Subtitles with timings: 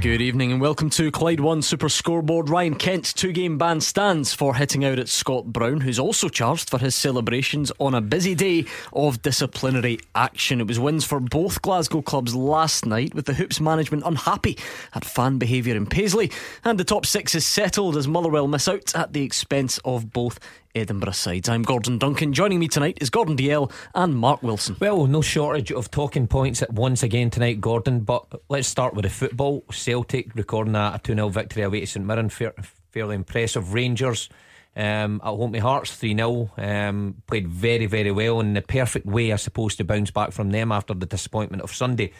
[0.00, 2.48] Good evening and welcome to Clyde One Super Scoreboard.
[2.48, 6.70] Ryan Kent's two game ban stands for hitting out at Scott Brown, who's also charged
[6.70, 10.60] for his celebrations on a busy day of disciplinary action.
[10.60, 14.56] It was wins for both Glasgow clubs last night, with the Hoops management unhappy
[14.94, 16.30] at fan behaviour in Paisley,
[16.62, 20.38] and the top six is settled as Motherwell miss out at the expense of both
[20.78, 21.48] Edinburgh sides.
[21.48, 22.32] I'm Gordon Duncan.
[22.32, 24.76] Joining me tonight is Gordon Dalziel and Mark Wilson.
[24.80, 28.00] Well, no shortage of talking points at once again tonight, Gordon.
[28.00, 29.64] But let's start with the football.
[29.70, 32.28] Celtic recording a 2 0 victory away to St Mirren.
[32.28, 32.54] Fair,
[32.92, 33.74] fairly impressive.
[33.74, 34.28] Rangers
[34.76, 36.50] um, at home to Hearts 3 0.
[36.56, 40.50] Um, played very, very well in the perfect way, I suppose, to bounce back from
[40.50, 42.12] them after the disappointment of Sunday.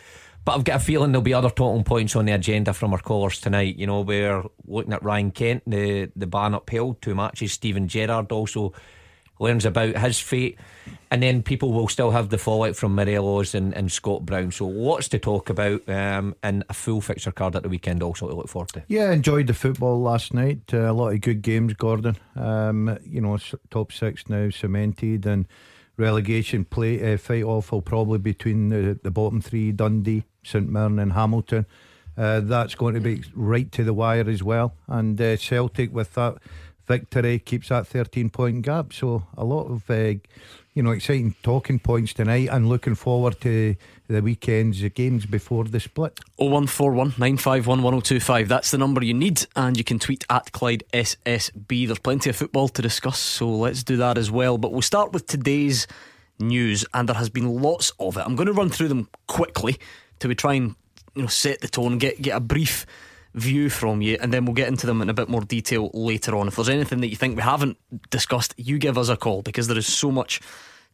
[0.45, 3.01] But I've got a feeling there'll be other talking points on the agenda from our
[3.01, 3.77] callers tonight.
[3.77, 7.53] You know, we're looking at Ryan Kent, the, the ban upheld, two matches.
[7.53, 8.73] Steven Gerrard also
[9.41, 10.59] learns about his fate.
[11.11, 14.51] And then people will still have the fallout from Morelos and, and Scott Brown.
[14.51, 18.29] So lots to talk about um, and a full fixture card at the weekend also
[18.29, 18.83] to look forward to.
[18.89, 20.61] Yeah, enjoyed the football last night.
[20.73, 22.17] Uh, a lot of good games, Gordon.
[22.37, 23.39] Um, you know,
[23.71, 25.47] top six now cemented and
[25.99, 30.99] relegation play uh, fight off will probably between the, the bottom three Dundee, St Mirren,
[30.99, 31.67] and Hamilton.
[32.17, 34.75] Uh, that's going to be right to the wire as well.
[34.89, 36.39] And uh, Celtic with that
[36.87, 38.93] victory keeps that 13 point gap.
[38.93, 40.15] So a lot of uh,
[40.75, 43.77] you know exciting talking points tonight, and looking forward to
[44.09, 46.19] the weekend's the games before the split.
[46.37, 48.49] 0141 951 1025.
[48.49, 51.87] That's the number you need, and you can tweet at Clyde SSB.
[51.87, 54.57] There's plenty of football to discuss, so let's do that as well.
[54.57, 55.87] But we'll start with today's
[56.41, 58.21] news, and there has been lots of it.
[58.21, 59.77] I'm going to run through them quickly
[60.21, 60.75] to try and
[61.15, 62.87] you know set the tone, get get a brief
[63.35, 66.35] view from you, and then we'll get into them in a bit more detail later
[66.35, 66.49] on.
[66.49, 67.77] If there's anything that you think we haven't
[68.09, 70.41] discussed, you give us a call because there is so much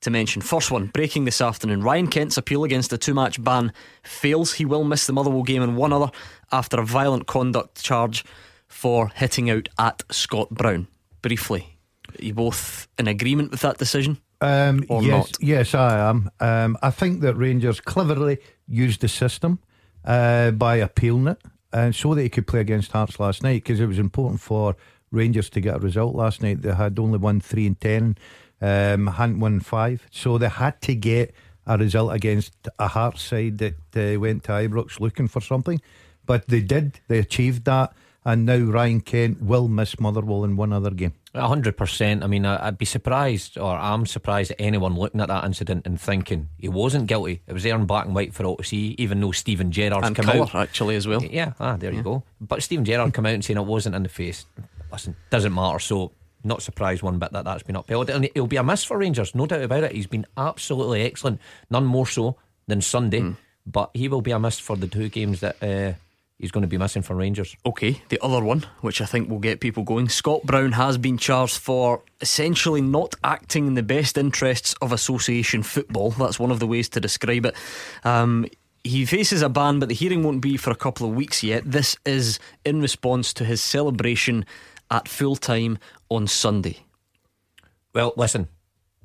[0.05, 0.41] to mention.
[0.41, 1.83] First one, breaking this afternoon.
[1.83, 3.73] Ryan Kent's appeal against a two match ban
[4.03, 4.55] fails.
[4.55, 6.11] He will miss the Motherwell game and one other
[6.53, 8.25] after a violent conduct charge
[8.69, 10.87] for hitting out at Scott Brown.
[11.23, 11.79] Briefly,
[12.09, 14.19] are you both in agreement with that decision?
[14.41, 15.37] Um, or yes, not?
[15.41, 16.31] yes, I am.
[16.41, 18.39] Um, I think that Rangers cleverly
[18.69, 19.59] used the system
[20.05, 21.41] uh, by appealing it,
[21.73, 24.77] and so that he could play against Hearts last night because it was important for
[25.11, 26.63] Rangers to get a result last night.
[26.63, 28.19] They had only won three and ten,
[28.65, 31.35] um, hadn't won five, so they had to get
[31.67, 35.81] a result against a Hearts side that uh, went to Ibrox looking for something,
[36.27, 37.01] but they did.
[37.09, 37.93] They achieved that.
[38.27, 41.13] And now Ryan Kent will miss Motherwell in one other game.
[41.35, 42.25] A hundred percent.
[42.25, 45.87] I mean, I- I'd be surprised, or I'm surprised at anyone looking at that incident
[45.87, 47.43] and thinking he wasn't guilty.
[47.47, 50.07] It was there in black and white for all to see, even though Steven Gerrard's
[50.07, 50.55] And come colour, out.
[50.55, 51.23] actually, as well.
[51.23, 52.23] Yeah, ah, there you go.
[52.41, 54.47] But Steven Gerrard come out and saying it wasn't in the face.
[54.91, 55.79] Listen, doesn't matter.
[55.79, 56.13] So,
[56.45, 58.11] not surprised one bit that that's been upheld.
[58.11, 59.93] And it'll be a miss for Rangers, no doubt about it.
[59.93, 61.41] He's been absolutely excellent,
[61.71, 63.21] none more so than Sunday.
[63.21, 63.33] Hmm.
[63.67, 65.97] But he will be a miss for the two games that uh,
[66.39, 67.57] he's going to be missing for Rangers.
[67.65, 70.09] Okay, the other one, which I think will get people going.
[70.09, 75.63] Scott Brown has been charged for essentially not acting in the best interests of association
[75.63, 76.11] football.
[76.11, 77.55] That's one of the ways to describe it.
[78.05, 78.47] Um,
[78.83, 81.63] he faces a ban, but the hearing won't be for a couple of weeks yet.
[81.65, 84.45] This is in response to his celebration
[84.91, 85.79] at full time
[86.15, 86.79] on Sunday.
[87.95, 88.49] Well, listen,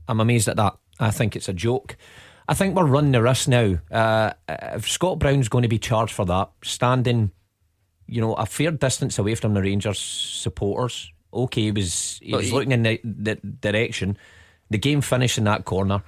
[0.07, 0.77] I'm amazed at that.
[0.99, 1.95] I think it's a joke.
[2.47, 3.77] I think we're running the risk now.
[3.91, 7.31] Uh, if Scott Brown's going to be charged for that, standing,
[8.07, 11.11] you know, a fair distance away from the Rangers supporters.
[11.31, 14.17] Okay, he was he But was he- looking in the, the direction.
[14.71, 16.01] The game finished in that corner.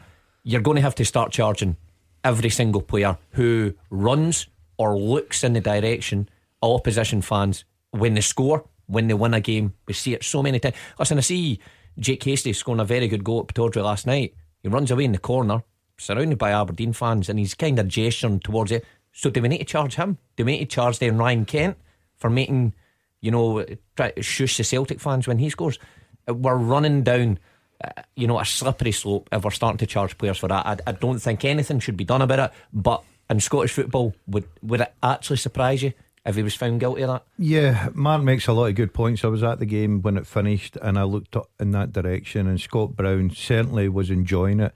[0.44, 1.78] You're going to have to start charging
[2.23, 4.47] every single player who runs
[4.78, 6.28] or looks in the direction
[6.63, 9.74] of opposition fans when they score, when they win a game.
[9.88, 10.75] We see it so many times.
[11.00, 11.59] Listen, I see
[11.97, 14.35] Jake Hastie scoring a very good goal at Pittodrie last night.
[14.62, 15.63] He runs away in the corner,
[15.97, 18.85] surrounded by Aberdeen fans, and he's kind of gesturing towards it.
[19.13, 20.18] So do we need to charge him?
[20.36, 21.77] Do we need to charge then Ryan Kent
[22.18, 22.74] for making,
[23.21, 25.80] you know, try to shush the Celtic fans when he scores?
[26.27, 27.39] We're running down,
[27.83, 30.66] uh, you know, a slippery slope if we're starting to charge players for that.
[30.66, 32.51] I, I don't think anything should be done about it.
[32.71, 35.94] But in Scottish football, would would it actually surprise you
[36.25, 37.23] if he was found guilty of that?
[37.38, 39.23] Yeah, Mark makes a lot of good points.
[39.23, 42.47] I was at the game when it finished and I looked up in that direction,
[42.47, 44.73] and Scott Brown certainly was enjoying it.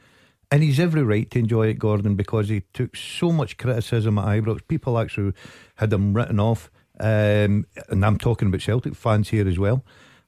[0.51, 4.25] And he's every right to enjoy it, Gordon, because he took so much criticism at
[4.25, 4.68] Ibrox.
[4.68, 5.33] People actually
[5.75, 6.69] had him written off.
[7.00, 9.83] Um, and I'm talking about Celtic fans here as well.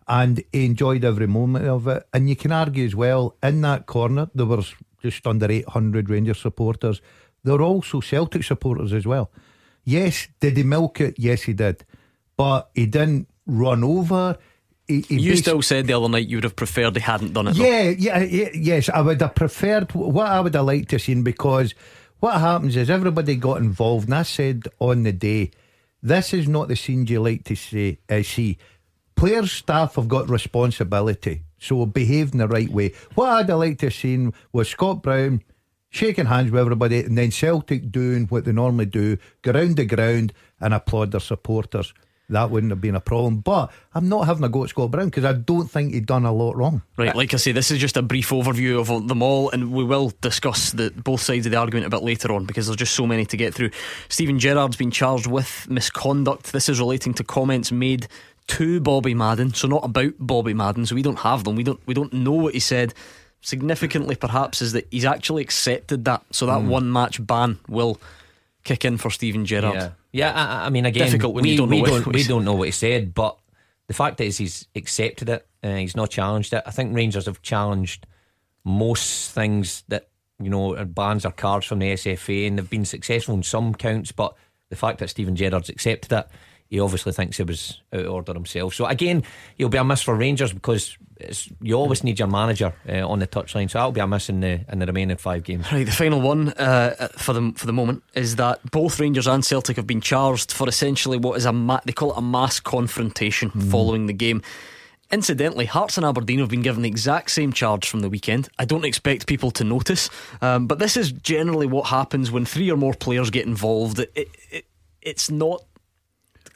[0.08, 2.04] And he enjoyed every moment of it.
[2.14, 6.40] And you can argue as well, in that corner, there was just under 800 Rangers
[6.40, 7.02] supporters.
[7.44, 9.32] There were also Celtic supporters as well.
[9.88, 11.16] Yes, did he milk it?
[11.18, 11.86] Yes, he did.
[12.36, 14.38] But he didn't run over.
[14.86, 17.48] He, he You still said the other night you would have preferred he hadn't done
[17.48, 17.56] it.
[17.56, 18.90] Yeah, yeah, yeah, yes.
[18.90, 21.74] I would have preferred what I would have liked to seen because
[22.20, 25.52] what happens is everybody got involved, and I said on the day,
[26.04, 28.00] this is not the scenes you like to see.
[28.10, 28.58] Uh, see,
[29.16, 32.92] players, staff have got responsibility, so behave in the right way.
[33.16, 35.44] What I'd have liked to have seen was Scott Brown
[35.90, 39.86] shaking hands with everybody, and then Celtic doing what they normally do, ground round the
[39.86, 41.94] ground and applaud their supporters.
[42.30, 43.40] That wouldn't have been a problem.
[43.40, 46.26] But I'm not having a go at Scott Brown because I don't think he'd done
[46.26, 46.82] a lot wrong.
[46.98, 49.86] Right, like I say, this is just a brief overview of them all, and we
[49.86, 52.96] will discuss the both sides of the argument a bit later on because there's just
[52.96, 53.72] so many to get through.
[54.10, 56.52] Steven Gerrard's been charged with misconduct.
[56.52, 58.10] This is relating to comments made
[58.48, 60.86] to Bobby Madden, so not about Bobby Madden.
[60.86, 61.56] So we don't have them.
[61.56, 61.80] We don't.
[61.86, 62.94] We don't know what he said.
[63.48, 66.22] Significantly, perhaps, is that he's actually accepted that.
[66.32, 67.98] So that one match ban will
[68.66, 69.74] kick in for Steven Gerrard.
[69.74, 70.34] Yeah, yeah.
[70.34, 72.22] I, I mean, again, Difficult when we, you don't we know what- don't what we
[72.24, 73.38] he don't know what he said, but
[73.88, 75.48] the fact is he's accepted it.
[75.64, 76.62] Uh, he's not challenged it.
[76.66, 78.06] I think Rangers have challenged
[78.66, 80.10] most things that
[80.42, 84.12] you know bans or cards from the SFA, and they've been successful in some counts.
[84.12, 84.36] But
[84.68, 86.28] the fact that Steven Gerrard's accepted it,
[86.70, 88.74] he obviously thinks he was out of order himself.
[88.74, 89.24] So again,
[89.58, 93.20] he'll be a miss for Rangers because it's, you always need your manager uh, on
[93.20, 93.70] the touchline.
[93.70, 95.72] So that'll be a miss in the in the remaining five games.
[95.72, 99.44] Right, the final one uh, for the for the moment is that both Rangers and
[99.44, 102.60] Celtic have been charged for essentially what is a ma- they call it a mass
[102.60, 104.42] confrontation following the game.
[105.10, 108.50] Incidentally, Hearts and Aberdeen have been given the exact same charge from the weekend.
[108.60, 110.10] I don't expect people to notice,
[110.42, 114.00] um, but this is generally what happens when three or more players get involved.
[114.00, 114.12] It,
[114.52, 114.66] it,
[115.02, 115.64] it's not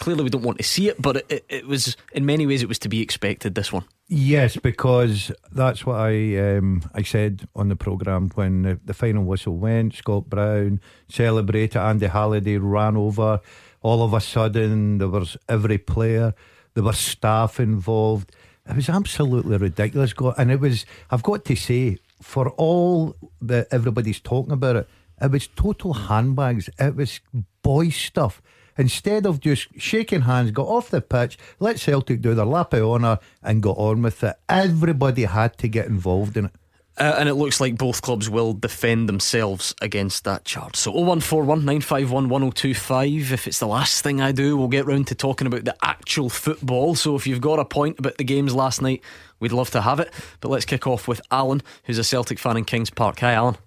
[0.02, 2.62] clearly we don't want to see it, but it, it, it was in many ways
[2.62, 3.56] it was to be expected.
[3.56, 3.86] This one.
[4.08, 9.24] Yes, because that's what I um, I said on the programme when the, the final
[9.24, 9.94] whistle went.
[9.94, 11.80] Scott Brown celebrated.
[11.80, 13.40] Andy Halliday ran over.
[13.82, 16.34] All of a sudden, there was every player.
[16.74, 18.32] There was staff involved.
[18.68, 20.14] It was absolutely ridiculous.
[20.38, 20.86] And it was.
[21.10, 24.90] I've got to say, for all that everybody's talking about it,
[25.22, 26.70] it was total handbags.
[26.80, 27.22] It was
[27.62, 28.42] boy stuff.
[28.78, 32.84] Instead of just shaking hands, got off the pitch, let Celtic do their lap of
[32.84, 34.36] honour and got on with it.
[34.50, 36.52] Everybody had to get involved in it.
[36.98, 40.76] Uh, and it looks like both clubs will defend themselves against that charge.
[40.76, 43.32] So 0141 951 1025.
[43.32, 46.30] If it's the last thing I do, we'll get round to talking about the actual
[46.30, 46.96] football.
[46.96, 49.02] So if you've got a point about the games last night,
[49.40, 50.14] we'd love to have it.
[50.42, 53.20] But let's kick off with Alan, who's a Celtic fan in Kings Park.
[53.22, 53.58] Hi, Alan.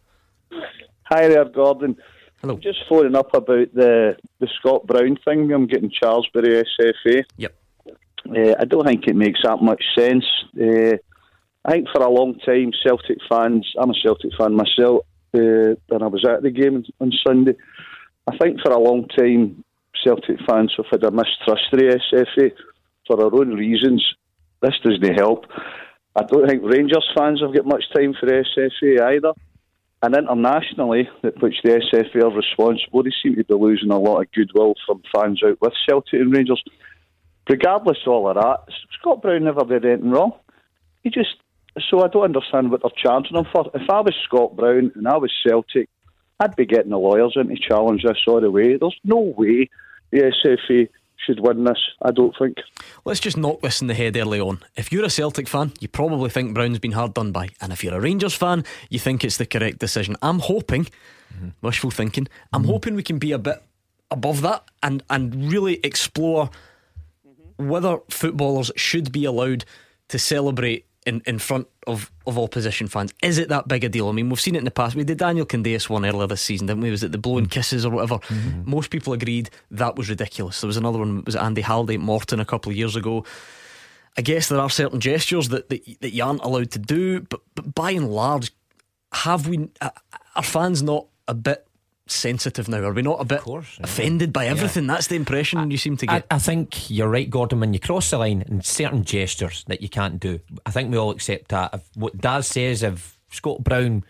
[1.04, 1.96] Hi there, Gordon.
[2.44, 2.56] Hello.
[2.56, 5.50] I'm just phoning up about the the Scott Brown thing.
[5.50, 5.90] I'm getting
[6.42, 7.24] the SFA.
[7.38, 7.54] Yep.
[7.88, 10.26] Uh, I don't think it makes that much sense.
[10.54, 10.98] Uh,
[11.64, 16.02] I think for a long time, Celtic fans, I'm a Celtic fan myself, uh, and
[16.02, 17.54] I was at the game on- on Sunday.
[18.26, 19.64] I think for a long time,
[20.04, 22.52] Celtic fans have had a mistrust of the SFA
[23.06, 24.04] for their own reasons.
[24.60, 25.46] This doesn't help.
[26.14, 29.32] I don't think Rangers fans have got much time for the SFA either.
[30.04, 34.20] And internationally, at which the SFA are responsible, they seem to be losing a lot
[34.20, 36.62] of goodwill from fans out with Celtic and Rangers.
[37.48, 40.32] Regardless of all of that, Scott Brown never did anything wrong.
[41.02, 41.36] He just
[41.88, 43.70] so I don't understand what they're charging him for.
[43.72, 45.88] If I was Scott Brown and I was Celtic,
[46.38, 48.76] I'd be getting the lawyers in to challenge this all the way.
[48.76, 49.70] There's no way
[50.10, 50.86] the SFA
[51.24, 51.78] should win this.
[52.02, 52.58] I don't think.
[53.04, 54.60] Let's just knock this in the head early on.
[54.76, 57.48] If you're a Celtic fan, you probably think Brown's been hard done by.
[57.60, 60.16] And if you're a Rangers fan, you think it's the correct decision.
[60.22, 60.88] I'm hoping,
[61.62, 62.70] wishful thinking, I'm mm-hmm.
[62.70, 63.62] hoping we can be a bit
[64.10, 66.50] above that and, and really explore
[67.56, 69.64] whether footballers should be allowed
[70.08, 73.12] to celebrate in, in front of, of opposition fans.
[73.22, 74.08] Is it that big a deal?
[74.08, 74.96] I mean, we've seen it in the past.
[74.96, 76.90] We did Daniel Candeias one earlier this season, didn't we?
[76.90, 78.18] Was it the blowing kisses or whatever?
[78.18, 78.70] Mm-hmm.
[78.70, 80.60] Most people agreed that was ridiculous.
[80.60, 83.24] There was another one, was Andy Halliday Morton a couple of years ago?
[84.16, 87.40] I guess there are certain gestures that, that, that you aren't allowed to do, but,
[87.54, 88.52] but by and large,
[89.12, 89.68] have we,
[90.34, 91.63] are fans not a bit
[92.06, 92.78] sensitive now?
[92.78, 93.84] Are we not a bit course, yeah.
[93.84, 94.86] offended by everything?
[94.86, 96.26] That's the impression you seem to get.
[96.30, 97.60] I think you're right, Gordon.
[97.60, 100.98] When you cross the line and certain gestures that you can't do, I think we
[100.98, 101.74] all accept that.
[101.74, 104.04] If what Daz says, if Scott Brown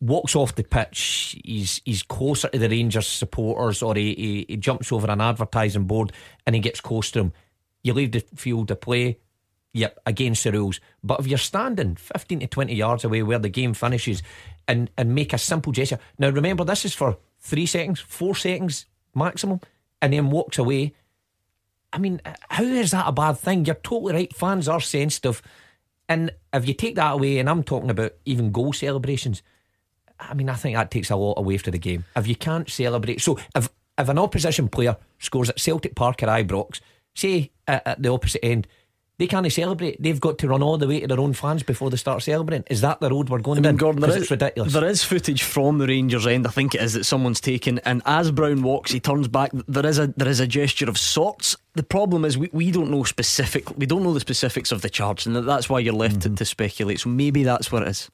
[0.00, 4.56] walks off the pitch, he's he's closer to the Rangers supporters, or he, he, he
[4.56, 6.12] jumps over an advertising board
[6.46, 7.32] and he gets close to them,
[7.82, 9.18] you leave the field to play.
[9.76, 10.80] Yep, against the rules.
[11.04, 14.22] But if you're standing 15 to 20 yards away where the game finishes
[14.66, 15.98] and, and make a simple gesture.
[16.18, 19.60] Now, remember, this is for three seconds, four seconds maximum,
[20.00, 20.94] and then walks away.
[21.92, 23.66] I mean, how is that a bad thing?
[23.66, 24.34] You're totally right.
[24.34, 25.42] Fans are sensitive.
[26.08, 29.42] And if you take that away, and I'm talking about even goal celebrations,
[30.18, 32.06] I mean, I think that takes a lot away from the game.
[32.16, 33.68] If you can't celebrate, so if
[33.98, 36.80] if an opposition player scores at Celtic Park or Ibrox,
[37.14, 38.66] say at, at the opposite end,
[39.18, 40.02] they can't celebrate.
[40.02, 42.64] They've got to run all the way to their own fans before they start celebrating.
[42.68, 43.76] Is that the road we're going I mean, down?
[43.76, 44.72] Gordon, there 'Cause is, it's ridiculous.
[44.74, 46.46] there is footage from the Rangers end.
[46.46, 49.50] I think it is that someone's taken, and as Brown walks, he turns back.
[49.66, 51.56] There is a there is a gesture of sorts.
[51.74, 53.76] The problem is we, we don't know specific.
[53.78, 56.44] We don't know the specifics of the charge, and that's why you're left to, to
[56.44, 57.00] speculate.
[57.00, 58.10] So maybe that's what it is.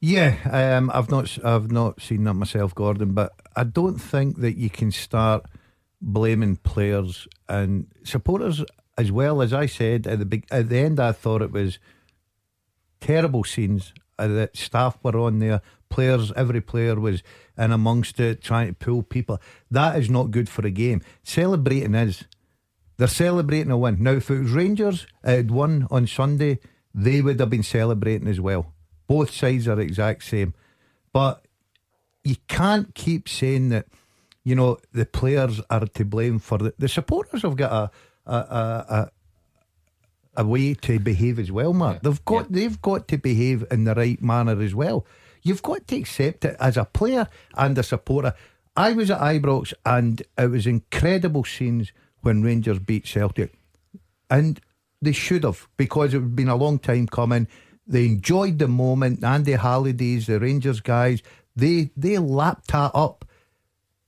[0.00, 4.56] Yeah, um, I've not I've not seen that myself, Gordon, but I don't think that
[4.56, 5.44] you can start
[6.00, 8.64] blaming players and supporters
[8.96, 9.42] as well.
[9.42, 11.78] As I said at the big, at the end, I thought it was
[13.00, 15.60] terrible scenes uh, that staff were on there.
[15.88, 17.22] Players, every player was
[17.58, 19.40] in amongst it, trying to pull people.
[19.70, 21.02] That is not good for a game.
[21.22, 22.24] Celebrating is.
[22.96, 24.02] They're celebrating a win.
[24.02, 26.60] Now, if it was Rangers had won on Sunday,
[26.94, 28.72] they would have been celebrating as well.
[29.06, 30.54] Both sides are exact same.
[31.12, 31.44] But
[32.22, 33.86] you can't keep saying that,
[34.44, 37.90] you know, the players are to blame for the, the supporters have got a,
[38.26, 39.10] a, a, a
[40.34, 42.02] a way to behave as well, Mark.
[42.02, 45.06] They've got they've got to behave in the right manner as well.
[45.42, 48.34] You've got to accept it as a player and a supporter.
[48.76, 53.52] I was at Ibrox and it was incredible scenes when Rangers beat Celtic.
[54.30, 54.60] And
[55.02, 57.48] they should have, because it had been a long time coming.
[57.86, 59.24] They enjoyed the moment.
[59.24, 61.22] Andy Halliday's, the Rangers guys,
[61.54, 63.21] they they lapped that up.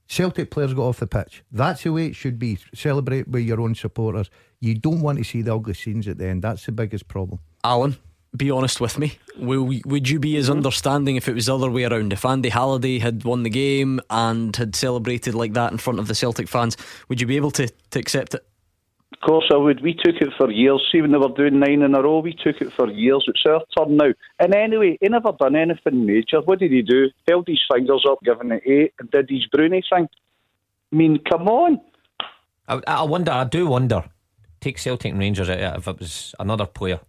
[0.06, 1.42] Celtic players got off the pitch.
[1.50, 2.58] That's the way it should be.
[2.74, 4.30] Celebrate with your own supporters.
[4.60, 6.42] You don't want to see the ugly scenes at the end.
[6.42, 7.40] That's the biggest problem.
[7.62, 7.96] Alan,
[8.36, 9.18] be honest with me.
[9.36, 12.12] Will, would you be as understanding if it was the other way around?
[12.12, 16.08] If Andy Halliday had won the game and had celebrated like that in front of
[16.08, 16.76] the Celtic fans,
[17.08, 18.46] would you be able to, to accept it?
[19.14, 19.80] Of course I would.
[19.80, 20.82] We took it for years.
[20.90, 23.24] See, when they were doing nine in a row, we took it for years.
[23.28, 24.12] It's our turn now.
[24.40, 26.40] And anyway, he never done anything major.
[26.40, 27.10] What did he do?
[27.28, 30.08] Held his fingers up, giving it eight, and did his Broony thing.
[30.92, 31.80] I mean, come on.
[32.66, 33.30] I, I wonder.
[33.30, 34.04] I do wonder.
[34.60, 37.00] Take Celtic and Rangers out of it, if it was another player.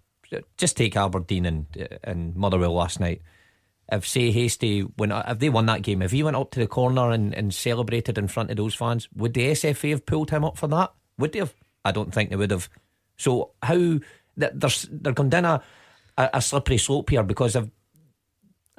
[0.58, 3.22] Just take Aberdeen and and Motherwell last night.
[3.92, 6.68] If say Hastie when if they won that game, if he went up to the
[6.68, 10.44] corner and, and celebrated in front of those fans, would the SFA have pulled him
[10.44, 10.94] up for that?
[11.18, 11.54] Would they have?
[11.86, 12.70] I don't think they would have.
[13.16, 14.00] So how
[14.36, 15.64] they're down a,
[16.18, 17.72] a, a slippery slope here because of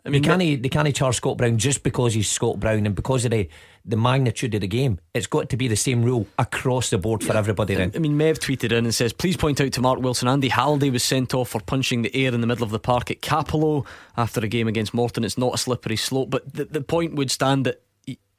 [0.05, 2.95] I mean, they can't, they can't charge Scott Brown just because he's Scott Brown and
[2.95, 3.49] because of the,
[3.85, 5.01] the magnitude of the game.
[5.15, 7.91] It's got to be the same rule across the board for everybody then.
[7.93, 10.91] I mean, Mev tweeted in and says, Please point out to Mark Wilson Andy Halliday
[10.91, 13.85] was sent off for punching the air in the middle of the park at Cappielow
[14.17, 15.25] after a game against Morton.
[15.25, 17.83] It's not a slippery slope, but the, the point would stand that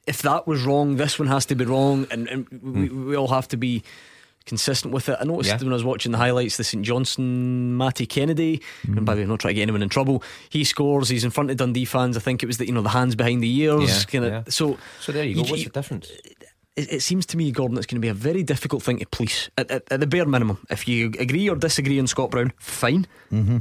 [0.06, 3.28] if that was wrong, this one has to be wrong, and, and we, we all
[3.28, 3.82] have to be
[4.48, 5.16] consistent with it.
[5.20, 5.58] I noticed Yeah.
[5.58, 9.22] when I was watching the highlights, the St Johnstone Matty Kennedy, and by the way,
[9.24, 10.22] I'm not trying to get anyone in trouble.
[10.48, 11.08] He scores.
[11.08, 12.16] He's in front of Dundee fans.
[12.16, 13.88] I think it was the you know the hands behind the ears.
[14.00, 14.42] Yeah, kinda, yeah.
[14.48, 15.42] So So there you go.
[15.42, 16.10] What's the difference?
[16.76, 19.06] it, it seems to me, Gordon, it's going to be a very difficult thing to
[19.06, 20.58] police at, at, at the bare minimum.
[20.70, 23.06] If you agree or disagree on Scott Brown, fine.
[23.32, 23.58] Mm-hmm.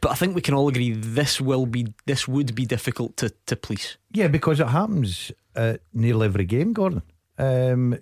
[0.00, 3.30] But I think we can all agree this will be this would be difficult to,
[3.46, 3.96] to police.
[4.12, 7.02] Yeah, because it happens at nearly every game, Gordon.
[7.38, 7.96] Um,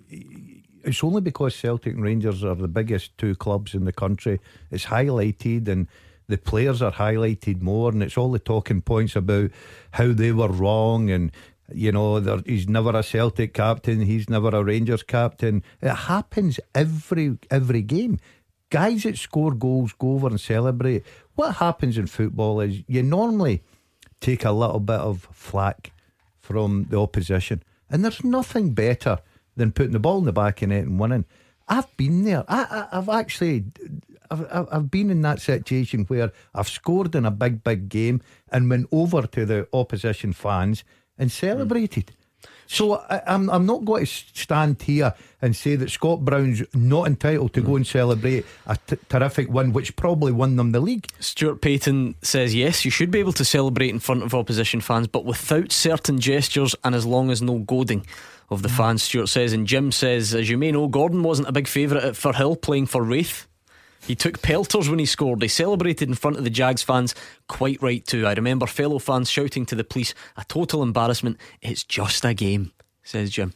[0.83, 4.39] it's only because Celtic and Rangers are the biggest two clubs in the country.
[4.71, 5.87] It's highlighted and
[6.27, 9.51] the players are highlighted more, and it's all the talking points about
[9.91, 11.31] how they were wrong and.
[11.73, 13.99] You know, there, he's never a Celtic captain.
[13.99, 15.63] He's never a Rangers captain.
[15.81, 18.19] It happens every every game.
[18.69, 21.03] Guys that score goals go over and celebrate.
[21.35, 23.63] What happens in football is you normally
[24.21, 25.91] take a little bit of flack
[26.39, 27.61] from the opposition.
[27.89, 29.19] And there's nothing better
[29.57, 31.25] than putting the ball in the back of net and winning.
[31.67, 32.45] I've been there.
[32.47, 33.65] I, I've actually,
[34.31, 38.69] I've, I've been in that situation where I've scored in a big, big game and
[38.69, 40.85] went over to the opposition fans
[41.17, 42.11] and celebrated.
[42.11, 42.27] Hmm.
[42.67, 47.07] So I, I'm I'm not going to stand here and say that Scott Brown's not
[47.07, 51.07] entitled to go and celebrate a t- terrific win, which probably won them the league.
[51.19, 55.07] Stuart Payton says yes, you should be able to celebrate in front of opposition fans,
[55.07, 58.05] but without certain gestures and as long as no goading
[58.49, 58.77] of the mm.
[58.77, 59.03] fans.
[59.03, 62.13] Stuart says, and Jim says, as you may know, Gordon wasn't a big favourite at
[62.13, 63.47] Firhill playing for Raith.
[64.05, 65.41] He took pelters when he scored.
[65.41, 67.13] They celebrated in front of the Jags fans,
[67.47, 68.25] quite right too.
[68.25, 71.37] I remember fellow fans shouting to the police, "A total embarrassment!
[71.61, 72.71] It's just a game,"
[73.03, 73.53] says Jim.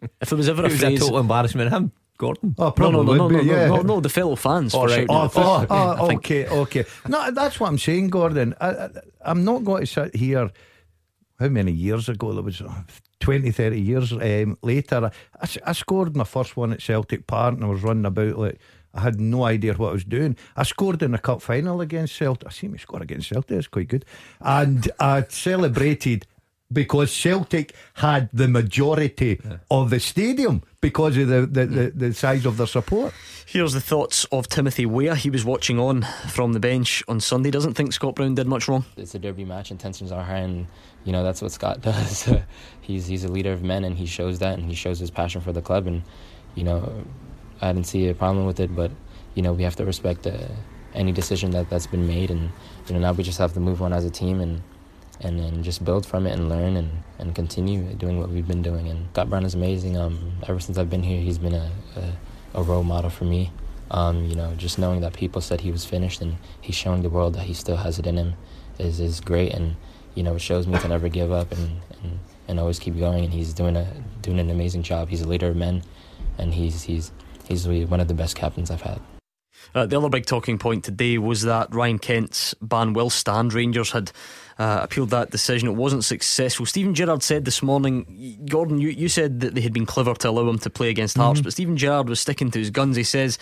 [0.20, 1.72] If there was ever a It was a total embarrassment.
[1.72, 2.54] Him, Gordon.
[2.56, 3.66] Oh, no, probably no, no, no, would no, be, no, yeah.
[3.66, 4.72] no, no, the fellow fans.
[4.72, 5.06] All for right.
[5.08, 6.84] Oh, oh, oh, okay, okay.
[7.08, 8.54] No, that's what I'm saying, Gordon.
[8.60, 8.88] I, I,
[9.22, 10.50] I'm not going to sit here.
[11.40, 12.32] How many years ago?
[12.32, 12.62] There was
[13.20, 15.10] 20, 30 years um, later.
[15.64, 18.58] I scored my first one at Celtic Park and I was running about like
[18.94, 20.36] I had no idea what I was doing.
[20.56, 22.48] I scored in a cup final against Celtic.
[22.48, 23.58] I see me score against Celtic.
[23.58, 24.04] It's quite good.
[24.40, 26.26] And I celebrated
[26.72, 29.58] because Celtic had the majority yeah.
[29.70, 33.14] of the stadium because of the, the, the, the, size of their support.
[33.46, 35.14] Here's the thoughts of Timothy Weah.
[35.14, 37.50] He was watching on from the bench on Sunday.
[37.50, 38.84] Doesn't think Scott Brown did much wrong.
[38.96, 40.66] It's a derby match and tensions are high, and
[41.08, 42.28] you know that's what Scott does.
[42.82, 45.40] he's he's a leader of men, and he shows that, and he shows his passion
[45.40, 45.86] for the club.
[45.86, 46.02] And
[46.54, 46.92] you know,
[47.62, 48.90] I didn't see a problem with it, but
[49.34, 50.36] you know we have to respect uh,
[50.92, 52.50] any decision that that's been made, and
[52.86, 54.60] you know now we just have to move on as a team and
[55.22, 58.62] and then just build from it and learn and, and continue doing what we've been
[58.62, 58.86] doing.
[58.86, 59.96] And Scott Brown is amazing.
[59.96, 63.50] Um, ever since I've been here, he's been a, a, a role model for me.
[63.90, 67.10] Um, you know, just knowing that people said he was finished and he's showing the
[67.10, 68.34] world that he still has it in him
[68.78, 69.52] is, is great.
[69.54, 69.74] And,
[70.18, 73.24] you know, shows me to never give up and, and, and always keep going.
[73.24, 73.86] And he's doing a
[74.20, 75.08] doing an amazing job.
[75.08, 75.84] He's a leader of men,
[76.38, 77.12] and he's he's
[77.46, 79.00] he's one of the best captains I've had.
[79.74, 83.52] Uh, the other big talking point today was that Ryan Kent's ban will stand.
[83.54, 84.10] Rangers had
[84.58, 85.68] uh, appealed that decision.
[85.68, 86.66] It wasn't successful.
[86.66, 90.30] Steven Gerrard said this morning, Gordon, you, you said that they had been clever to
[90.30, 91.22] allow him to play against mm-hmm.
[91.22, 92.96] Hearts, but Steven Gerrard was sticking to his guns.
[92.96, 93.38] He says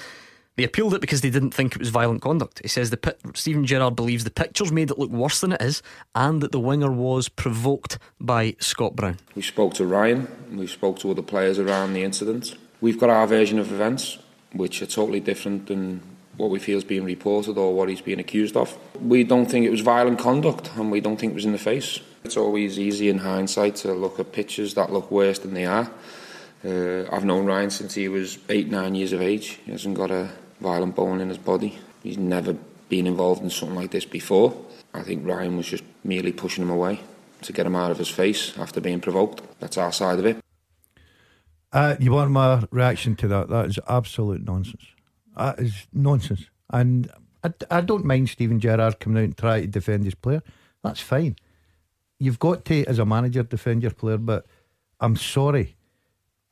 [0.57, 2.61] they appealed it because they didn't think it was violent conduct.
[2.63, 5.83] He says the Steven Gerrard believes the pictures made it look worse than it is,
[6.15, 9.19] and that the winger was provoked by Scott Brown.
[9.35, 10.29] We spoke to Ryan.
[10.53, 12.57] We spoke to other players around the incident.
[12.81, 14.19] We've got our version of events,
[14.53, 16.03] which are totally different than
[16.37, 18.77] what we feel is being reported or what he's being accused of.
[19.01, 21.59] We don't think it was violent conduct and we don't think it was in the
[21.59, 22.01] face.
[22.25, 25.91] It's always easy in hindsight to look at pictures that look worse than they are.
[26.65, 29.61] Uh, I've known Ryan since he was eight, nine years of age.
[29.65, 31.79] He hasn't got a violent bone in his body.
[32.03, 32.57] He's never
[32.89, 34.57] been involved in something like this before.
[34.95, 37.01] I think Ryan was just merely pushing him away
[37.43, 39.43] to get him out of his face after being provoked.
[39.61, 40.39] That's our side of it.
[41.73, 43.49] Uh, you want my reaction to that?
[43.49, 44.85] That is absolute nonsense.
[45.37, 46.47] That is nonsense.
[46.71, 47.11] And
[47.45, 50.43] I, I don't mind Steven Gerrard coming out and trying to defend his player.
[50.83, 51.37] That's fine.
[52.19, 54.47] You've got to, as a manager, defend your player, but
[55.01, 55.77] I'm sorry.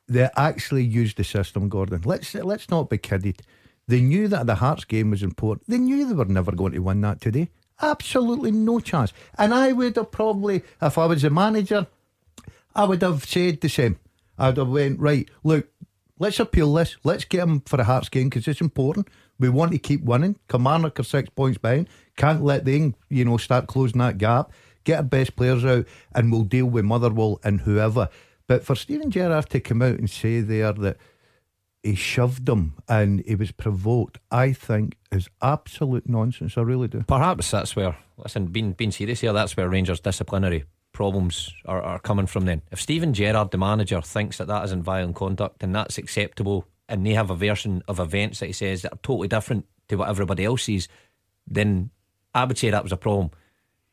[0.07, 2.03] They actually used the system, Gordon.
[2.05, 3.41] Let's let's not be kidded.
[3.87, 5.67] They knew that the Hearts game was important.
[5.67, 7.49] They knew they were never going to win that today.
[7.81, 9.13] Absolutely no chance.
[9.37, 11.87] And I would have probably, if I was a manager,
[12.75, 13.99] I would have said the same.
[14.37, 15.29] I'd have went right.
[15.43, 15.67] Look,
[16.17, 16.95] Let's appeal this.
[17.03, 19.09] Let's get him for a Hearts game because it's important.
[19.37, 20.37] We want to keep winning.
[20.47, 21.89] Kilmarnock are six points behind.
[22.15, 24.53] Can't let them, you know, start closing that gap.
[24.85, 28.07] Get our best players out, and we'll deal with Motherwell and whoever.
[28.47, 30.97] But for Steven Gerrard to come out and say there that
[31.85, 36.57] he shoved them and he was provoked, I think is absolute nonsense.
[36.57, 37.03] I really do.
[37.03, 41.99] Perhaps that's where, listen, being being serious here, that's where Rangers disciplinary problems are, are
[41.99, 42.63] coming from then.
[42.71, 47.05] If Steven Gerrard, the manager, thinks that that isn't violent conduct and that's acceptable, and
[47.05, 50.09] they have a version of events that he says that are totally different to what
[50.09, 50.87] everybody else sees,
[51.45, 51.91] then
[52.33, 53.29] I would say that was a problem.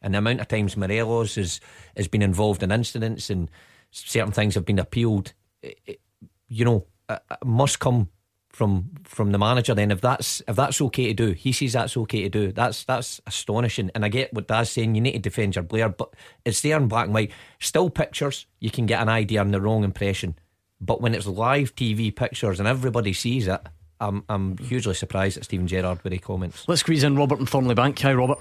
[0.01, 1.61] And the amount of times Morelos has,
[1.95, 3.51] has been involved in incidents and
[3.91, 6.01] certain things have been appealed, it, it,
[6.49, 8.09] you know, it must come
[8.51, 9.91] from from the manager then.
[9.91, 12.53] If that's if that's okay to do he says that's okay to do.
[12.53, 13.91] That's that's astonishing.
[13.95, 16.77] And I get what Dad's saying you need to defend your Blair but it's there
[16.77, 17.33] in black and white.
[17.61, 20.37] Still pictures you can get an idea and the wrong impression.
[20.81, 23.61] But when it's live TV pictures and everybody sees it
[24.01, 26.65] I'm, I'm hugely surprised at Steven Gerrard with his comments.
[26.67, 27.99] Let's squeeze in Robert and Thornliebank.
[28.01, 28.39] Hi Robert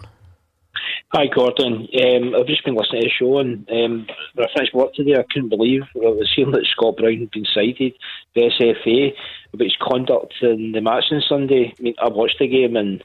[1.14, 1.88] Hi, Gordon.
[2.02, 5.16] Um, I've just been listening to the show, and um, when I finished work today,
[5.16, 7.94] I couldn't believe I was hearing that Scott Brown had been cited,
[8.34, 9.12] the SFA,
[9.54, 11.74] about his conduct in the match on Sunday.
[11.78, 13.02] I mean, I watched the game, and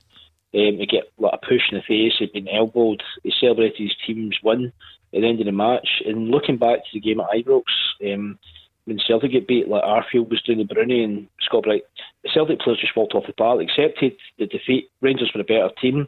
[0.55, 3.97] um, he get like, a push in the face, he'd been elbowed, he celebrated his
[4.07, 4.73] team's win
[5.13, 6.03] at the end of the match.
[6.07, 7.65] And looking back to the game at Ibrox,
[8.05, 8.39] um,
[8.85, 11.81] when Celtic get beat, like Arfield was doing the Broony and Scott Brown,
[12.23, 14.91] the Celtic players just walked off the park, accepted the defeat.
[15.01, 16.07] Rangers were a better team.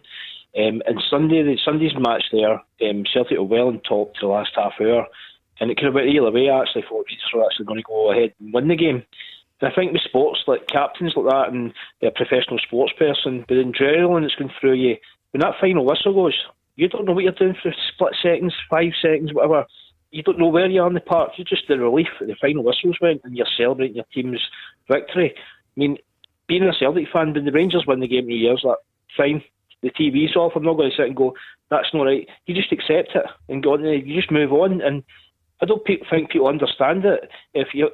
[0.58, 2.54] Um, and Sunday, the Sunday's match there,
[2.90, 5.06] um, Celtic were well on top to the last half hour,
[5.60, 8.10] and it could have went either way actually for Rangers were actually going to go
[8.10, 9.04] ahead and win the game.
[9.60, 13.54] And I think with sports like captains like that and a professional sports person, but
[13.54, 14.96] the adrenaline that's going through you,
[15.30, 16.36] when that final whistle goes,
[16.74, 19.64] you don't know what you're doing for split seconds, five seconds, whatever.
[20.10, 21.32] You don't know where you are in the park.
[21.36, 24.42] You're just the relief that the final whistles went and you're celebrating your team's
[24.88, 25.34] victory.
[25.36, 25.40] I
[25.76, 25.98] mean,
[26.46, 28.78] being a Celtic fan, when the Rangers win the game in years, like
[29.16, 29.42] fine,
[29.82, 30.52] the TV's off.
[30.56, 31.34] I'm not going to sit and go,
[31.70, 32.26] that's not right.
[32.46, 33.84] You just accept it and go on.
[33.84, 34.80] You just move on.
[34.80, 35.02] And
[35.62, 37.28] I don't think people understand it.
[37.54, 37.90] If you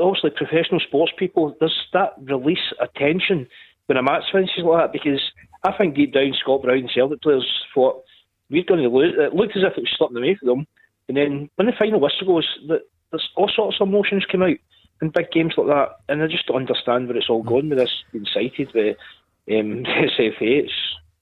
[0.00, 3.46] obviously professional sports people, there's that release of tension
[3.86, 5.20] when a match finishes like that because
[5.62, 8.02] I think deep down Scott Brown and Celtic players thought
[8.50, 9.14] we're going to lose.
[9.16, 10.66] It looked as if it was slipping away from them.
[11.08, 14.56] And then when the final whistle goes, there's all sorts of emotions come out
[15.02, 15.96] in big games like that.
[16.08, 19.84] And I just don't understand where it's all going with this being cited um,
[20.18, 20.64] SFA.
[20.64, 20.72] It's,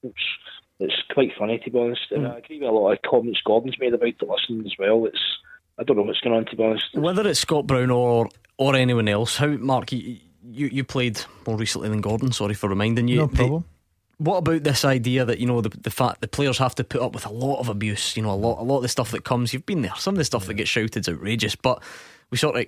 [0.03, 0.23] it's
[0.79, 2.11] it's quite funny to be honest.
[2.11, 2.37] And I hmm.
[2.37, 5.05] agree with a lot of comments Gordon's made about the listen as well.
[5.05, 5.21] It's
[5.79, 6.85] I don't know what's going on to be honest.
[6.93, 11.57] Whether it's Scott Brown or or anyone else, how Mark you you, you played more
[11.57, 12.31] recently than Gordon.
[12.31, 13.17] Sorry for reminding you.
[13.17, 13.65] No The- problem.
[14.17, 17.01] what about this idea that you know the the fact the players have to put
[17.01, 18.15] up with a lot of abuse?
[18.15, 19.53] You know, a lot a lot of the stuff that comes.
[19.53, 19.95] You've been there.
[19.97, 21.81] Some of the stuff that gets shouted is outrageous, but
[22.29, 22.65] we sort of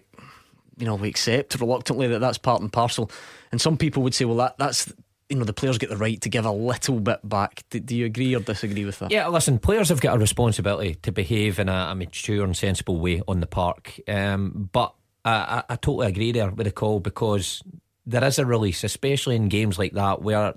[0.78, 3.12] you know we accept reluctantly that that's part and parcel.
[3.52, 4.92] And some people would say, well, that that's
[5.30, 7.64] you know the players get the right to give a little bit back.
[7.70, 9.12] Do, do you agree or disagree with that?
[9.12, 13.00] Yeah, listen, players have got a responsibility to behave in a, a mature and sensible
[13.00, 14.00] way on the park.
[14.08, 17.64] Um, but I, I, I totally agree there with the call because
[18.06, 20.54] there is a release, especially in games like that where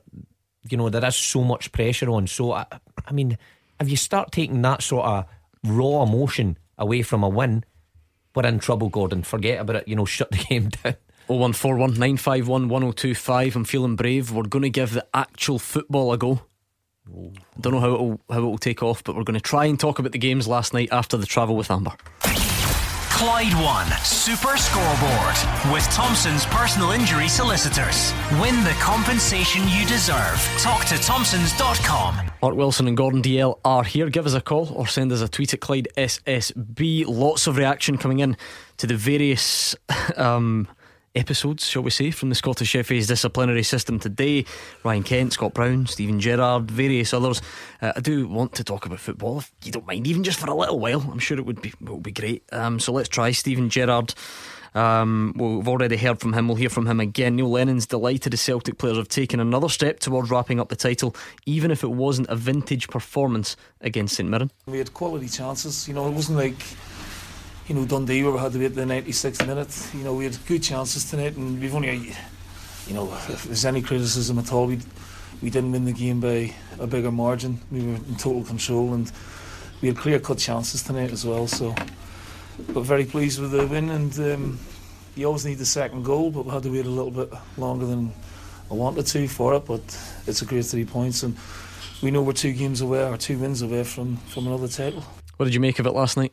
[0.69, 2.27] you know there is so much pressure on.
[2.27, 2.67] So I,
[3.07, 3.39] I mean,
[3.81, 5.25] if you start taking that sort of
[5.65, 7.65] raw emotion away from a win,
[8.35, 9.23] we're in trouble, Gordon.
[9.23, 9.89] Forget about it.
[9.89, 10.97] You know, shut the game down.
[11.29, 13.57] 0141 951 1025.
[13.57, 14.33] I'm feeling brave.
[14.33, 16.41] We're going to give the actual football a go.
[17.07, 19.79] I Don't know how it'll how it'll take off, but we're going to try and
[19.79, 21.93] talk about the games last night after the travel with Amber.
[23.19, 28.13] Clyde One Super Scoreboard with Thompson's personal injury solicitors.
[28.41, 30.39] Win the compensation you deserve.
[30.59, 32.15] Talk to Thompsons.com.
[32.41, 34.09] Mark Wilson and Gordon Dalziel are here.
[34.09, 37.07] Give us a call or send us a tweet at Clyde SSB.
[37.09, 38.37] Lots of reaction coming in
[38.77, 39.75] to the various
[40.17, 40.69] um,
[41.19, 44.45] episodes, shall we say, from the Scottish FA's disciplinary system today.
[44.85, 47.43] Ryan Kent, Scott Brown, Steven Gerrard, various others.
[47.83, 50.49] Uh, I do want to talk about football, if you don't mind, even just for
[50.49, 51.01] a little while.
[51.01, 52.45] I'm sure it would be it would be great.
[52.53, 54.15] Um, so let's try Steven Gerrard.
[54.75, 56.47] Um, we've already heard from him.
[56.47, 57.37] We'll hear from him again.
[57.37, 61.17] Neil Lennon's delighted the Celtic players have taken another step towards wrapping up the title,
[61.47, 64.51] even if it wasn't a vintage performance against St Mirren.
[64.67, 65.89] We had quality chances.
[65.89, 66.57] You know, it wasn't like
[67.69, 69.89] you know Dundee where we had to wait the 96th minute.
[69.95, 72.15] You know, we had good chances tonight, and we've only,
[72.87, 74.79] you know, if there's any criticism at all, we
[75.43, 77.61] we didn't win the game by a bigger margin.
[77.71, 79.13] We were in total control, and
[79.83, 81.47] we had clear cut chances tonight as well.
[81.47, 81.75] So,
[82.73, 84.59] but very pleased with the win, and um,
[85.15, 87.85] you always need the second goal, but we had to wait a little bit longer
[87.85, 88.13] than
[88.71, 89.67] I wanted to for it.
[89.67, 89.83] But
[90.27, 91.37] it's a great three points, and
[92.03, 95.05] we know we're two games away or two wins away from from another title.
[95.37, 96.33] What did you make of it last night?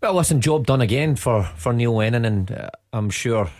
[0.00, 3.50] Well, listen, job done again for, for Neil Lennon, and uh, I'm sure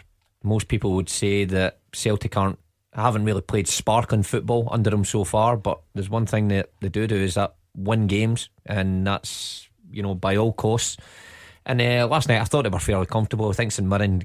[0.45, 2.61] most people would say that Celtic aren't
[2.95, 5.57] haven't really played sparkling football under him so far.
[5.57, 10.01] But there's one thing that they do do is that win games, and that's you
[10.01, 10.97] know by all costs.
[11.67, 13.49] And uh, last night I thought they were fairly comfortable.
[13.51, 14.23] I think St Mirren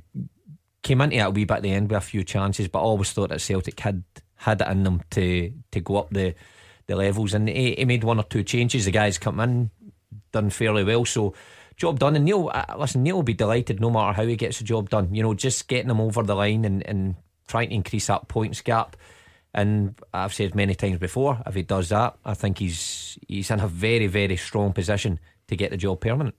[0.84, 2.84] came into it a wee bit at the end with a few chances, but I
[2.84, 4.04] always thought that Celtic had
[4.36, 6.36] had it in them to to go up the
[6.86, 8.86] the levels, and he, he made one or two changes.
[8.86, 9.72] The guys come in,
[10.32, 11.34] done fairly well, so
[11.84, 12.16] job done.
[12.16, 14.90] And Neil, uh, listen, Neil will be delighted no matter how he gets the job
[14.90, 15.14] done.
[15.14, 17.16] You know, just getting them over the line and, and
[17.48, 18.96] trying to increase that points gap.
[19.54, 23.60] And I've said many times before, if he does that, I think he's he's in
[23.60, 26.36] a very very strong position to get the job permanent.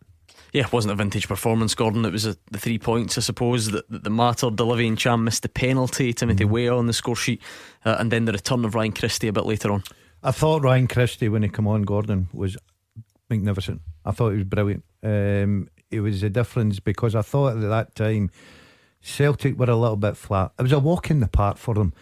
[0.52, 2.04] Yeah, it wasn't a vintage performance, Gordon.
[2.04, 4.60] It was a, the three points, I suppose, that, that the mattered.
[4.60, 6.12] Olivier Ntcham missed the penalty.
[6.12, 7.42] Timothy Weah on the score sheet,
[7.84, 9.82] uh, and then the return of Ryan Christie a bit later on.
[10.22, 12.56] I thought Ryan Christie when he come on, Gordon was
[13.34, 13.80] magnificent.
[14.04, 14.84] I thought he was brilliant.
[15.02, 18.30] Um, it was a difference because I thought at that time
[19.00, 20.52] Celtic were a little bit flat.
[20.58, 21.92] It was a walk in the park for them.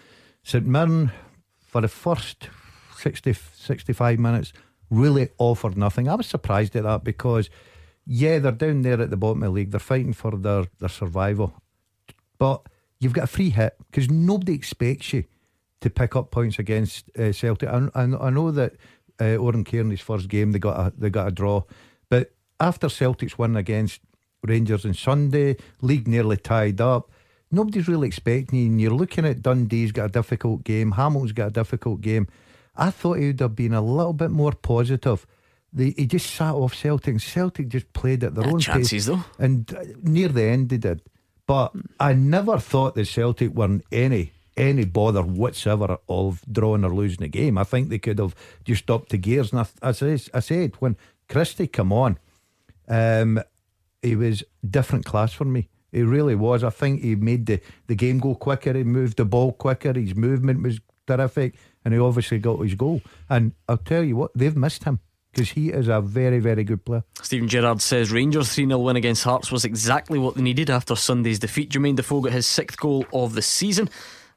[0.42, 1.12] St Mirren
[1.61, 2.49] for the first
[2.97, 4.53] 60, 65 minutes
[4.90, 6.09] really offered nothing.
[6.09, 7.49] I was surprised at that because
[8.07, 9.71] yeah, they're down there at the bottom of the league.
[9.71, 11.55] They're fighting for their, their survival.
[12.38, 12.62] But
[12.99, 15.25] you've got a free hit because nobody expects you
[15.81, 17.68] to pick up points against uh, Celtic.
[17.68, 18.75] I, I, I know that
[19.22, 21.62] uh, Oran Kearney's first game they got a they got a draw,
[22.08, 24.00] but after Celtic's win against
[24.46, 27.11] Rangers on Sunday, league nearly tied up.
[27.50, 30.92] Nobody's really expecting you, and you're looking at Dundee's got a difficult game.
[30.92, 32.26] Hamilton's got a difficult game.
[32.74, 35.26] I thought he would have been a little bit more positive.
[35.72, 39.06] They, he just sat off Celtic, Celtic just played at their Had own chances, pace.
[39.06, 39.24] though.
[39.38, 41.02] And uh, near the end, they did.
[41.46, 46.94] But I never thought that Celtic were in any any bother whatsoever of drawing or
[46.94, 47.58] losing the game.
[47.58, 48.34] I think they could have
[48.64, 49.52] just upped the gears.
[49.52, 49.90] And I, I,
[50.34, 50.96] I said when
[51.28, 52.18] Christie come on,
[52.88, 53.40] um,
[54.02, 55.68] he was different class for me.
[55.92, 56.64] He really was.
[56.64, 58.72] I think he made the, the game go quicker.
[58.72, 59.92] He moved the ball quicker.
[59.92, 63.02] His movement was terrific, and he obviously got his goal.
[63.28, 65.00] And I'll tell you what, they've missed him
[65.32, 67.04] because he is a very, very good player.
[67.22, 70.96] Steven Gerrard says Rangers 3 0 win against Hearts was exactly what they needed after
[70.96, 71.70] Sunday's defeat.
[71.70, 73.88] Jermaine Defoe got his sixth goal of the season.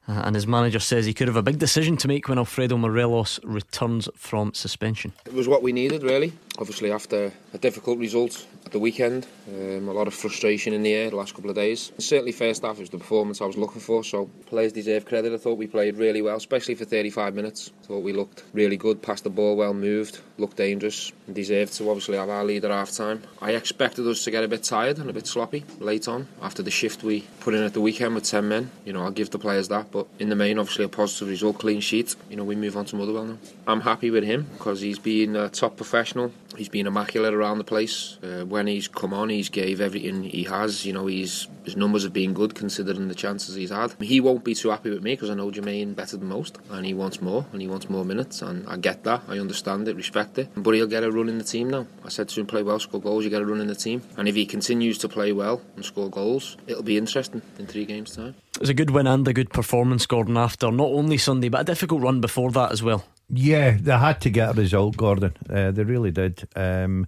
[0.08, 2.76] Uh, and his manager says he could have a big decision to make when Alfredo
[2.76, 5.12] Morelos returns from suspension.
[5.24, 6.32] It was what we needed, really.
[6.58, 10.92] Obviously after a difficult result at the weekend, um, a lot of frustration in the
[10.92, 11.92] air the last couple of days.
[11.98, 15.32] Certainly first half was the performance I was looking for, so players deserve credit.
[15.32, 17.70] I thought we played really well, especially for 35 minutes.
[17.82, 21.74] I thought we looked really good, passed the ball well, moved, looked dangerous, and deserved
[21.74, 23.22] to obviously have our lead at half time.
[23.40, 26.62] I expected us to get a bit tired and a bit sloppy late on after
[26.62, 28.70] the shift we put in at the weekend with 10 men.
[28.84, 31.58] You know, I'll give the players that, but in the main, obviously a positive result,
[31.58, 32.16] clean sheet.
[32.28, 33.38] You know, we move on to Motherwell now.
[33.66, 36.32] I'm happy with him because he's been a top professional.
[36.56, 38.18] He's been immaculate around the place.
[38.22, 40.86] Uh, when he's come on, he's gave everything he has.
[40.86, 43.94] You know, his numbers have been good considering the chances he's had.
[44.00, 46.86] He won't be too happy with me because I know Jermaine better than most, and
[46.86, 49.22] he wants more and he wants more minutes, and I get that.
[49.28, 50.48] I understand it, respect it.
[50.56, 51.86] But he'll get a run in the team now.
[52.04, 53.24] I said to him, play well, score goals.
[53.24, 55.84] You get a run in the team, and if he continues to play well and
[55.84, 58.34] score goals, it'll be interesting in three games' time.
[58.54, 60.36] It was a good win and a good performance, Gordon.
[60.36, 63.04] After not only Sunday, but a difficult run before that as well.
[63.28, 65.34] Yeah, they had to get a result, Gordon.
[65.50, 66.48] Uh, they really did.
[66.54, 67.06] Um,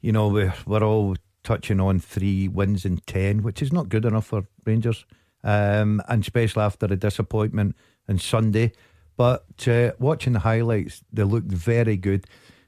[0.00, 4.04] you know, we're, we're all touching on three wins in 10, which is not good
[4.04, 5.06] enough for Rangers,
[5.42, 7.76] um, and especially after a disappointment
[8.08, 8.72] on Sunday.
[9.16, 12.26] But uh, watching the highlights, they looked very good.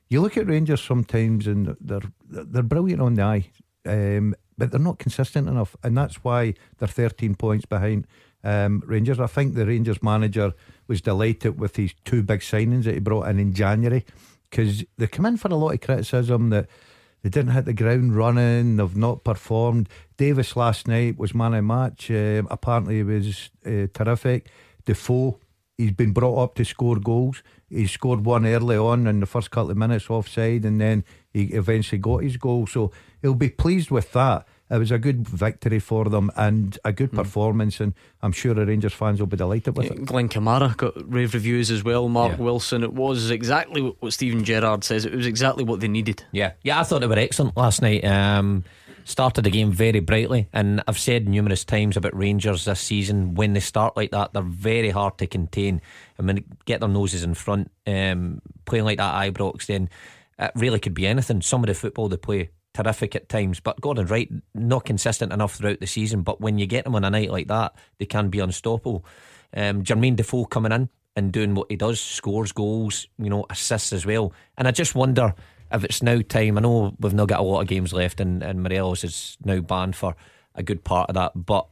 [0.09, 3.51] You look at Rangers sometimes, and they're they're brilliant on the eye,
[3.85, 8.07] um, but they're not consistent enough, and that's why they're 13 points behind
[8.47, 9.19] um, Rangers.
[9.19, 10.55] I think the Rangers manager
[10.87, 14.05] was delighted with these two big signings that he brought in in January
[14.49, 16.69] because they come in for a lot of criticism that
[17.23, 19.89] they didn't hit the ground running, they've not performed.
[20.17, 22.09] Davis last night was man of match.
[22.09, 24.49] Uh, apparently, he was uh, terrific.
[24.85, 25.41] Defoe,
[25.77, 27.43] he's been brought up to score goals.
[27.69, 31.47] He scored one early on in the first couple of minutes offside, and then he
[31.47, 32.69] eventually got his goal.
[32.69, 36.93] So he'll be pleased with that it was a good victory for them and a
[36.93, 37.17] good mm.
[37.17, 40.05] performance, and I'm sure the Rangers fans will be delighted with yeah, it.
[40.07, 42.09] Glenn Kamara got rave reviews as well.
[42.09, 42.45] Mark yeah.
[42.45, 45.05] Wilson, it was exactly what Steven Gerrard says.
[45.05, 46.25] It was exactly what they needed.
[46.33, 48.05] Yeah, yeah, I thought they were excellent last night.
[48.05, 48.65] Um,
[49.05, 53.53] started the game very brightly, and I've said numerous times about Rangers this season when
[53.53, 55.81] they start like that, they're very hard to contain.
[56.19, 59.89] And when they get their noses in front, um, playing like that Ibrox, then
[60.41, 61.41] it really could be anything.
[61.41, 63.61] Some of the football they play terrific at times.
[63.61, 66.23] But Gordon Wright, not consistent enough throughout the season.
[66.23, 69.05] But when you get them on a night like that, they can be unstoppable.
[69.55, 73.93] Um, Jermaine Defoe coming in and doing what he does, scores goals, you know, assists
[73.93, 74.33] as well.
[74.59, 75.35] And I just wonder
[75.73, 76.59] if it's now time.
[76.59, 79.61] I know we've not got a lot of games left, and, and Morelos is now
[79.61, 80.15] banned for
[80.55, 81.33] a good part of that.
[81.35, 81.67] But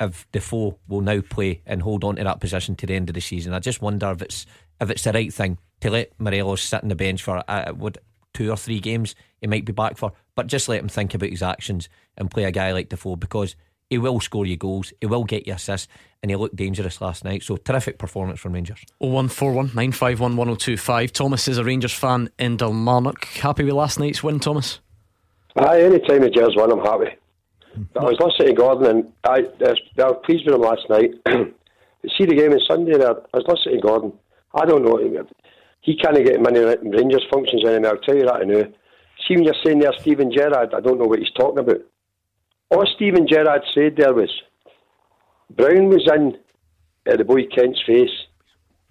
[0.00, 3.14] if Defoe will now play and hold on to that position to the end of
[3.14, 4.46] the season, I just wonder if it's
[4.80, 7.98] if it's the right thing to let Morelos sit on the bench for uh, would
[8.32, 9.14] two or three games
[9.44, 10.12] he might be back for.
[10.34, 13.56] But just let him think about his actions and play a guy like Defoe because
[13.90, 15.86] he will score you goals, he will get you assists,
[16.22, 17.42] and he looked dangerous last night.
[17.42, 18.80] So terrific performance from Rangers.
[18.98, 21.12] 0141 951 1025.
[21.12, 23.24] Thomas is a Rangers fan in Dalmarnock.
[23.24, 24.80] Happy with last night's win, Thomas?
[25.56, 27.16] Aye, any time the Gers win, I'm happy.
[27.92, 29.40] But I was listening to Gordon and I,
[30.02, 31.10] I was pleased with him last night.
[32.16, 34.12] See the game on Sunday there, I was listening to Gordon.
[34.54, 34.98] I don't know,
[35.80, 38.72] he can't get many Rangers functions anymore, I'll tell you that I know.
[39.26, 41.80] See when you're saying there Steven Gerrard, I don't know what he's talking about.
[42.70, 44.30] All Steven Gerrard said there was
[45.50, 46.36] Brown was in
[47.06, 48.10] at the boy Kent's face.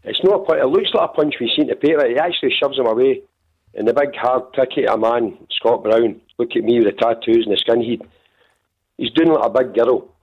[0.03, 2.07] It's not a, it looks like a punch we've seen to paper.
[2.07, 3.21] He actually shoves him away.
[3.75, 7.53] And the big hard cricketer man, Scott Brown, look at me with the tattoos and
[7.53, 8.01] the skin heat.
[8.97, 10.13] He's doing like a big girl.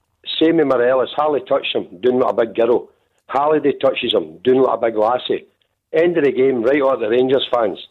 [0.40, 2.90] Same with Morelos, Harley touches him, doing like a big girl.
[3.26, 5.46] Halliday touches him, doing like a big lassie.
[5.92, 7.88] End of the game, right out the Rangers fans.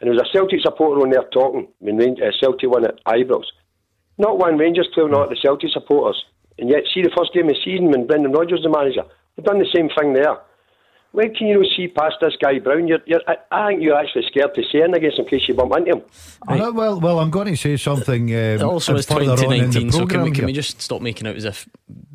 [0.00, 3.44] And there was a Celtic supporter on there talking when uh, Celtic won at Ibrox.
[4.18, 6.24] Not one Rangers player, not the Celtic supporters.
[6.58, 9.02] And yet, see the first game of the season when Brendan Rodgers the manager,
[9.36, 10.36] they've done the same thing there.
[11.12, 12.86] When can you see past this guy Brown?
[12.86, 15.54] You're, you're, I think you're actually scared to say anything against him in case you
[15.54, 16.02] bump into him.
[16.48, 16.72] Right.
[16.72, 18.32] well, well, I'm going to say something.
[18.34, 21.68] Um, also, it's 2019, so can we, can we just stop making out as if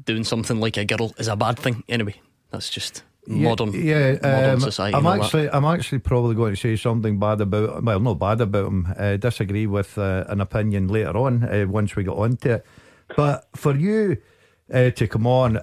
[0.06, 1.84] doing something like a girl is a bad thing?
[1.90, 2.16] Anyway,
[2.52, 4.96] that's just modern, yeah, modern um, society.
[4.96, 7.84] I'm actually, I'm actually probably going to say something bad about.
[7.84, 8.94] Well, not bad about him.
[8.98, 12.66] Uh, disagree with uh, an opinion later on uh, once we get on to it.
[13.16, 14.18] But for you
[14.74, 15.60] uh, to come on,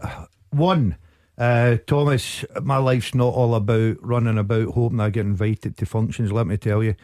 [0.51, 0.96] one.
[1.38, 6.31] Uh, Thomas, my life's not all about running about hoping I get invited to functions.
[6.31, 6.94] Let me tell you,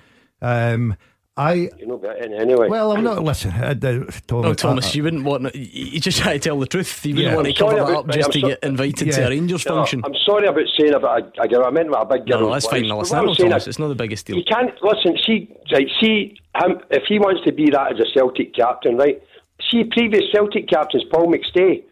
[0.42, 0.96] um,
[1.38, 2.68] I you know better anyway.
[2.68, 3.22] Well, I'm not.
[3.22, 4.22] Listen, uh, Thomas.
[4.28, 5.54] No, Thomas, I, you wouldn't want.
[5.54, 7.06] You just try to tell the truth.
[7.06, 7.36] You wouldn't yeah.
[7.36, 9.12] want to cover that up just to so, get invited yeah.
[9.12, 10.02] to a Rangers no, function.
[10.04, 11.64] I'm sorry about saying about a, a girl.
[11.64, 12.40] I meant about a big girl.
[12.40, 12.88] No, that's fine.
[12.88, 14.36] No, listen, no, Thomas, it's not the biggest deal.
[14.36, 15.16] You can't listen.
[15.24, 15.86] See, right?
[16.00, 19.22] See him if he wants to be that as a Celtic captain, right?
[19.70, 21.84] See previous Celtic captains, Paul McStay,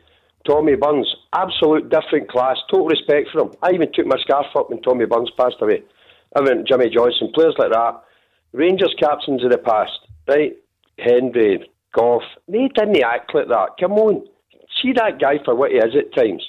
[0.44, 2.56] Tommy Burns, absolute different class.
[2.68, 3.52] Total respect for him.
[3.62, 5.84] I even took my scarf up when Tommy Burns passed away.
[6.34, 8.02] I went Jimmy Johnstone, players like that
[8.56, 10.56] Rangers captains of the past, right?
[10.98, 13.76] Henry, Gough, they didn't act like that.
[13.78, 14.26] Come on.
[14.82, 16.42] See that guy for what he is at times.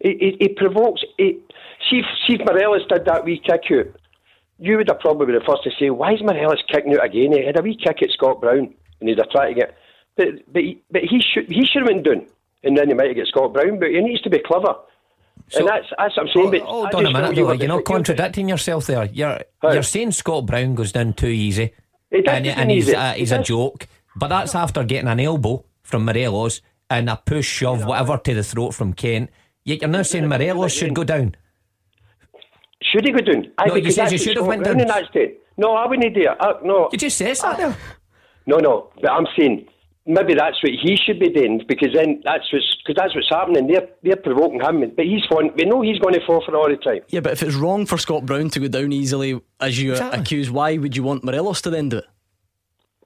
[0.00, 1.02] He, he, he provokes.
[1.16, 1.40] He,
[1.88, 3.86] see, see if Morelos did that wee kick out,
[4.58, 7.32] you would have probably been the first to say, why is Morelos kicking out again?
[7.32, 9.76] He had a wee kick at Scott Brown and he'd have tried to get.
[10.16, 12.26] But, but, he, but he, should, he should have been done.
[12.62, 14.74] And then he might have get Scott Brown, but he needs to be clever.
[15.48, 16.64] So, and that's, that's what I'm saying.
[16.64, 17.52] Hold, hold on a minute, though.
[17.52, 19.04] You're not contradicting yourself there.
[19.04, 21.72] You're you're saying Scott Brown goes down too easy,
[22.10, 22.96] and, and he's easy.
[22.96, 23.86] a, he's a joke.
[24.16, 27.86] But that's after getting an elbow from Morelos and a push shove, yeah.
[27.86, 29.30] whatever, to the throat from Kent.
[29.64, 31.34] Yet you're now saying Morelos should go down.
[32.82, 33.52] Should he go down?
[33.58, 34.78] I no, you said you should have went down.
[35.56, 36.40] No, I wouldn't do it.
[36.40, 36.88] Uh, no.
[36.90, 37.76] You just said that there.
[38.46, 38.90] No, no.
[39.00, 39.68] But I'm saying
[40.06, 43.66] maybe that's what he should be doing because then that's what's because that's what's happening.
[43.66, 45.50] They're they're provoking him, but he's fun.
[45.56, 47.00] We know he's going to fall for all the time.
[47.08, 50.20] Yeah, but if it's wrong for Scott Brown to go down easily, as you exactly.
[50.20, 52.06] accuse, why would you want Morelos to then do it?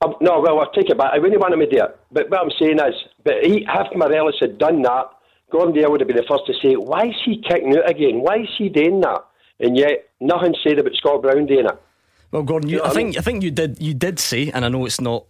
[0.05, 1.13] Um, no, well, I'll take it back.
[1.13, 1.99] I wouldn't want him to do it.
[2.13, 5.11] But what I'm saying is, but he, if Morelos had done that,
[5.51, 8.21] Gordon Dalziel would have been the first to say, why is he kicking out again?
[8.21, 9.25] Why is he doing that?
[9.59, 11.83] And yet, nothing said about Scott Brown doing it.
[12.31, 13.19] Well, Gordon, you, you know I think I, mean?
[13.19, 15.25] I think you did you did say, and I know it's not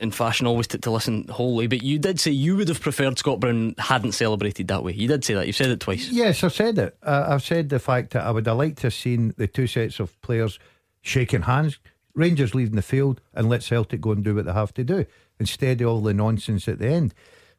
[0.00, 3.40] in fashion always to, listen wholly, but you did say you would have preferred Scott
[3.40, 4.92] Brown hadn't celebrated that way.
[4.92, 5.46] You did say that.
[5.46, 6.08] You've said it twice.
[6.08, 6.96] Yes, I've said it.
[7.02, 9.66] Uh, I've said the fact that I would have liked to have seen the two
[9.66, 10.58] sets of players
[11.02, 11.78] shaking hands,
[12.14, 15.06] Rangers leaving the field, and let Celtic go and do what they have to do
[15.40, 17.14] instead of all the nonsense at the end.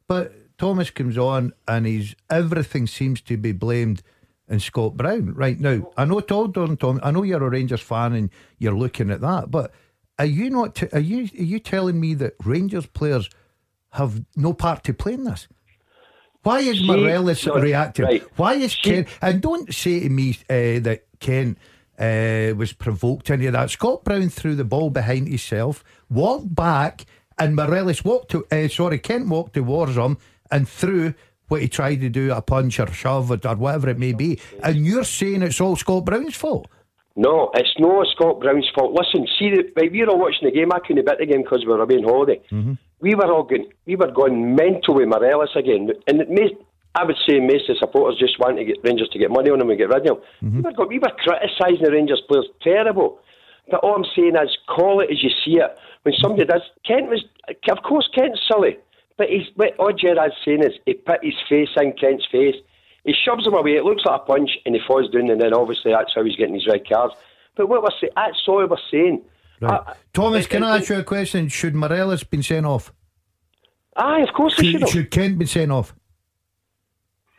[0.08, 4.04] But Thomas comes on and he's everything seems to be blamed
[4.50, 5.90] in Scott Brown right now.
[5.96, 7.00] I know told on Tom.
[7.04, 9.72] I know you're a Rangers fan and you're looking at that, but
[10.20, 10.76] are you not?
[10.76, 13.30] T- are you are you telling me that Rangers players
[13.94, 15.48] have no part to play in this?
[16.44, 18.06] Why is Morelos no, reacting?
[18.06, 18.24] Right.
[18.36, 19.06] Why is she, Ken?
[19.22, 21.58] And don't say to me uh, that Ken
[21.98, 23.70] uh, was provoked any of that.
[23.72, 27.06] Scott Brown threw the ball behind himself, walked back,
[27.38, 28.46] and Morelos walked to.
[28.52, 30.18] Uh, sorry, Kent walked towards him
[30.52, 31.14] and threw
[31.48, 34.40] what he tried to do a punch or shove or, or whatever it may be.
[34.64, 36.70] And you're saying it's all Scott Brown's fault?
[37.20, 38.96] No, it's no Scott Brown's fault.
[38.96, 40.72] Listen, see, right, we were all watching the game.
[40.72, 42.40] I couldn't bet the game because we were away on holiday.
[42.50, 42.74] Mm-hmm.
[43.02, 46.56] We were all going, we were going mental with Morelos again, and it made,
[46.96, 49.50] I would say most of the supporters just want to get Rangers to get money
[49.52, 50.24] on him and get rid of him.
[50.42, 50.62] Mm-hmm.
[50.64, 53.20] We, were, we were criticising the Rangers players terrible.
[53.70, 55.78] But all I'm saying is, call it as you see it.
[56.04, 57.24] When somebody does, Kent was,
[57.70, 58.80] of course, Kent's silly,
[59.18, 62.56] but he's, what all Gerrard's saying is he put his face in Kent's face
[63.10, 63.72] he shoves him away.
[63.72, 66.36] It looks like a punch, and he falls down, and then obviously that's how he's
[66.36, 67.16] getting his red cards.
[67.56, 69.24] But what we're saying, that's all we're saying.
[69.60, 69.82] Right.
[69.88, 71.48] I, Thomas, can I ask you a question?
[71.48, 72.94] Should Morelos been sent off?
[73.96, 74.82] Aye, of course he should.
[74.82, 75.96] Should, should Kent be sent off?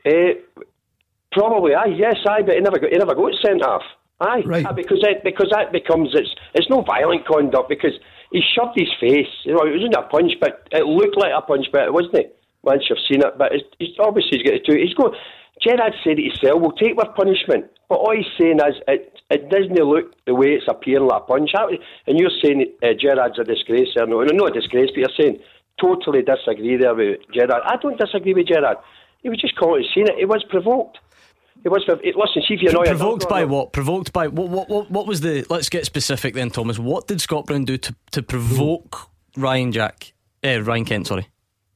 [0.04, 0.34] Uh,
[1.32, 3.82] probably, aye, yes, aye, but he never got, he never got sent off.
[4.20, 4.66] Aye, right.
[4.66, 7.92] Aye, because that because that becomes it's it's no violent conduct because
[8.32, 9.28] he shoved his face.
[9.44, 12.16] You know, it wasn't a punch, but it looked like a punch, but it wasn't.
[12.16, 14.78] It once you've seen it, but it's, it's obviously he's got to do.
[14.78, 15.14] He's got
[15.62, 17.70] Gerrard said it himself, we'll take our punishment.
[17.88, 21.26] But all he's saying is it, it doesn't look the way it's appearing like a
[21.26, 21.50] punch.
[22.06, 23.88] And you're saying uh, Gerrard's a disgrace.
[23.96, 25.40] Or no, no, not a disgrace, but you're saying
[25.80, 27.62] totally disagree there with Gerrard.
[27.64, 28.76] I don't disagree with Gerrard.
[29.22, 30.16] He was just it seen it.
[30.18, 30.98] He was provoked.
[31.62, 31.84] It was.
[31.88, 32.82] It, listen, see if you know.
[32.82, 33.72] Provoked by what?
[33.72, 34.68] Provoked by what, what?
[34.70, 34.90] What?
[34.90, 35.44] What was the?
[35.50, 36.78] Let's get specific then, Thomas.
[36.78, 40.14] What did Scott Brown do to to provoke Ryan Jack?
[40.42, 41.28] Uh, Ryan Kent, sorry.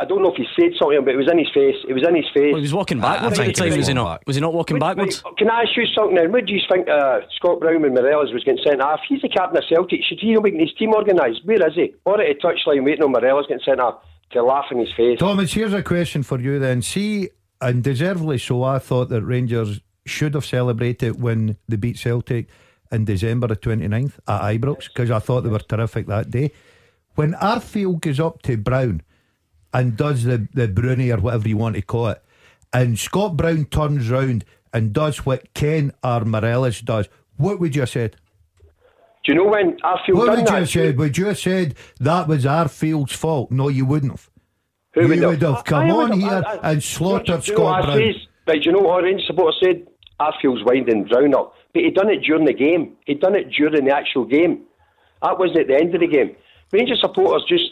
[0.04, 1.80] I don't know if he said something, but it was in his face.
[1.88, 2.52] It was in his face.
[2.52, 4.26] Well, he was walking backwards at the time, was he not?
[4.26, 5.22] Was he not walking backwards?
[5.38, 6.28] can I ask you something now?
[6.28, 9.00] What do you think uh, Scott Brown when Morelos was getting sent off?
[9.08, 10.00] He's the captain of Celtic.
[10.06, 11.40] Should he be making his team organised?
[11.44, 11.94] Where is he?
[12.04, 15.18] Or at a touchline waiting on Morelos getting sent off to laugh in his face?
[15.18, 16.82] Thomas, here's a question for you then.
[16.82, 17.30] See,
[17.62, 22.48] and deservedly so, I thought that Rangers should have celebrated when they beat Celtic
[22.92, 26.52] in December the 29th at Ibrox because I thought they were terrific that day.
[27.14, 29.02] When Arfield goes up to Brown
[29.74, 32.22] and does the, the Broony or whatever you want to call it.
[32.72, 37.08] And Scott Brown turns round and does what Ken or Morelos does.
[37.36, 38.16] What would you have said?
[39.24, 40.98] Do you know when Arfield what done would you have said?
[40.98, 43.50] Would you have said that was Arfield's fault?
[43.50, 44.30] No, you wouldn't have.
[44.92, 47.98] Who you would have, have come on here I, I, and slaughtered Scott Brown.
[47.98, 49.86] Says, right, do you know what Rangers supporter said?
[50.20, 51.54] Arfield's winding Brown up.
[51.72, 52.96] But he done it during the game.
[53.06, 54.62] He done it during the actual game.
[55.22, 56.36] That wasn't at the end of the game.
[56.70, 57.64] Rangers supporters just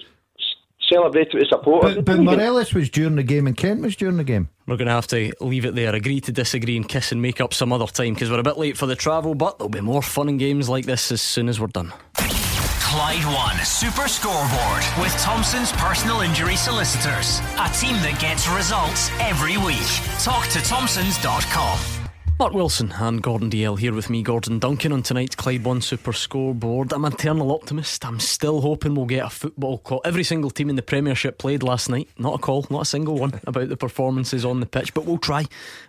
[0.90, 1.96] celebrate with supporters.
[1.96, 4.48] But, but Morelos was during the game and Kent was during the game.
[4.66, 7.40] We're going to have to leave it there, agree to disagree, and kiss and make
[7.40, 9.80] up some other time because we're a bit late for the travel, but there'll be
[9.80, 11.92] more fun and games like this as soon as we're done.
[12.16, 17.40] Clyde One Super Scoreboard with Thompson's personal injury solicitors.
[17.58, 19.88] A team that gets results every week.
[20.22, 22.01] Talk to Thompson's.com.
[22.38, 26.12] Mark Wilson and Gordon Dalziel here with me, Gordon Duncan, on tonight's Clyde One Super
[26.12, 26.92] Scoreboard.
[26.92, 28.04] I'm an eternal optimist.
[28.04, 30.00] I'm still hoping we'll get a football call.
[30.04, 32.08] Every single team in the Premiership played last night.
[32.18, 35.18] Not a call, not a single one about the performances on the pitch, but we'll
[35.18, 35.44] try.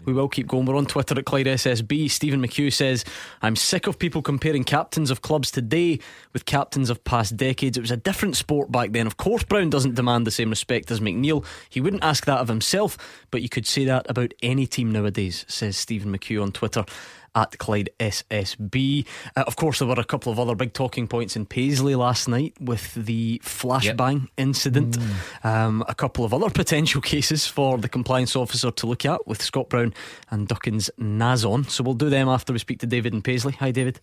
[0.06, 0.66] We will keep going.
[0.66, 2.12] We're on Twitter at Clyde SSB.
[2.12, 3.04] Stephen McHugh says,
[3.42, 5.98] I'm sick of people comparing captains of clubs today
[6.34, 7.78] with captains of past decades.
[7.78, 9.08] It was a different sport back then.
[9.08, 11.44] Of course, Brown doesn't demand the same respect as McNeill.
[11.68, 12.96] He wouldn't ask that of himself,
[13.32, 16.86] but you could say that about any team nowadays, says Stephen McHugh on Twitter
[17.36, 19.06] at Clyde SSB.
[19.36, 22.28] Uh, of course, there were a couple of other big talking points in Paisley last
[22.28, 24.30] night with the flashbang yep.
[24.38, 24.98] incident.
[24.98, 25.46] Mm.
[25.46, 29.42] Um, a couple of other potential cases for the compliance officer to look at with
[29.42, 29.94] Scott Brown
[30.30, 31.70] and Duckens Nazon.
[31.70, 33.54] So we'll do them after we speak to David and Paisley.
[33.54, 34.00] Hi, David.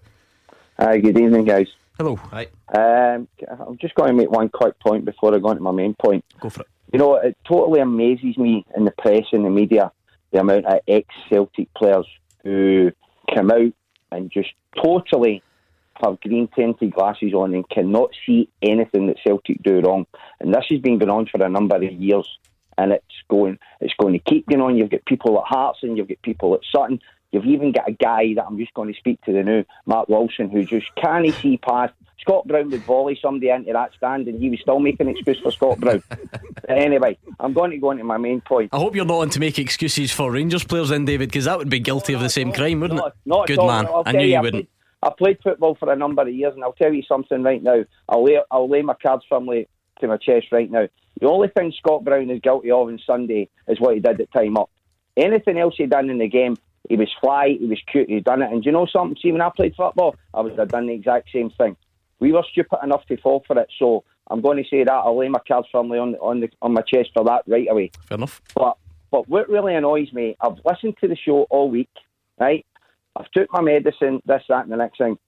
[0.79, 1.69] Hi, good evening, guys.
[1.99, 2.17] Hello.
[2.17, 2.47] Hi.
[2.75, 5.95] Um, I'm just going to make one quick point before I go into my main
[5.95, 6.25] point.
[6.41, 6.67] Go for it.
[6.93, 9.93] You know, it totally amazes me in the press and the media
[10.33, 12.07] the amount of ex Celtic players
[12.43, 12.91] who
[13.35, 13.73] come out
[14.13, 14.51] and just
[14.83, 15.43] totally
[16.03, 20.07] have green tinted glasses on and cannot see anything that Celtic do wrong.
[20.41, 22.27] And this has been going on for a number of years
[22.79, 24.77] and it's going it's going to keep going on.
[24.77, 27.01] You've got people at Hearts and you've got people at Sutton.
[27.33, 30.09] You've even got a guy that I'm just going to speak to the new Mark
[30.09, 34.41] Wilson who just can't see past Scott Brown would volley somebody into that stand and
[34.41, 36.03] he was still making an excuse for Scott Brown.
[36.69, 38.71] anyway, I'm going to go into my main point.
[38.73, 41.57] I hope you're not on to make excuses for Rangers players then, David, because that
[41.57, 43.13] would be guilty of the same crime, wouldn't it?
[43.25, 43.87] Not Good man.
[44.05, 44.69] I knew you, you wouldn't.
[45.03, 47.85] I played football for a number of years, and I'll tell you something right now.
[48.09, 49.67] I'll lay, I'll lay my cards firmly
[50.01, 50.89] to my chest right now.
[51.21, 54.33] The only thing Scott Brown is guilty of on Sunday is what he did at
[54.33, 54.71] time up.
[55.17, 56.57] Anything else he done in the game,
[56.89, 58.51] he was fly, he was cute, he's done it.
[58.51, 59.17] And do you know something?
[59.21, 61.77] See, when I played football, I was have done the exact same thing.
[62.19, 65.19] We were stupid enough to fall for it, so I'm going to say that I'll
[65.19, 67.91] lay my cards firmly on on, the, on my chest for that right away.
[68.09, 68.43] Fair enough.
[68.55, 68.77] But
[69.11, 71.91] but what really annoys me, I've listened to the show all week,
[72.39, 72.65] right?
[73.17, 75.19] I've took my medicine, this, that, and the next thing.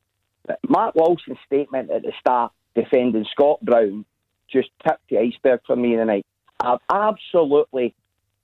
[0.69, 4.05] Mark Wilson's statement at the start defending Scott Brown
[4.51, 6.27] just tipped the iceberg for me tonight.
[6.91, 7.95] Absolutely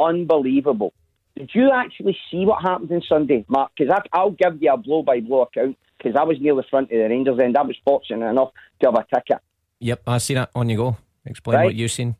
[0.00, 0.92] unbelievable.
[1.38, 3.70] Did you actually see what happened on Sunday, Mark?
[3.78, 6.90] Because I'll give you a blow by blow account because I was near the front
[6.90, 7.56] of the Rangers end.
[7.56, 9.40] I was fortunate enough to have a ticket.
[9.78, 10.50] Yep, I see that.
[10.56, 10.96] On you go.
[11.24, 11.64] Explain right.
[11.66, 12.16] what you've seen.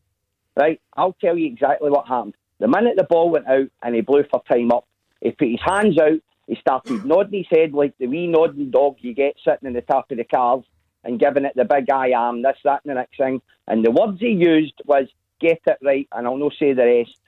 [0.57, 2.35] Right, I'll tell you exactly what happened.
[2.61, 4.87] The minute the ball went out and he blew for time up,
[5.21, 8.99] he put his hands out, he started nodding his head like the wee nodding dog
[9.01, 10.63] you get sitting in the top of the cars
[11.03, 13.43] and giving it the big I am, this, that, and the next thing.
[13.67, 15.09] And the words he used was,
[15.41, 17.19] get it right, and I'll not say the rest.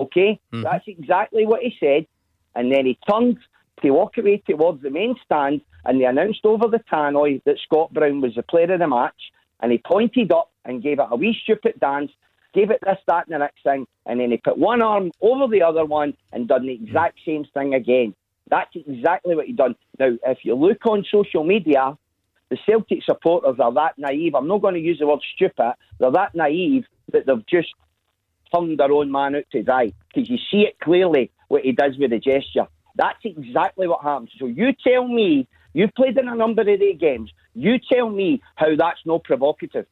[0.00, 0.40] Okay?
[0.52, 0.62] Mm-hmm.
[0.62, 2.06] That's exactly what he said.
[2.54, 3.38] And then he turned
[3.82, 7.92] to walk away towards the main stand and they announced over the tannoy that Scott
[7.92, 11.16] Brown was the player of the match and he pointed up and gave it a
[11.16, 12.10] wee stupid dance,
[12.52, 15.46] gave it this, that and the next thing and then he put one arm over
[15.46, 18.14] the other one and done the exact same thing again.
[18.50, 19.76] That's exactly what he done.
[19.98, 21.96] Now, if you look on social media,
[22.48, 24.34] the Celtic supporters are that naive.
[24.34, 25.74] I'm not going to use the word stupid.
[26.00, 27.68] They're that naive that they've just
[28.52, 31.96] hung their own man out to dry because you see it clearly what he does
[31.98, 32.66] with the gesture.
[32.96, 34.30] That's exactly what happens.
[34.38, 38.42] So you tell me, you've played in a number of the games, you tell me
[38.56, 39.86] how that's not provocative.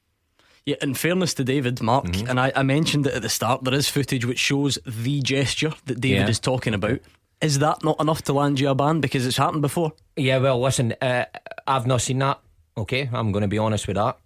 [0.64, 2.28] Yeah, in fairness to David, Mark, mm-hmm.
[2.28, 5.72] and I, I, mentioned it at the start, there is footage which shows the gesture
[5.84, 6.28] that David yeah.
[6.28, 6.98] is talking about.
[7.40, 9.92] Is that not enough to land you a ban because it's happened before?
[10.16, 11.26] Yeah, well, listen, uh,
[11.68, 12.40] I've not seen that.
[12.76, 14.18] Okay, I'm going to be honest with that.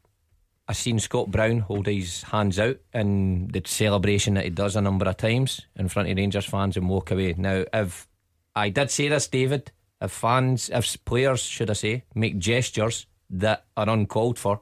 [0.70, 4.80] I've seen Scott Brown hold his hands out in the celebration that he does a
[4.80, 7.34] number of times in front of Rangers fans and walk away.
[7.36, 8.06] Now, if
[8.54, 9.72] I did say this, David.
[10.00, 14.60] If fans, if players, should I say, make gestures that are uncalled for,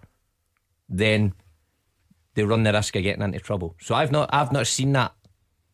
[0.88, 1.34] then
[2.32, 3.76] they run the risk of getting into trouble.
[3.78, 5.12] So I've not, I've not seen that.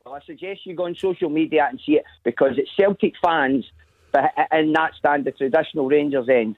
[0.04, 3.66] Well, I suggest you go on social media and see it because it's Celtic fans
[4.50, 6.56] in that stand, the traditional Rangers end.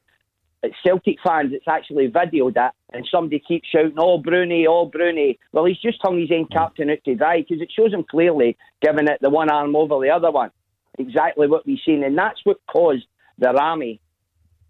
[0.67, 1.53] It's Celtic fans.
[1.53, 4.67] It's actually videoed it, and somebody keeps shouting, "Oh, Broony!
[4.69, 7.93] Oh, Broony!" Well, he's just hung his own captain out to dry because it shows
[7.93, 10.51] him clearly giving it the one arm over the other one
[10.99, 13.07] exactly what we've seen, and that's what caused
[13.39, 14.01] the Rami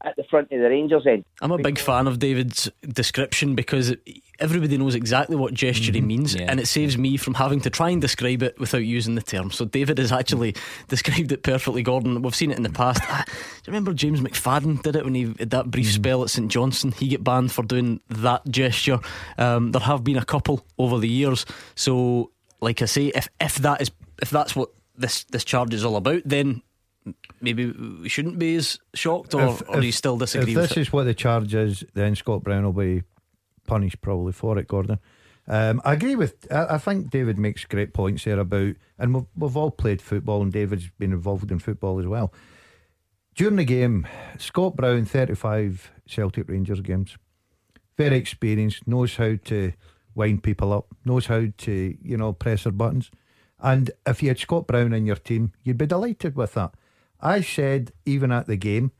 [0.04, 1.24] at the front of the Rangers end.
[1.40, 3.94] I'm a big fan of David's description because
[4.38, 5.94] everybody knows exactly what gesture mm-hmm.
[5.94, 6.46] he means, yeah.
[6.48, 9.50] and it saves me from having to try and describe it without using the term.
[9.50, 10.54] So David has actually
[10.88, 12.20] described it perfectly, Gordon.
[12.22, 13.00] We've seen it in the past.
[13.08, 16.02] Ah, do you remember James McFadden did it when he had that brief mm-hmm.
[16.02, 16.92] spell at St Johnstone?
[16.92, 19.00] He get banned for doing that gesture.
[19.38, 21.46] Um, there have been a couple over the years.
[21.74, 22.30] So,
[22.60, 23.90] like I say, if if that is
[24.20, 26.62] if that's what this this charge is all about, then
[27.40, 30.52] maybe we shouldn't be as shocked, or, if, or if, do you still disagree?
[30.52, 33.02] If this is what the charge is, then Scott Brown will be
[33.66, 34.98] punished probably for it, Gordon.
[35.48, 36.50] Um, I agree with.
[36.50, 40.42] I, I, think David makes great points there about, and we've, we've all played football,
[40.42, 42.32] and David's been involved in football as well.
[43.36, 44.06] during the game,
[44.38, 47.16] Scott Brown, 35 Celtic Rangers games.
[47.96, 49.72] Very experienced, knows how to
[50.14, 53.10] wind people up, knows how to, you know, press their buttons.
[53.60, 56.74] And if you had Scott Brown in your team, you'd be delighted with that.
[57.20, 58.92] I said, even at the game,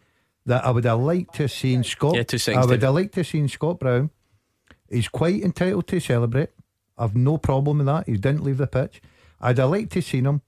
[0.47, 2.15] that I would have liked to have seen Scott.
[2.15, 2.87] Yeah, two seconds, I would Dave.
[2.87, 4.11] have liked to have seen Scott Brown.
[4.89, 6.51] He's quite entitled to celebrate.
[6.97, 8.07] I've no problem with that.
[8.07, 9.03] He didn't leave the pitch.
[9.41, 10.43] I'd have liked to have seen him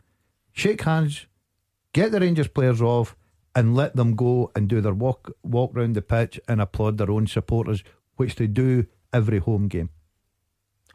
[0.52, 1.26] shake hands,
[1.92, 3.16] get the Rangers players off,
[3.54, 7.10] and let them go and do their walk walk round the pitch and applaud their
[7.10, 7.82] own supporters,
[8.16, 9.90] which they do every home game.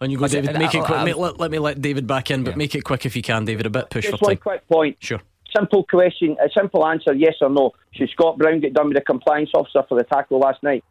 [0.02, 0.60] On you go, I said- David.
[0.60, 0.98] Make it quick.
[0.98, 2.58] I- let, let me let David back in, but Yeah.
[2.58, 3.66] make it quick if you can, David.
[3.66, 4.42] A bit push Just for one time.
[4.42, 4.98] quick point.
[5.00, 5.22] Sure.
[5.56, 7.72] Simple question, a simple answer, yes or no.
[7.92, 10.84] Should Scott Brown get done with the compliance officer for the tackle last night?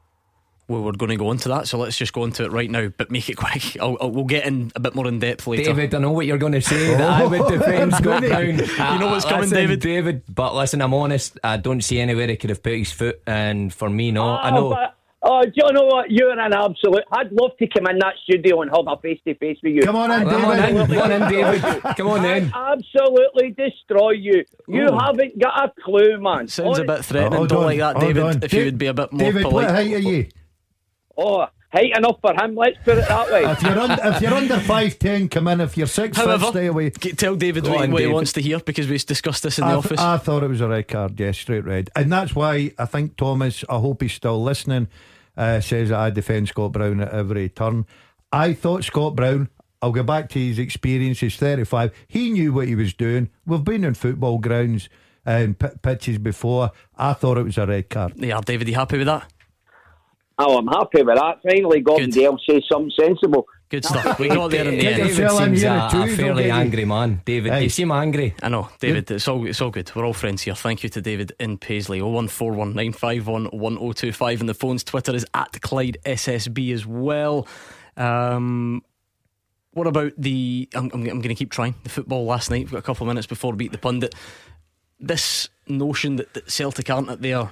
[0.69, 2.87] Well, we're going to go into that, so let's just go into it right now.
[2.97, 3.77] But make it quick.
[3.81, 5.65] I'll, I'll, we'll get in a bit more in depth later.
[5.65, 6.95] David, I know what you're going to say.
[6.97, 8.59] that I would defend Scott Brown.
[8.59, 9.81] You know what's uh, coming, Listen, David?
[9.81, 11.39] David, but listen, I'm honest.
[11.43, 14.29] I don't see anywhere he could have put his foot, and for me, no.
[14.29, 14.71] I Oh, know.
[14.71, 16.11] but- oh, do you know what?
[16.11, 17.05] You're an absolute.
[17.13, 19.83] I'd love to come in that studio and have a face to face with you.
[19.83, 20.89] Come on in, Come on in, David.
[20.89, 21.83] come on in, David.
[21.97, 22.53] Come on in.
[22.53, 24.45] I'd absolutely destroy you.
[24.69, 24.99] You Ooh.
[24.99, 26.49] haven't got a clue, man.
[26.49, 27.37] Sounds a bit threatening.
[27.37, 28.23] Hold Don't on, like that, hold David.
[28.23, 28.43] on.
[28.43, 29.67] If you would be a bit more David, polite.
[29.67, 30.27] what height are you?
[31.17, 32.55] Oh, height enough for him.
[32.55, 33.45] Let's put it that way.
[33.45, 35.61] If you're under, if you're under five ten, come in.
[35.61, 36.91] If you're six foot, However, stay away.
[36.91, 38.15] g- tell David Go what, on, what he David.
[38.15, 40.01] wants to hear because we discussed this in the I, office.
[40.01, 43.17] I thought it was a red card, yes, straight red, and that's why I think
[43.17, 43.63] Thomas.
[43.69, 44.89] I hope he's still listening.
[45.37, 47.87] Uh, says that I defend Scott Brown at every turn.
[48.33, 49.49] I thought Scott Brown.
[49.81, 51.21] I'll go back to his experience.
[51.21, 51.93] He's 35.
[52.07, 53.31] He knew what he was doing.
[53.47, 54.89] We've been in football grounds
[55.27, 56.71] and p- pitches before.
[56.97, 58.13] I thought it was a red card.
[58.17, 59.33] yeah, David, you happy with that?
[60.39, 61.39] Oh, I'm happy with that.
[61.43, 62.21] Finally, Gordon Good.
[62.21, 63.47] Dalziel says something sensible.
[63.73, 64.19] Good stuff.
[64.19, 65.09] We got there in the Get end.
[65.17, 67.23] David in seems a, at a fairly angry man.
[67.25, 67.63] David, Hey.
[67.63, 68.35] you seem angry.
[68.43, 69.11] I know, David.
[69.11, 69.91] It's all it's all good.
[69.97, 70.55] We're all friends here.
[70.55, 72.01] Thank you to David in Paisley.
[72.01, 77.49] 01419511025 and the phone's Twitter is at Clyde SSB as well.
[77.97, 78.83] Um,
[79.73, 80.69] what about the?
[80.75, 82.65] I'm, I'm, I'm going to keep trying the football last night.
[82.65, 84.15] We've got a couple of minutes before we beat the pundit.
[85.01, 87.51] This notion that, that Celtic aren't at their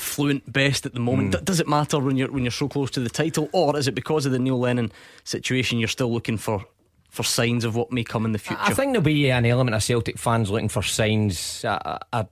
[0.00, 1.32] fluent best at the moment.
[1.32, 3.88] D- Does it matter when you're when you're so close to the title, or is
[3.88, 4.92] it because of the Neil Lennon
[5.24, 5.78] situation?
[5.78, 6.64] You're still looking for
[7.10, 8.60] for signs of what may come in the future.
[8.62, 11.64] I think there'll be an element of Celtic fans looking for signs.
[11.64, 12.24] Uh, uh,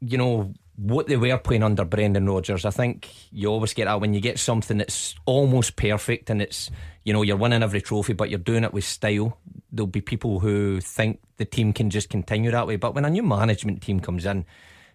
[0.00, 2.64] you know what they were playing under Brendan Rodgers.
[2.64, 6.70] I think you always get that when you get something that's almost perfect and it's
[7.04, 9.38] you know you're winning every trophy, but you're doing it with style.
[9.70, 12.76] There'll be people who think the team can just continue that way.
[12.76, 14.44] But when a new management team comes in,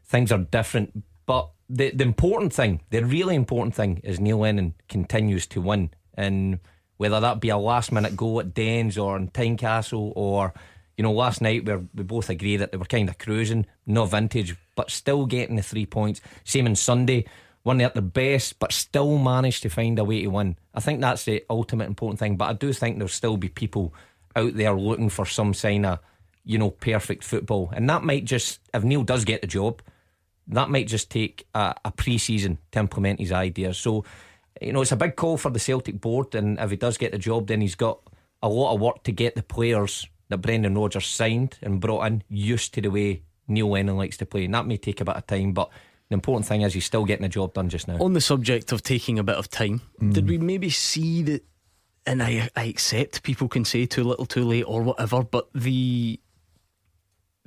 [0.06, 1.04] things are different.
[1.26, 5.92] But the the important thing, the really important thing, is Neil Lennon continues to win,
[6.16, 6.60] and
[6.98, 10.54] whether that be a last minute goal at Dens or in Tynecastle or
[10.98, 14.06] you know last night where we both agree that they were kind of cruising, no
[14.06, 16.22] vintage, but still getting the three points.
[16.44, 17.26] Same on Sunday,
[17.64, 20.58] weren't at their best, but still managed to find a way to win.
[20.74, 22.36] I think that's the ultimate important thing.
[22.36, 23.94] But I do think there'll still be people
[24.36, 26.00] out there looking for some sign of
[26.44, 29.84] you know perfect football, and that might just if Neil does get the job
[30.50, 33.78] that might just take a, a pre season to implement his ideas.
[33.78, 34.04] So,
[34.62, 37.12] you know, it's a big call for the Celtic board, and if he does get
[37.12, 38.00] the job, then he's got
[38.42, 42.24] a lot of work to get the players that Brendan Rodgers signed and brought in
[42.30, 44.46] used to the way Neil Lennon likes to play.
[44.46, 45.70] And that may take a bit of time, but
[46.10, 47.98] the important thing is he's still getting the job done just now.
[47.98, 50.14] On the subject of taking a bit of time, mm.
[50.14, 51.44] did we maybe see that?
[52.06, 55.22] And I, I accept people can say too little, too late, or whatever.
[55.22, 56.20] But the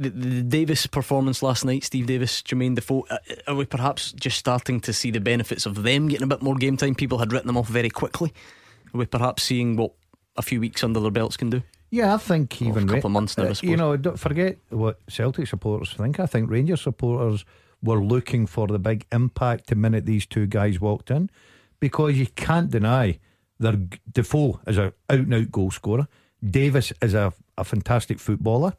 [0.03, 4.39] the, the Davis performance last night, Steve Davis, Jermaine Defoe, uh, are we perhaps just
[4.39, 6.95] starting to see the benefits of them getting a bit more game time?
[6.95, 8.33] People had written them off very quickly.
[8.95, 9.93] Are we perhaps seeing what
[10.37, 11.63] a few weeks under their belts can do?
[11.91, 13.71] Yeah, I think Well, even a couple Ra- of months now, uh, suppose.
[13.71, 16.19] you know, don't forget what Celtic supporters think.
[16.21, 17.45] I think Rangers supporters
[17.83, 21.29] were looking for the big impact the minute these two guys walked in,
[21.81, 23.19] because you can't deny
[23.61, 26.09] that Defoe is a out and out goal scorer.
[26.43, 28.73] Davis is a, a fantastic footballer,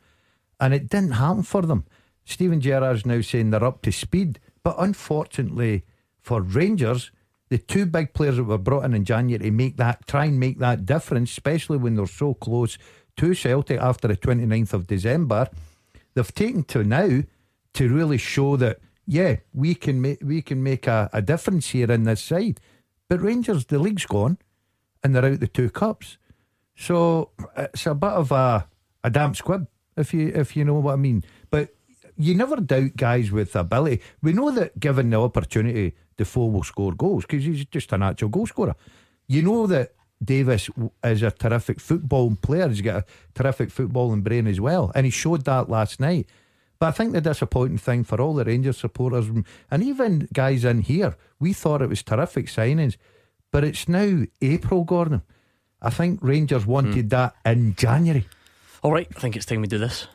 [0.59, 1.85] and it didn't happen for them.
[2.25, 5.83] Steven Gerrard's now saying they're up to speed, but unfortunately
[6.21, 7.11] for Rangers,
[7.49, 10.59] the two big players that were brought in in January make that try and make
[10.59, 12.77] that difference, especially when they're so close
[13.17, 15.49] to Celtic after the 29th of December,
[16.13, 17.21] they've taken to now
[17.73, 21.91] to really show that yeah we can make we can make a, a difference here
[21.91, 22.59] in this side.
[23.09, 24.37] But Rangers, the league's gone,
[25.03, 26.17] and they're out the two cups,
[26.75, 28.67] so it's a bit of a
[29.03, 31.23] a damp squib if you if you know what I mean.
[31.49, 31.73] But
[32.17, 34.01] you never doubt guys with ability.
[34.21, 38.29] We know that given the opportunity, Defoe will score goals because he's just a natural
[38.29, 38.75] goal scorer.
[39.27, 40.69] You know that Davis
[41.03, 42.69] is a terrific football player.
[42.69, 46.27] He's got a terrific footballing brain as well, and he showed that last night.
[46.79, 49.29] But I think the disappointing thing for all the Rangers supporters
[49.71, 52.97] and even guys in here, we thought it was terrific signings,
[53.51, 55.21] but it's now April, Gordon.
[55.81, 57.07] I think Rangers wanted hmm.
[57.09, 58.25] that in January.
[58.83, 60.07] All right, I think it's time we do this.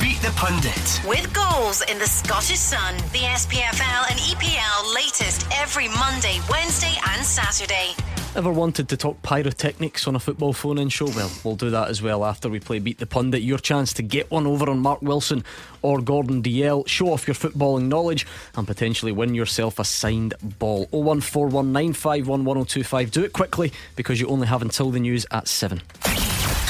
[0.00, 1.02] Beat the Pundit.
[1.06, 7.22] With goals in the Scottish Sun, the SPFL and EPL latest every Monday, Wednesday, and
[7.22, 7.92] Saturday.
[8.34, 11.08] Ever wanted to talk pyrotechnics on a football phone in show?
[11.08, 13.42] Well, we'll do that as well after we play Beat the Pundit.
[13.42, 15.44] Your chance to get one over on Mark Wilson
[15.82, 18.26] or Gordon Dalziel, show off your footballing knowledge,
[18.56, 20.86] and potentially win yourself a signed ball.
[20.86, 23.10] 01419511025.
[23.10, 25.82] Do it quickly because you only have until the news at 7.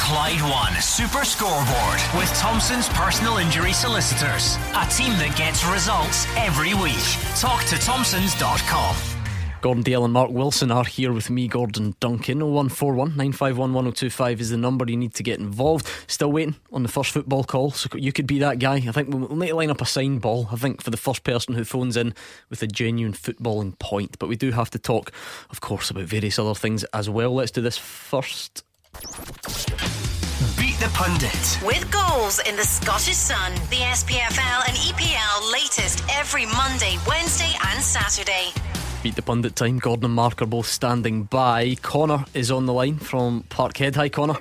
[0.07, 4.55] Clyde One Super Scoreboard with Thompson's personal injury solicitors.
[4.77, 6.95] A team that gets results every week.
[7.35, 8.95] Talk to Thompson's.com.
[9.63, 12.39] Gordon Dalziel and Mark Wilson are here with me, Gordon Duncan.
[12.39, 15.91] 0141 951 1025 is the number you need to get involved.
[16.07, 18.77] Still waiting on the first football call, so you could be that guy.
[18.77, 21.25] I think we'll need to line up a sign ball, I think, for the first
[21.25, 22.15] person who phones in
[22.49, 24.21] with a genuine footballing point.
[24.21, 25.11] But we do have to talk,
[25.51, 27.35] of course, about various other things as well.
[27.35, 28.63] Let's do this first.
[30.59, 31.59] Beat the Pundit.
[31.65, 37.83] With goals in the Scottish Sun, the SPFL and EPL latest every Monday, Wednesday, and
[37.83, 38.53] Saturday.
[39.03, 39.79] Beat the pundit time.
[39.79, 41.77] Gordon and Mark are both standing by.
[41.83, 43.95] Connor is on the line from Parkhead.
[43.97, 44.37] Hi, Connor.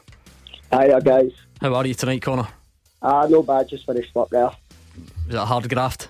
[0.72, 1.32] Hiya, guys.
[1.62, 2.48] How are you tonight, Connor?
[3.02, 4.52] Ah, no bad, just finished work there.
[5.28, 6.10] Is it a hard graft?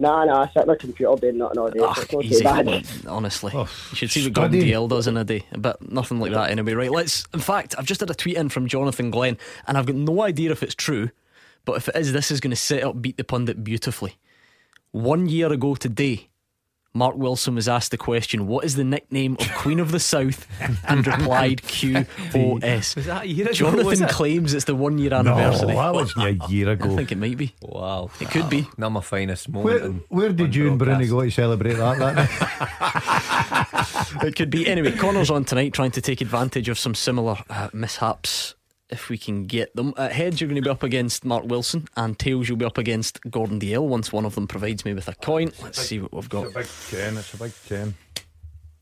[0.00, 2.24] Nah, nah, I sit on the computer doing nothing all day, ah, so it's not
[2.24, 3.06] Easy, too bad.
[3.08, 3.52] honestly.
[3.54, 4.74] Oh, you should see what Gordon studying.
[4.76, 6.74] Dalziel does in a day, but nothing like that anyway.
[6.74, 7.26] Right, let's.
[7.34, 9.36] In fact, I've just had a tweet in from Jonathan Glenn,
[9.66, 11.10] and I've got no idea if it's true,
[11.64, 14.16] but if it is, this is going to set up Beat the Pundit beautifully.
[14.92, 16.28] One year ago today,
[16.94, 20.46] Mark Wilson was asked the question, What is the nickname of Queen of the South?
[20.88, 22.96] and replied QOS.
[22.96, 23.52] Was that a year ago?
[23.52, 24.10] Jonathan it?
[24.10, 25.74] claims it's the one year anniversary.
[25.74, 26.24] No, anniversary.
[26.24, 26.90] that was a year ago.
[26.92, 27.54] I think it might be.
[27.62, 28.10] Wow.
[28.20, 28.66] It could be.
[28.78, 29.64] Not my finest moment.
[29.64, 31.98] Where, where did you and Broony go to celebrate that?
[31.98, 33.84] that?
[34.22, 34.66] It could be.
[34.66, 38.54] Anyway, Connor's on tonight trying to take advantage of some similar uh, mishaps
[38.90, 39.94] if we can get them.
[39.96, 42.78] Uh, heads, you're going to be up against Mark Wilson, and tails, you'll be up
[42.78, 45.52] against Gordon Dalziel once one of them provides me with a coin.
[45.62, 46.46] Let's see what we've got.
[46.46, 47.16] It's a big ten.
[47.18, 47.94] It's a big ten.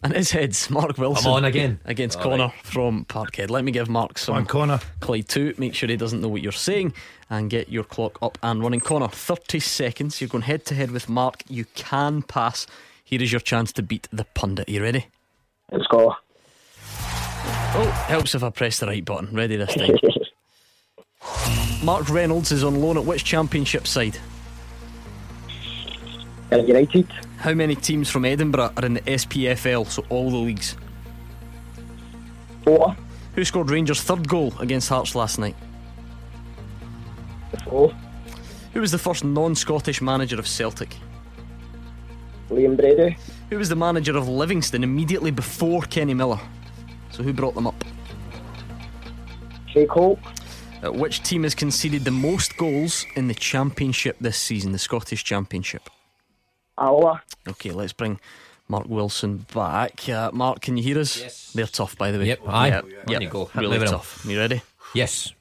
[0.02, 1.26] And his heads, Mark Wilson.
[1.26, 1.80] I'm on again.
[1.84, 2.64] Against All Connor right.
[2.64, 3.50] from Parkhead.
[3.50, 4.80] Let me give Mark Come on, some Connor.
[5.00, 5.54] Clyde 2.
[5.58, 6.92] Make sure he doesn't know what you're saying
[7.30, 8.80] and get your clock up and running.
[8.80, 10.20] Connor, 30 seconds.
[10.20, 11.42] You're going head to head with Mark.
[11.48, 12.66] You can pass.
[13.04, 14.68] Here is your chance to beat the pundit.
[14.68, 15.06] Are you ready?
[15.72, 16.14] Let's go.
[17.78, 19.34] Oh, helps if I press the right button.
[19.34, 19.96] Ready this time.
[21.84, 24.18] Mark Reynolds is on loan at which championship side?
[26.50, 27.06] Uh, United,
[27.38, 30.76] How many teams from Edinburgh are in the SPFL, so all the leagues?
[32.64, 32.96] four,
[33.34, 35.56] Who scored Rangers' third goal against Hearts last night?
[37.64, 37.92] four,
[38.72, 40.96] Who was the first non Scottish manager of Celtic?
[42.48, 43.18] Liam Brady,
[43.50, 46.40] Who was the manager of Livingston immediately before Kenny Miller?
[47.16, 47.82] So who brought them up?
[49.72, 50.18] Craig Holt,
[50.84, 55.24] Uh, which team has conceded the most goals in the championship this season, the Scottish
[55.24, 55.88] Championship?
[56.78, 58.20] Alloa, Okay, let's bring
[58.68, 60.06] Mark Wilson back.
[60.08, 61.18] Uh, Mark, can you hear us?
[61.18, 61.52] Yes.
[61.54, 62.26] They're tough, by the way.
[62.26, 62.68] Yep, aye.
[62.68, 63.46] Yep, yep, you go.
[63.46, 63.94] Hit Really me with 'em.
[63.94, 64.24] tough.
[64.28, 64.60] You ready?
[64.94, 65.32] Yes.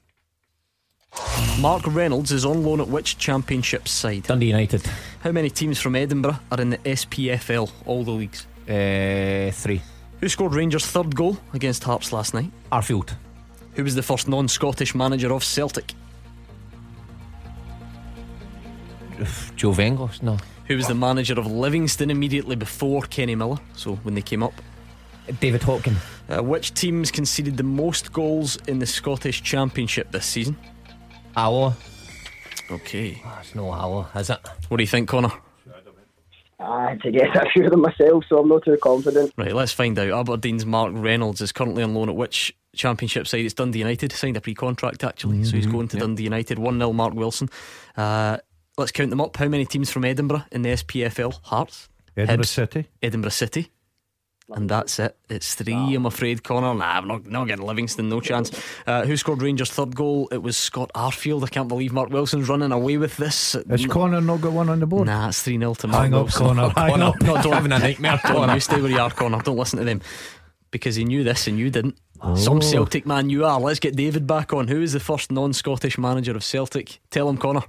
[1.60, 4.22] Mark Reynolds is on loan at which championship side?
[4.24, 4.82] Dundee United.
[5.22, 8.46] How many teams from Edinburgh are in the SPFL, all the leagues?
[8.68, 9.82] Uh, three.
[10.20, 12.50] Who scored Rangers' third goal against Hearts last night?
[12.72, 13.14] Arfield.
[13.74, 15.92] Who was the first non Scottish manager of Celtic?
[19.56, 20.22] Joe Venglos.
[20.22, 20.38] No.
[20.66, 23.58] Who was the manager of Livingston immediately before Kenny Miller?
[23.74, 24.54] So when they came up.
[25.40, 25.96] David Hopkin.
[26.28, 30.56] Uh, which teams conceded the most goals in the Scottish Championship this season?
[31.36, 31.76] Alloa.
[32.70, 33.22] Okay.
[33.24, 34.38] Oh, it's no Alloa, is it?
[34.68, 35.32] What do you think, Connor?
[36.58, 39.32] I had to get a few of them myself, so I'm not too confident.
[39.36, 40.10] Right, let's find out.
[40.10, 43.44] Aberdeen's Mark Reynolds is currently on loan at which championship side?
[43.44, 44.12] It's Dundee United.
[44.12, 46.58] Signed a pre contract actually, so he's going to Dundee United.
[46.58, 47.48] 1 0 Mark Wilson.
[47.96, 48.38] Uh,
[48.78, 49.36] let's count them up.
[49.36, 51.40] How many teams from Edinburgh in the SPFL?
[51.44, 52.88] Hearts, Edinburgh Hibs, City.
[53.02, 53.72] Edinburgh City.
[54.50, 55.16] And that's it.
[55.28, 56.72] It's three, I'm afraid, Connor.
[56.72, 58.52] Nah, I'm not, not getting Livingston, no chance.
[58.86, 60.28] Uh, who scored Rangers' third goal?
[60.30, 61.42] It was Scott Arfield.
[61.42, 63.56] I can't believe Mark Wilson's running away with this.
[63.68, 65.06] Has Connor not got one on the board?
[65.06, 66.46] Nah, it's 3 0 to Mark Hang up, Wilson.
[66.46, 66.68] Connor.
[66.76, 67.04] Hang Connor.
[67.06, 67.20] up.
[67.22, 68.54] No, don't Having a nightmare, Don't Connor.
[68.54, 69.42] you stay where you are, Connor.
[69.42, 70.00] Don't listen to them
[70.70, 71.96] because he knew this and you didn't.
[72.36, 73.58] Some Celtic man you are.
[73.60, 74.68] Let's get David back on.
[74.68, 77.00] Who is the first non-Scottish manager of Celtic?
[77.10, 77.62] Tell him, Connor.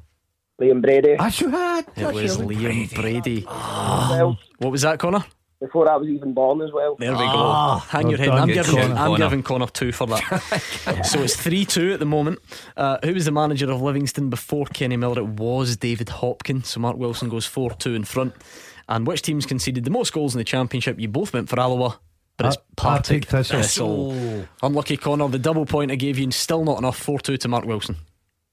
[0.61, 1.85] Liam Brady, As you had.
[1.95, 3.45] It was Liam Brady.
[3.47, 5.25] well, What was that, Connor?
[5.59, 6.95] Before I was even born as well.
[6.99, 7.97] There we Ah, go.
[7.97, 8.29] Hang your head.
[8.29, 8.93] well I'm done, giving, Connor.
[8.95, 9.17] I'm Connor.
[9.25, 11.01] giving Connor two for that.
[11.05, 12.39] so it's 3 2 at the moment.
[12.75, 15.19] Uh, who was the manager of Livingston before Kenny Miller?
[15.21, 16.69] It was David Hopkins.
[16.69, 18.33] So Mark Wilson goes 4 2 in front.
[18.89, 20.99] And which teams conceded the most goals in the Championship?
[20.99, 21.99] You both went for Alloa.
[22.37, 24.11] But it's Pa- Partick Partick Thistle.
[24.11, 24.47] Thistle.
[24.61, 25.27] Unlucky Connor.
[25.27, 26.97] The double point I gave you, and still not enough.
[26.97, 27.95] 4 2 to Mark Wilson.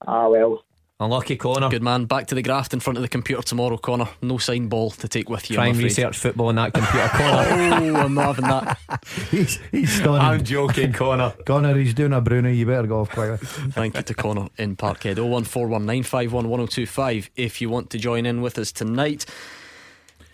[0.06, 0.64] Ah, well.
[1.00, 1.70] Unlucky Connor.
[1.70, 2.04] Good man.
[2.04, 4.06] Back to the graft in front of the computer tomorrow, Connor.
[4.22, 5.56] No sign ball to take with you.
[5.56, 7.48] Try I'm and research football on that computer, Connor.
[7.48, 8.78] Oh, I'm not having that.
[9.30, 10.20] He's, he's stunning.
[10.20, 11.34] I'm joking, Connor.
[11.46, 12.48] Connor, he's doing a Bruno.
[12.48, 13.38] You better go off quickly.
[13.72, 15.16] Thank you to Connor in Parkhead.
[15.16, 19.26] 01419511025 if you want to join in with us tonight.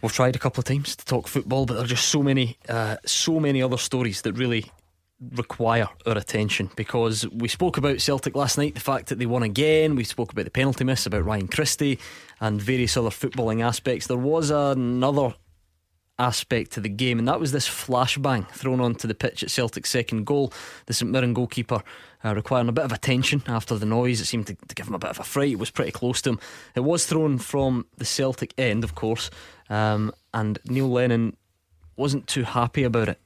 [0.03, 2.59] We've tried a couple of times to talk football, but there are just so many,
[2.69, 4.71] uh, so many other stories that really
[5.21, 9.43] require our attention because we spoke about Celtic last night, the fact that they won
[9.43, 9.95] again.
[9.95, 11.99] We spoke about the penalty miss, about Ryan Christie,
[12.41, 14.07] and various other footballing aspects.
[14.07, 15.35] There was another
[16.19, 19.91] aspect to the game, and that was this flashbang thrown onto the pitch at Celtic's
[19.91, 20.53] second goal.
[20.87, 21.83] The St Mirren goalkeeper
[22.25, 24.21] uh, requiring a bit of attention after the noise.
[24.21, 25.53] It seemed to, to give him a bit of a fright.
[25.53, 26.41] It was pretty close to him.
[26.75, 29.31] It was thrown from the Celtic end, of course,
[29.69, 31.37] um, and Neil Lennon
[31.97, 33.21] wasn't too happy about it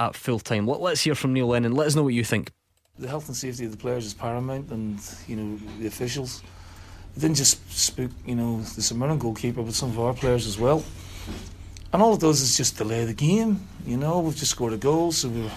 [0.00, 0.66] at full time.
[0.66, 1.72] Let, let's hear from Neil Lennon.
[1.72, 2.50] Let us know what you think.
[2.98, 4.98] The health and safety of the players is paramount, and
[5.28, 6.42] you know the officials.
[7.16, 10.58] It didn't just spook, you know, the Mirren goalkeeper, but some of our players as
[10.58, 10.82] well.
[11.92, 13.66] And all it does is just delay the game.
[13.84, 15.50] You know, we've just scored a goal, so we're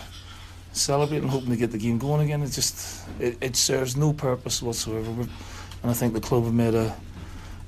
[0.72, 2.42] celebrating, hoping to get the game going again.
[2.42, 5.10] It just it, it serves no purpose whatsoever.
[5.12, 6.96] And I think the club have made a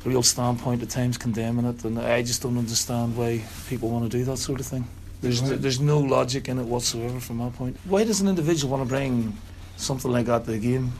[0.04, 4.18] real standpoint at times condemning it, and I just don't understand why people want to
[4.18, 4.88] do that sort of thing.
[5.26, 7.78] There's there's no logic in it whatsoever from my point.
[7.86, 9.36] Why does an individual want to bring
[9.76, 10.94] something like that to the game?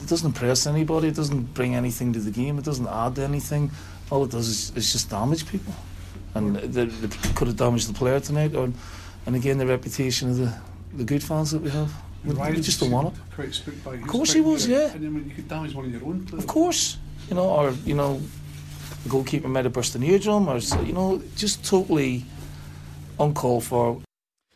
[0.00, 1.08] It doesn't impress anybody.
[1.08, 2.56] It doesn't bring anything to the game.
[2.56, 3.72] It doesn't add to anything.
[4.10, 5.74] All it does is, is just damage people,
[6.36, 8.70] and they, they could have damaged the player tonight, or
[9.26, 10.54] and again the reputation of the
[10.96, 11.92] the good fans that we have.
[12.24, 13.20] We, we just don't want it.
[13.34, 14.92] Quite spooked by Of course he was, yeah.
[14.92, 16.44] And then you could damage one of your own players.
[16.44, 16.96] Of course,
[17.28, 18.20] you know, or you know,
[19.02, 22.24] the goalkeeper might have burst an eardrum, or you know, just totally
[23.60, 24.00] for.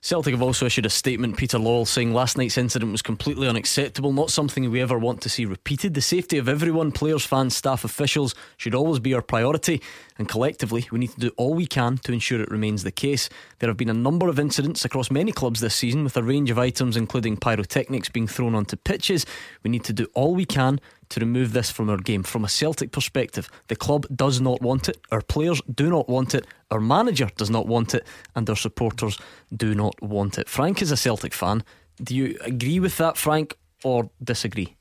[0.01, 4.13] Celtic have also issued a statement, Peter Lawwell, saying last night's incident was completely unacceptable,
[4.13, 5.95] not something we ever want to see repeated.
[5.95, 9.83] The safety of everyone, players, fans, staff, officials, should always be our priority,
[10.17, 13.29] and collectively, we need to do all we can to ensure it remains the case.
[13.59, 16.51] There have been a number of incidents across many clubs this season, with a range
[16.51, 19.27] of items, including pyrotechnics, being thrown onto pitches.
[19.65, 20.81] We need to do all we can
[21.11, 22.23] to remove this from our game.
[22.23, 26.35] From a Celtic perspective, the club does not want it, our players do not want
[26.35, 29.19] it, our manager does not want it, and our supporters
[29.55, 30.49] do not want it.
[30.49, 31.65] Frank is a Celtic fan.
[32.03, 34.77] Do you agree with that, Frank, or disagree?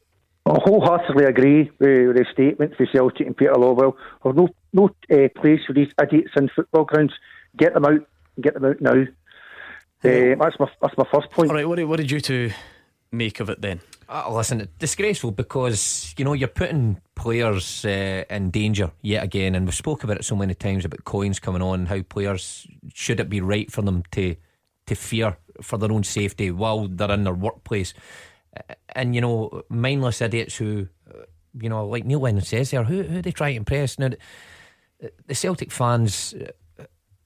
[0.46, 3.96] I wholeheartedly agree with the statement for Celtic and Peter Lawwell.
[4.24, 7.14] There's no no uh, place for these idiots in football grounds.
[7.58, 8.08] Get them out.
[8.40, 9.02] Get them out now.
[10.04, 11.50] Uh, that's my that's my first point.
[11.50, 12.52] All right, what did, what did you two
[13.12, 13.82] make of it then?
[14.10, 19.54] Uh, listen, it's disgraceful because you know you're putting players uh, in danger yet again,
[19.54, 21.88] and we've spoke about it so many times about coins coming on.
[21.88, 24.36] How players should it be right for them to
[24.86, 27.94] to fear for their own safety while they're in their workplace,
[28.56, 31.24] Uh, and you know mindless idiots who, uh,
[31.60, 34.12] you know, like Neil Lennon says there, who who they try to impress now.
[35.28, 36.34] The Celtic fans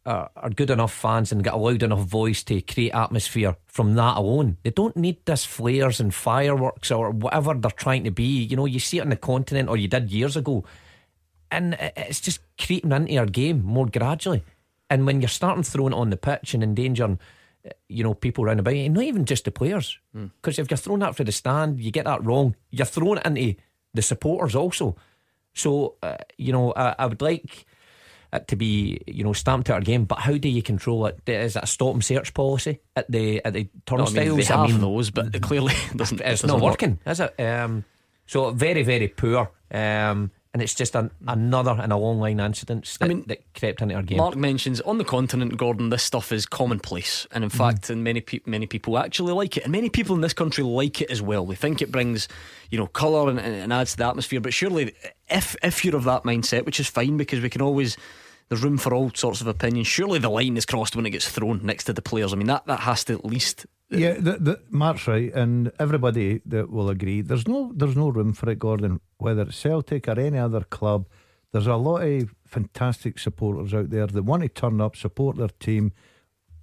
[0.05, 3.93] are, are good enough fans and get a loud enough voice to create atmosphere from
[3.95, 4.57] that alone.
[4.63, 8.43] They don't need this flares and fireworks or whatever they're trying to be.
[8.43, 10.63] You know, you see it on the continent or you did years ago.
[11.51, 14.43] And it's just creeping into our game more gradually.
[14.89, 17.19] And when you're starting throwing it on the pitch and endangering,
[17.65, 19.99] uh, you know, people round about you, not even just the players.
[20.41, 22.55] Because if you're throwing that for the stand, you get that wrong.
[22.71, 23.55] You're throwing it into
[23.93, 24.95] the supporters also.
[25.53, 27.65] So, uh, you know, I, I would like
[28.33, 30.05] it to be, you know, stamped out our game.
[30.05, 31.19] But how do you control it?
[31.27, 34.27] Is it a stop and search policy at the at the No, I turnstiles?
[34.27, 36.21] mean, they have those, but it clearly doesn't.
[36.21, 36.71] It's doesn't not work.
[36.73, 37.39] working, is it?
[37.39, 37.85] Um,
[38.25, 39.51] so very, very poor.
[39.71, 43.23] Um, and it's just an, another in a long line of incidents that, I mean,
[43.27, 44.17] that crept into our game.
[44.17, 47.57] Mark mentions on the continent, Gordon, this stuff is commonplace, and in Mm-hmm.
[47.57, 50.63] fact, and many pe- many people actually like it, and many people in this country
[50.63, 51.45] like it as well.
[51.45, 52.27] They think it brings,
[52.69, 54.41] you know, colour and, and adds to the atmosphere.
[54.41, 54.93] But surely,
[55.29, 57.97] if if you're of that mindset, which is fine because we can always.
[58.49, 59.87] There's room for all sorts of opinions.
[59.87, 62.33] Surely the line is crossed when it gets thrown next to the players.
[62.33, 66.41] I mean, that, that has to at least Yeah, the, the, Mark's right, and everybody
[66.45, 67.21] that will agree.
[67.21, 69.01] There's no, there's no room for it, Gordon.
[69.17, 71.07] Whether it's Celtic or any other club,
[71.51, 75.49] there's a lot of fantastic supporters out there that want to turn up, support their
[75.59, 75.91] team,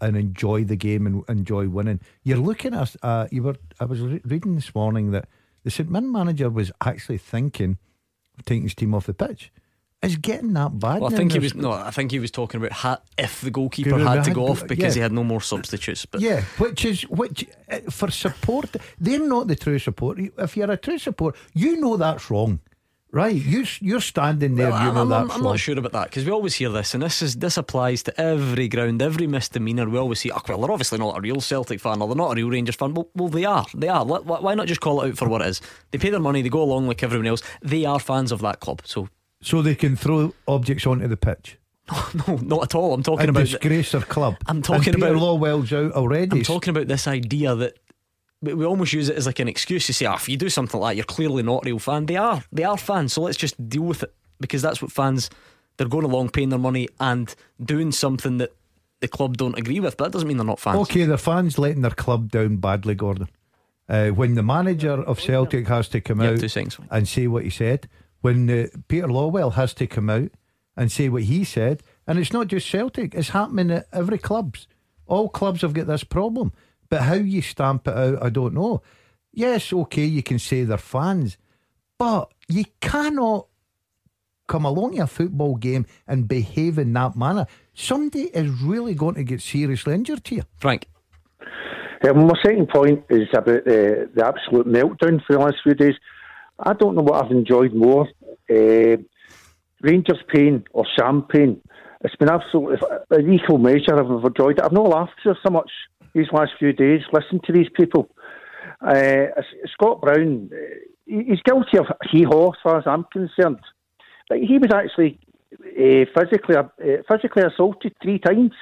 [0.00, 2.00] and enjoy the game and enjoy winning.
[2.22, 3.56] You're looking at, uh, you were.
[3.78, 5.28] I was re- reading this morning that
[5.64, 7.76] the St Mirren manager was actually thinking
[8.38, 9.52] of taking his team off the pitch
[10.02, 11.00] is getting that bad.
[11.00, 11.72] Well, I think he was no.
[11.72, 14.66] I think he was talking about ha- if the goalkeeper have had to go off
[14.66, 15.00] because yeah.
[15.00, 16.06] he had no more substitutes.
[16.06, 18.76] But Yeah, which is which uh, for support.
[19.00, 20.18] They're not the true support.
[20.18, 22.60] If you're a true support, you know that's wrong,
[23.10, 23.34] right?
[23.34, 24.70] You you're standing there.
[24.70, 26.94] Well, you know I'm, I'm- I'm not sure about that because we always hear this,
[26.94, 29.88] and this is this applies to every ground, every misdemeanor.
[29.88, 32.30] We always see, oh, well, they're obviously not a real Celtic fan, or they're not
[32.30, 32.94] a real Rangers fan.
[32.94, 33.66] Well, well they are.
[33.74, 34.04] They are.
[34.04, 35.60] Why not just call it out for what it is?
[35.90, 37.42] They pay their money, they go along like everyone else.
[37.62, 38.82] They are fans of that club.
[38.84, 39.08] So
[39.40, 41.58] So they can throw objects onto the pitch.
[42.28, 42.92] no, not at all.
[42.92, 44.36] I'm talking and about disgrace their club.
[44.46, 46.38] I'm talking about- Lawwell's out already.
[46.38, 47.78] I'm talking about this idea that
[48.40, 50.78] we almost use it as like an excuse to say, oh, if you do something
[50.78, 52.06] like that, you're clearly not a real fan.
[52.06, 52.42] They are.
[52.52, 53.12] They are fans.
[53.14, 55.30] So let's just deal with it because that's what fans.
[55.76, 57.32] They're going along, paying their money, and
[57.64, 58.50] doing something that
[59.00, 59.96] the club don't agree with.
[59.96, 60.78] But that doesn't mean they're not fans.
[60.80, 63.28] Okay, the fans letting their club down badly, Gordon.
[63.88, 66.78] Uh, when the manager of Celtic has to come out seconds.
[66.90, 67.88] and say what he said,
[68.20, 70.30] when uh, Peter Lawwell has to come out
[70.76, 74.66] and say what he said, and it's not just Celtic, it's happening at every clubs.
[75.06, 76.52] All clubs have got this problem,
[76.88, 78.82] but how you stamp it out, I don't know.
[79.32, 81.36] Yes, okay, you can say they're fans,
[81.98, 83.46] but you cannot
[84.46, 87.46] come along to a football game and behave in that manner.
[87.74, 90.44] Somebody is really going to get seriously injured here.
[90.56, 90.88] Frank.
[92.02, 95.94] Yeah, my second point is about the, the absolute meltdown for the last few days.
[96.58, 98.08] I don't know what I've enjoyed more
[98.50, 98.96] uh,
[99.80, 101.60] Rangers pain or Sam pain.
[102.00, 102.78] It's been absolutely
[103.10, 103.98] an equal measure.
[103.98, 104.64] I've enjoyed it.
[104.64, 105.70] I've not laughed so much
[106.14, 107.02] these last few days.
[107.12, 108.08] Listen to these people.
[108.80, 109.26] Uh,
[109.72, 110.56] Scott Brown, uh,
[111.06, 113.60] he's guilty of hee haw as far as I'm concerned.
[114.30, 115.18] He was actually
[115.52, 116.64] uh, physically uh,
[117.08, 118.52] physically assaulted three times.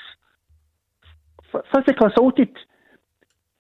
[1.53, 2.57] F- physically assaulted.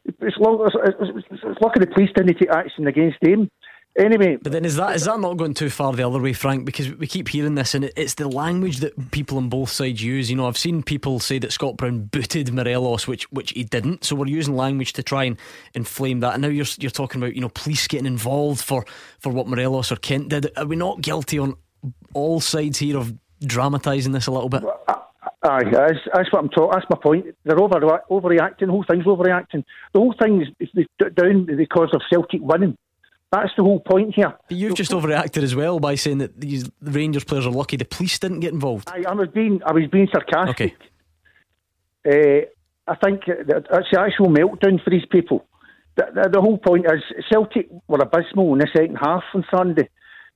[0.05, 3.51] It's lucky the police didn't take action against him.
[3.99, 6.67] Anyway, But then is that is that not going too far the other way, Frank?
[6.67, 10.29] Because we keep hearing this, and it's the language that people on both sides use.
[10.29, 14.05] You know, I've seen people say that Scott Brown booted Morelos, which which he didn't.
[14.05, 15.39] So we're using language to try and
[15.73, 16.35] inflame that.
[16.35, 18.85] And now you're you're talking about you know police getting involved for
[19.19, 20.51] for what Morelos or Kent did.
[20.59, 21.57] Are we not guilty on
[22.13, 24.63] all sides here of dramatising this a little bit?
[25.43, 26.71] Aye, that's, that's what I'm talking.
[26.73, 27.27] That's my point.
[27.45, 27.81] They're over
[28.11, 28.67] overreacting.
[28.67, 29.65] The whole thing's overreacting.
[29.93, 32.77] The whole thing is, down because of Celtic winning.
[33.43, 34.35] That's the whole point here.
[34.49, 37.85] But you've just overreacted as well by saying that these Rangers players are lucky the
[37.85, 38.89] police didn't get involved.
[38.89, 40.77] I, I was being I was being sarcastic.
[42.07, 42.47] Uh,
[42.89, 45.45] I think that's the actual meltdown for these people.
[45.97, 49.89] The, the, the whole point is Celtic were abysmal in the second half on Sunday.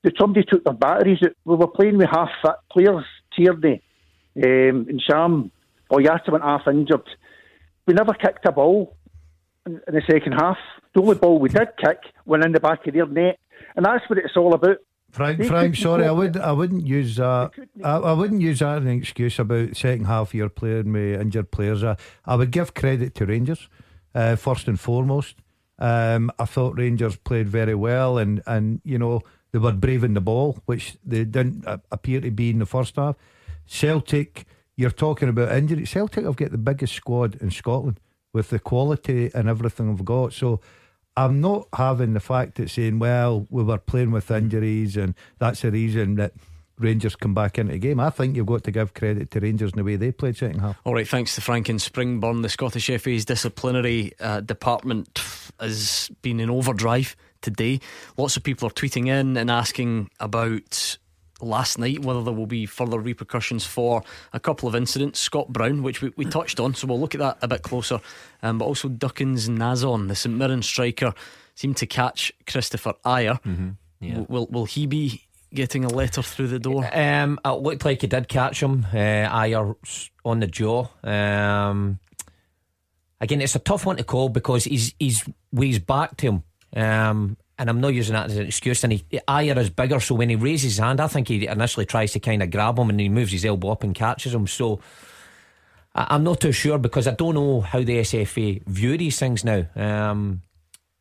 [0.03, 1.19] The, somebody took their batteries.
[1.45, 3.81] We were playing with half fit players, Tierney
[4.35, 5.51] um, and Sham.
[5.89, 7.07] Boyata went half injured.
[7.85, 8.95] We never kicked a ball
[9.65, 10.57] in, the second half.
[10.93, 13.39] The only ball we did kick went in the back of their net,
[13.75, 14.77] and that's what it's all about.
[15.11, 17.51] Frank, They Frank, sorry, I would, I wouldn't use that.
[17.83, 21.51] I, I wouldn't use that as an excuse about second half year playing with injured
[21.51, 21.83] players.
[21.83, 23.67] I, I would give credit to Rangers
[24.15, 25.35] uh, first and foremost.
[25.79, 30.21] Um, I thought Rangers played very well, and and you know they were braving the
[30.21, 33.15] ball, which they didn't uh, appear to be in the first half.
[33.65, 34.45] Celtic,
[34.77, 35.85] you're talking about injury.
[35.85, 37.99] Celtic have got the biggest squad in Scotland
[38.33, 40.33] with the quality and everything we've got.
[40.33, 40.61] So
[41.17, 45.61] I'm not having the fact that saying, well, we were playing with injuries and that's
[45.61, 46.33] the reason that
[46.77, 47.99] Rangers come back into the game.
[47.99, 50.59] I think you've got to give credit to Rangers in the way they played second
[50.59, 50.77] half.
[50.83, 52.41] All right, thanks to Frank and Springburn.
[52.41, 55.21] The Scottish FA's disciplinary uh, department
[55.59, 57.79] has been in overdrive today.
[58.17, 60.97] Lots of people are tweeting in and asking about
[61.41, 65.19] last night whether there will be further repercussions for a couple of incidents.
[65.19, 67.99] Scott Brown, which we, we touched on, so we'll look at that a bit closer.
[68.43, 71.13] Um, but also Duckens Nazon, the St Mirren striker,
[71.55, 73.39] seemed to catch Kristoffer Ajer.
[73.99, 74.09] yeah.
[74.15, 75.23] W- Will, will he be
[75.53, 76.89] getting a letter through the door?
[76.93, 78.85] Um, it looked like he did catch him.
[78.91, 79.75] Uh, Ajer
[80.23, 80.87] on the jaw.
[81.03, 81.99] Um,
[83.19, 85.23] again, it's a tough one to call because he's he's
[85.55, 86.43] he's back to him.
[86.73, 88.83] Um, and I'm not using that as an excuse.
[88.83, 91.85] And he, Ajer is bigger, so when he raises his hand, I think he initially
[91.85, 94.47] tries to kind of grab him, and he moves his elbow up and catches him.
[94.47, 94.79] So
[95.93, 99.45] I, I'm not too sure because I don't know how the SFA view these things
[99.45, 99.67] now.
[99.75, 100.41] Um,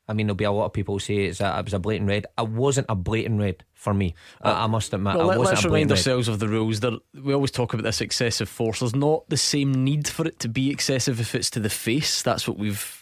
[0.07, 1.79] I mean, there'll be a lot of people who say it's a, it was a
[1.79, 2.27] blatant red.
[2.37, 4.15] It wasn't a blatant red for me.
[4.43, 5.97] I, I must admit, Well, let, wasn't us remind red.
[5.97, 6.81] ourselves of the rules.
[6.81, 8.81] There, we always talk about this excessive force.
[8.81, 12.21] There's not the same need for it to be excessive if it's to the face.
[12.23, 13.00] That's what we've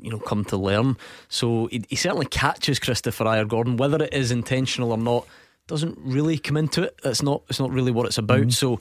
[0.00, 0.96] you know come to learn.
[1.28, 3.76] So he, he certainly catches Kristoffer Ajer Gordon.
[3.76, 5.26] Whether it is intentional or not
[5.66, 6.98] doesn't really come into it.
[7.04, 7.42] It's not.
[7.48, 8.40] It's not really what it's about.
[8.40, 8.50] Mm-hmm.
[8.50, 8.80] So,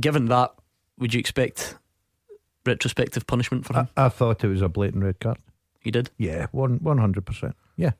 [0.00, 0.52] given that,
[0.98, 1.76] would you expect
[2.64, 3.88] retrospective punishment for him?
[3.96, 5.38] I, I thought it was a blatant red card.
[5.82, 6.10] You did?
[6.16, 7.54] Yeah, one one hundred percent.
[7.76, 7.92] Yeah,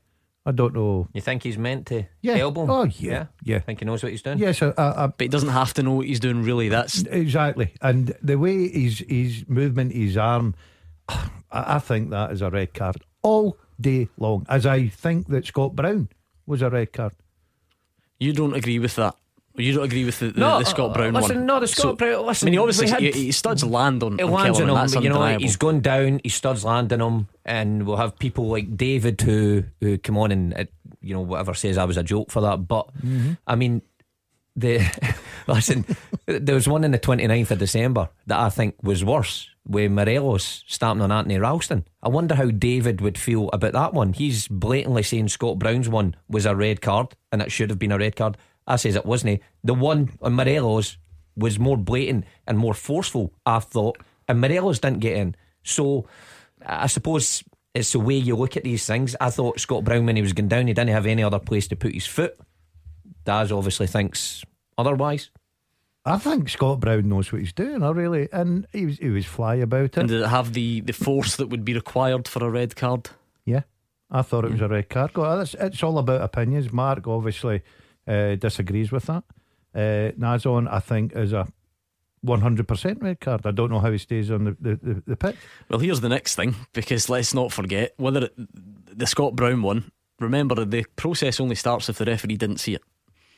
[0.45, 1.07] I don't know.
[1.13, 2.35] You think he's meant to Yeah.
[2.37, 2.69] elbow him?
[2.69, 3.25] Oh, yeah.
[3.43, 3.59] Yeah.
[3.59, 4.37] Think he knows what he's doing?
[4.37, 6.69] Yes, I, I, I, But he doesn't have to know what he's doing, really.
[6.69, 7.73] That's exactly.
[7.81, 10.55] And the way his his movement, his arm,
[11.51, 14.45] I, I think that is a red card all day long.
[14.49, 16.09] As I think that Scott Brown
[16.45, 17.13] was a red card.
[18.19, 19.15] You don't agree with that.
[19.55, 21.45] You don't agree with the, the, No, the Scott uh, Brown listen, one.
[21.45, 24.01] no, the Scott So, Brown- listen, I mean, he obviously had- he, he studs land
[24.01, 24.19] on.
[24.19, 25.37] It on lands on him, That's you know.
[25.37, 26.21] He's gone down.
[26.23, 30.53] He studs landing him, and we'll have people like David who who come on and
[30.55, 30.65] uh,
[31.01, 32.67] you know whatever says I was a joke for that.
[32.67, 33.33] But Mm-hmm.
[33.45, 33.83] I mean,
[34.55, 34.79] the
[35.47, 35.85] listen,
[36.25, 39.49] there was one in the 29th of December that I think was worse.
[39.65, 41.85] With Morelos stamping on Anthony Ralston.
[42.01, 44.11] I wonder how David would feel about that one.
[44.11, 47.93] He's blatantly saying Scott Brown's one was a red card and it should have been
[47.93, 48.35] a red card.
[48.67, 49.41] I says it wasn't.
[49.63, 50.97] The one on Morelos
[51.37, 55.35] was more blatant and more forceful, I thought, and Morelos didn't get in.
[55.63, 56.07] So
[56.65, 59.15] I suppose it's the way you look at these things.
[59.19, 61.67] I thought Scott Brown, when he was going down, he didn't have any other place
[61.69, 62.37] to put his foot.
[63.25, 64.43] Daz obviously thinks
[64.77, 65.29] otherwise.
[66.05, 67.81] I think Scott Brown knows what he's doing.
[67.81, 69.97] I really, and he was he was fly about it.
[69.97, 73.09] And did it have the, the force that would be required for a red card?
[73.45, 73.61] Yeah,
[74.11, 75.11] I thought it was a red card.
[75.15, 76.73] It's, it's all about opinions.
[76.73, 77.61] Mark obviously
[78.05, 79.23] uh, disagrees with that.
[79.73, 81.47] Uh, Nazon, I think, is a
[82.25, 83.45] 100% red card.
[83.45, 85.35] I don't know how he stays on the, the, the, the pitch.
[85.69, 89.91] Well, here's the next thing because let's not forget whether it, the Scott Brown one.
[90.19, 92.83] Remember, the process only starts if the referee didn't see it.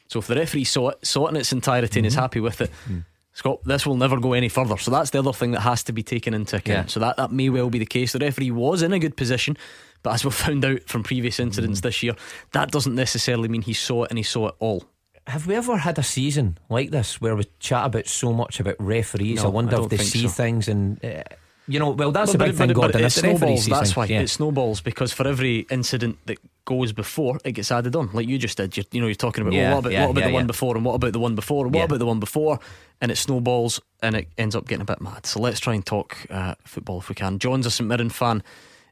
[0.08, 2.22] So if the referee saw it, saw it in its entirety and is mm-hmm.
[2.22, 3.04] happy with it, mm.
[3.36, 4.78] Scott, this will never go any further.
[4.78, 6.88] So that's the other thing that has to be taken into account.
[6.88, 6.92] Yeah.
[6.92, 8.14] So that, that may well be the case.
[8.14, 9.58] The referee was in a good position,
[10.04, 11.84] but as we found out from previous incidents mm.
[11.84, 12.16] this year,
[12.54, 14.86] that doesn't necessarily mean he saw it and he saw it all.
[15.28, 18.76] Have we ever had a season like this where we chat about so much about
[18.80, 19.42] referees?
[19.42, 20.30] No, I wonder I if they see so.
[20.30, 21.04] things and.
[21.04, 21.24] Uh,
[21.68, 23.38] you know, well, that's But- the big but- thing, but- but it If the referee
[23.58, 23.66] snowballs.
[23.68, 24.22] That's why yeah.
[24.22, 28.10] it snowballs because for every incident that goes before, it gets added on.
[28.14, 28.76] Like you just did.
[28.76, 30.48] You're, you know, you're talking about Yeah, well, what about, yeah, what about the one
[30.48, 32.60] before, and what about the one before, and what about the one before,
[33.02, 35.26] and it snowballs and it ends up getting a bit mad.
[35.26, 37.40] So let's try and talk uh, football if we can.
[37.40, 38.42] John's a St Mirren fan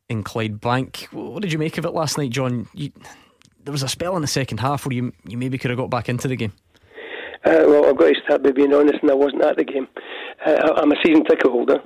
[0.09, 1.11] in Clydebank.
[1.13, 2.67] What did you make of it last night, John?
[2.74, 2.91] You,
[3.63, 5.89] there was a spell in the second half where you you maybe could have got
[5.89, 6.51] back into the game.
[7.45, 9.87] Uh, well, I've got to start by being honest, and I wasn't at the game.
[10.45, 11.79] Uh, I'm a season ticket holder,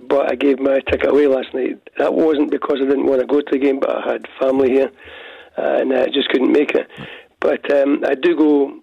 [0.00, 1.80] but I gave my ticket away last night.
[1.98, 4.70] That wasn't because I didn't want to go to the game, but I had family
[4.70, 4.90] here,
[5.58, 6.88] uh, and I just couldn't make it.
[7.40, 8.80] But um, I do go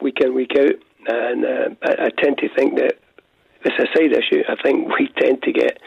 [0.00, 0.74] week in, week out,
[1.08, 2.94] and uh, I, I tend to think that
[3.64, 4.44] it's a side issue.
[4.48, 5.78] I think we tend to get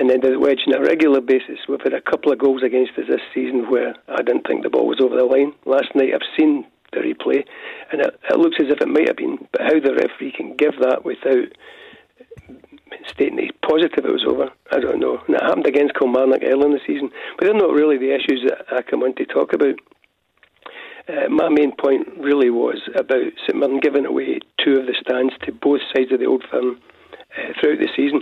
[0.00, 1.58] end of the wedge on a regular basis.
[1.68, 4.70] We've had a couple of goals against us this season where I didn't think the
[4.70, 5.52] ball was over the line.
[5.64, 7.44] Last night I've seen the replay,
[7.92, 9.46] and it, it looks as if it might have been.
[9.52, 11.52] But how the referee can give that without
[13.06, 15.18] stating he's positive it was over, I don't know.
[15.26, 17.10] And it happened against Kilmarnock early in the season.
[17.36, 19.76] But they're not really the issues that I come on to talk about.
[21.08, 25.32] Uh, my main point really was about St Mirren giving away two of the stands
[25.44, 26.80] to both sides of the old firm
[27.32, 28.20] uh, throughout the season.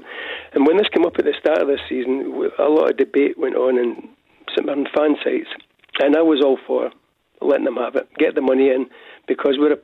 [0.54, 3.38] And when this came up at the start of this season, a lot of debate
[3.38, 4.08] went on in
[4.50, 5.50] St Mirren fan sites,
[5.98, 6.92] and I was all for
[7.40, 8.86] letting them have it, get the money in,
[9.26, 9.78] because we're a,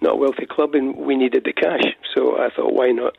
[0.00, 1.84] not a wealthy club and we needed the cash.
[2.14, 3.16] So I thought, why not?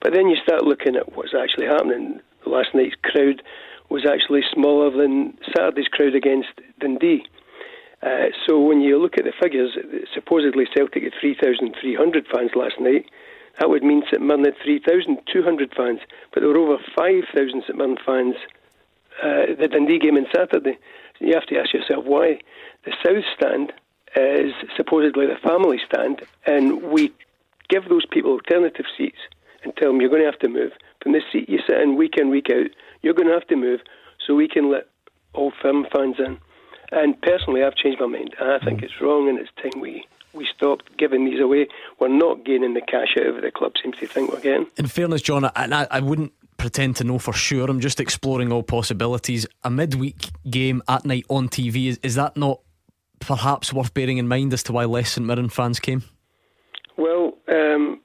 [0.00, 2.20] But then you start looking at what's actually happening.
[2.46, 3.42] Last night's crowd
[3.88, 6.50] was actually smaller than Saturday's crowd against
[6.80, 7.26] Dundee.
[8.02, 9.76] Uh, so when you look at the figures,
[10.12, 13.06] supposedly Celtic had 3,300 fans last night.
[13.58, 16.00] That would mean St Mirren had 3,200 fans,
[16.32, 18.34] but there were over 5,000 St Mirren fans
[19.22, 20.78] uh, the Dundee game on Saturday.
[21.20, 22.40] You have to ask yourself why.
[22.84, 23.72] The South Stand
[24.16, 27.12] is supposedly the family stand, and we
[27.68, 29.18] give those people alternative seats
[29.62, 30.72] and tell them you're going to have to move.
[31.02, 32.70] From the seat you sit in week in, week out,
[33.02, 33.80] you're going to have to move
[34.24, 34.88] so we can let
[35.34, 36.38] old firm fans in.
[36.92, 38.34] And personally, I've changed my mind.
[38.38, 41.68] And I think it's wrong, and it's time we, we stopped giving these away.
[41.98, 44.66] We're not gaining the cash out of it the club seems to think we're getting.
[44.76, 47.68] In fairness, John, and I, I wouldn't pretend to know for sure.
[47.68, 49.46] I'm just exploring all possibilities.
[49.64, 52.60] A midweek game at night on TV is, is that not
[53.20, 56.04] perhaps worth bearing in mind as to why less St Mirren fans came?
[56.96, 58.00] Well, um,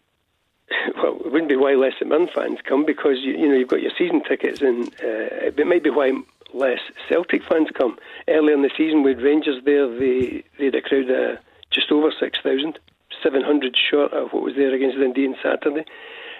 [0.95, 3.69] well, it wouldn't be why less St Mirren fans come because you, you know you've
[3.69, 6.11] got your season tickets, and uh, it might be why
[6.53, 7.97] less Celtic fans come.
[8.27, 11.39] Earlier in the season, with Rangers there, they they had a crowd of
[11.71, 12.79] just over six thousand,
[13.23, 15.85] seven hundred short of what was there against Dundee on Saturday,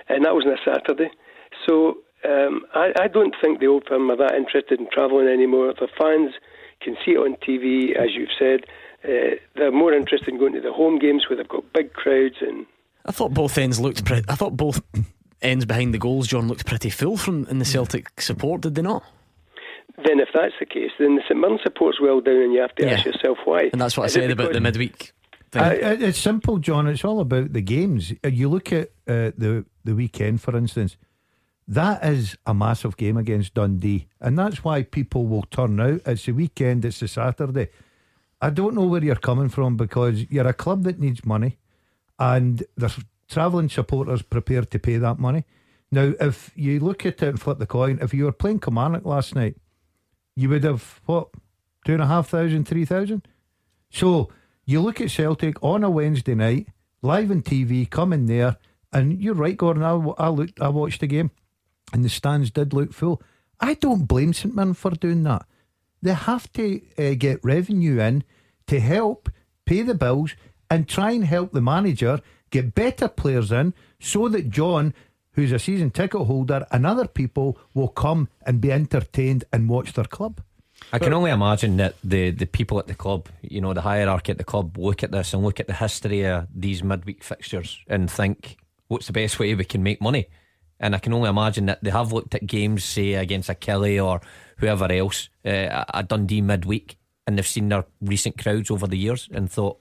[0.08, 1.12] and that was on a Saturday.
[1.68, 5.74] So um, I, I don't think the old firm are that interested in travelling anymore.
[5.74, 6.32] The fans
[6.82, 8.66] can see it on TV, as you've said.
[9.04, 12.36] Uh, they're more interested in going to the home games where they've got big crowds
[12.42, 12.66] and
[13.06, 14.26] I thought both ends looked pretty.
[14.28, 14.82] I thought both
[15.42, 18.82] ends behind the goals, John, looked pretty full from in the Celtic support, did they
[18.82, 19.04] not?
[20.06, 22.74] then if that's the case, then the St Mirren support's well down, and you have
[22.76, 22.94] to Yeah.
[22.94, 23.70] ask yourself why.
[23.72, 25.12] And that's what I said about the midweek.
[25.56, 26.88] Uh, it's simple, John.
[26.88, 28.14] It's all about the games.
[28.24, 30.98] Uh, You look at uh, the the weekend, for instance.
[31.68, 36.02] That is a massive game against Dundee, and that's why people will turn out.
[36.06, 36.84] It's the weekend.
[36.84, 37.70] It's the Saturday.
[38.42, 41.58] I don't know where you're coming from because you're a club that needs money,
[42.18, 45.46] and there's travelling supporters prepared to pay that money.
[45.92, 49.06] Now, if you look at it and flip the coin, if you were playing Kilmarnock
[49.06, 49.56] last night,
[50.36, 51.30] you would have what
[51.86, 53.28] two and a half thousand, three thousand.
[53.92, 54.30] So
[54.70, 56.68] you look at Celtic on a Wednesday night,
[57.02, 58.58] live on TV, coming there,
[58.94, 59.82] and you're right, Gordon.
[59.82, 61.32] I, I looked, I watched the game,
[61.92, 63.20] and the stands did look full.
[63.60, 65.48] I don't blame St Mirren for doing that.
[66.04, 68.24] They have to uh, get revenue in
[68.68, 69.30] to help
[69.66, 70.36] pay the bills
[70.70, 72.20] and try and help the manager
[72.52, 74.94] get better players in, so that John,
[75.32, 79.94] who's a season ticket holder, and other people will come and be entertained and watch
[79.94, 80.42] their club.
[80.92, 84.32] I can only imagine that the, the people at the club, you know, the hierarchy
[84.32, 87.80] at the club, look at this and look at the history of these midweek fixtures
[87.88, 90.28] and think, what's the best way we can make money?
[90.80, 94.04] And I can only imagine that they have looked at games, say, against a Killie
[94.04, 94.22] or
[94.58, 99.30] whoever else, uh, a Dundee midweek, and they've seen their recent crowds over the years
[99.32, 99.80] and thought,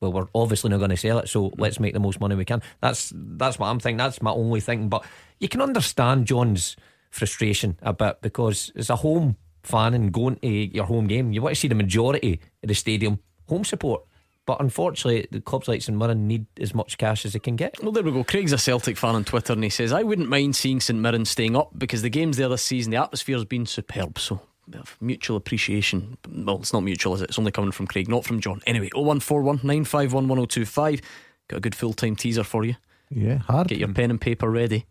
[0.00, 2.44] well, we're obviously not going to sell it, so let's make the most money we
[2.44, 2.62] can.
[2.80, 3.96] That's that's what I'm thinking.
[3.96, 4.88] That's my only thing.
[4.88, 5.04] But
[5.40, 6.76] you can understand John's
[7.10, 9.36] frustration a bit because it's a home
[9.66, 12.74] fan and going to your home game, you want to see the majority of the
[12.74, 14.02] stadium home support.
[14.46, 17.82] But unfortunately, the clubs like St Mirren need as much cash as they can get.
[17.82, 18.22] Well, there we go.
[18.22, 21.24] Craig's a Celtic fan on Twitter and he says, I wouldn't mind seeing St Mirren
[21.24, 24.20] staying up because the games there this season, the atmosphere has been superb.
[24.20, 24.40] So,
[24.70, 26.16] bit of mutual appreciation.
[26.28, 27.30] Well, it's not mutual, is it?
[27.30, 28.60] It's only coming from Craig, not from John.
[28.66, 31.00] Anyway, 0141 951 1025.
[31.48, 32.76] Got a good full time teaser for you.
[33.10, 33.68] Yeah, hard.
[33.68, 34.86] Get your pen and paper ready.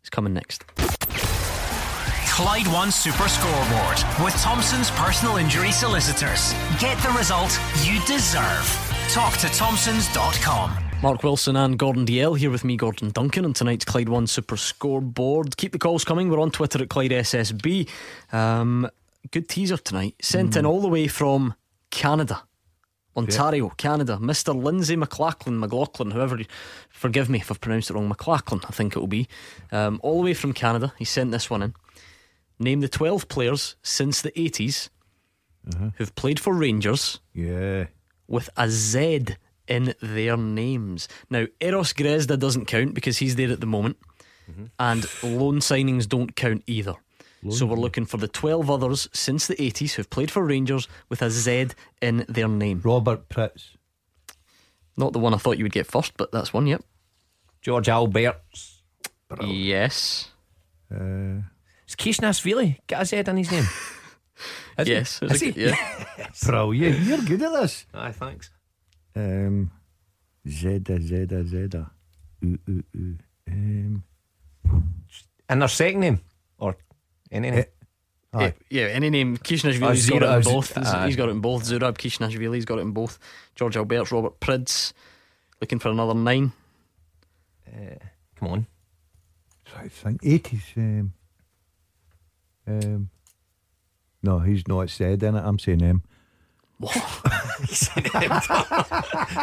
[0.00, 0.64] It's coming next.
[2.40, 6.54] Clyde One Super Scoreboard with Thompson's personal injury solicitors.
[6.78, 8.64] Get the result you deserve.
[9.10, 10.72] Talk to Thompson's.com.
[11.02, 14.56] Mark Wilson and Gordon Dalziel here with me, Gordon Duncan, on tonight's Clyde One Super
[14.56, 15.58] Scoreboard.
[15.58, 16.30] Keep the calls coming.
[16.30, 17.86] We're on Twitter at Clyde SSB.
[18.32, 18.88] Um,
[19.32, 20.14] good teaser tonight.
[20.22, 21.54] Sent in all the way from
[21.90, 22.44] Canada,
[23.18, 24.16] Ontario, Canada.
[24.18, 24.54] Mr.
[24.54, 26.38] Lindsay McLachlan, McLaughlin, whoever.
[26.88, 28.10] Forgive me if I've pronounced it wrong.
[28.10, 29.28] McLachlan, I think it will be.
[29.70, 30.94] Um, all the way from Canada.
[30.98, 31.74] He sent this one in.
[32.60, 34.90] Name the 12 players since the 80s
[35.96, 37.86] who've played for Rangers Yeah.
[38.28, 39.26] with a Z
[39.66, 41.08] in their names.
[41.30, 43.96] Now, Eros Grezda doesn't count because he's there at the moment,
[44.78, 46.94] and loan signings don't count either.
[47.50, 51.22] so we're looking for the 12 others since the 80s who've played for Rangers with
[51.22, 51.68] a Z
[52.02, 52.82] in their name.
[52.84, 53.70] Robert Prytz.
[54.98, 56.82] Not the one I thought you would get first, but that's one, yep.
[57.62, 58.36] George Albert.
[59.46, 60.28] Yes.
[60.94, 61.40] Uh,
[61.90, 63.66] Is Khizanishvili got a Z in his name?
[64.78, 64.92] Is he?
[64.92, 65.20] Yes.
[65.22, 65.50] Is he?
[65.50, 65.74] Yeah.
[66.46, 67.00] Brilliant.
[67.00, 67.84] You're good at this.
[67.92, 68.50] Aye, thanks.
[69.16, 69.72] Um,
[70.46, 71.90] Zeda, Zeda, Zeda.
[72.44, 73.16] Ooh, ooh, ooh.
[73.50, 74.04] Um,
[75.48, 76.20] And their second name?
[76.58, 76.76] Or
[77.32, 77.58] any name?
[77.60, 77.64] eh,
[78.38, 78.54] aye.
[78.70, 79.34] Yeah, any name.
[79.34, 80.74] Oh, Khizanishvili's got it in both.
[80.76, 81.06] He's- aye.
[81.08, 81.64] he's got it in both.
[81.64, 83.18] Zurab Khizanishvili's got it in both.
[83.56, 84.92] George Albertz Robert Prytz.
[85.60, 86.52] Looking for another nine.
[88.36, 88.66] Come on.
[89.76, 90.76] I think 80s.
[90.76, 91.12] Um,
[92.70, 93.10] um,
[94.22, 95.42] no, he's not said in it.
[95.44, 96.02] I'm saying him.
[96.82, 97.90] it's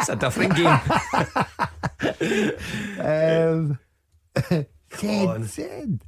[0.08, 0.80] a different game.
[3.00, 3.78] Um,
[4.96, 6.00] Zed, Zed.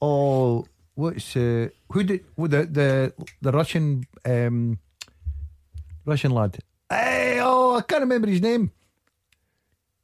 [0.00, 4.78] Oh, what's uh, who did well, the the the Russian um
[6.04, 6.58] Russian lad?
[6.90, 8.70] Hey, oh, I can't remember his name.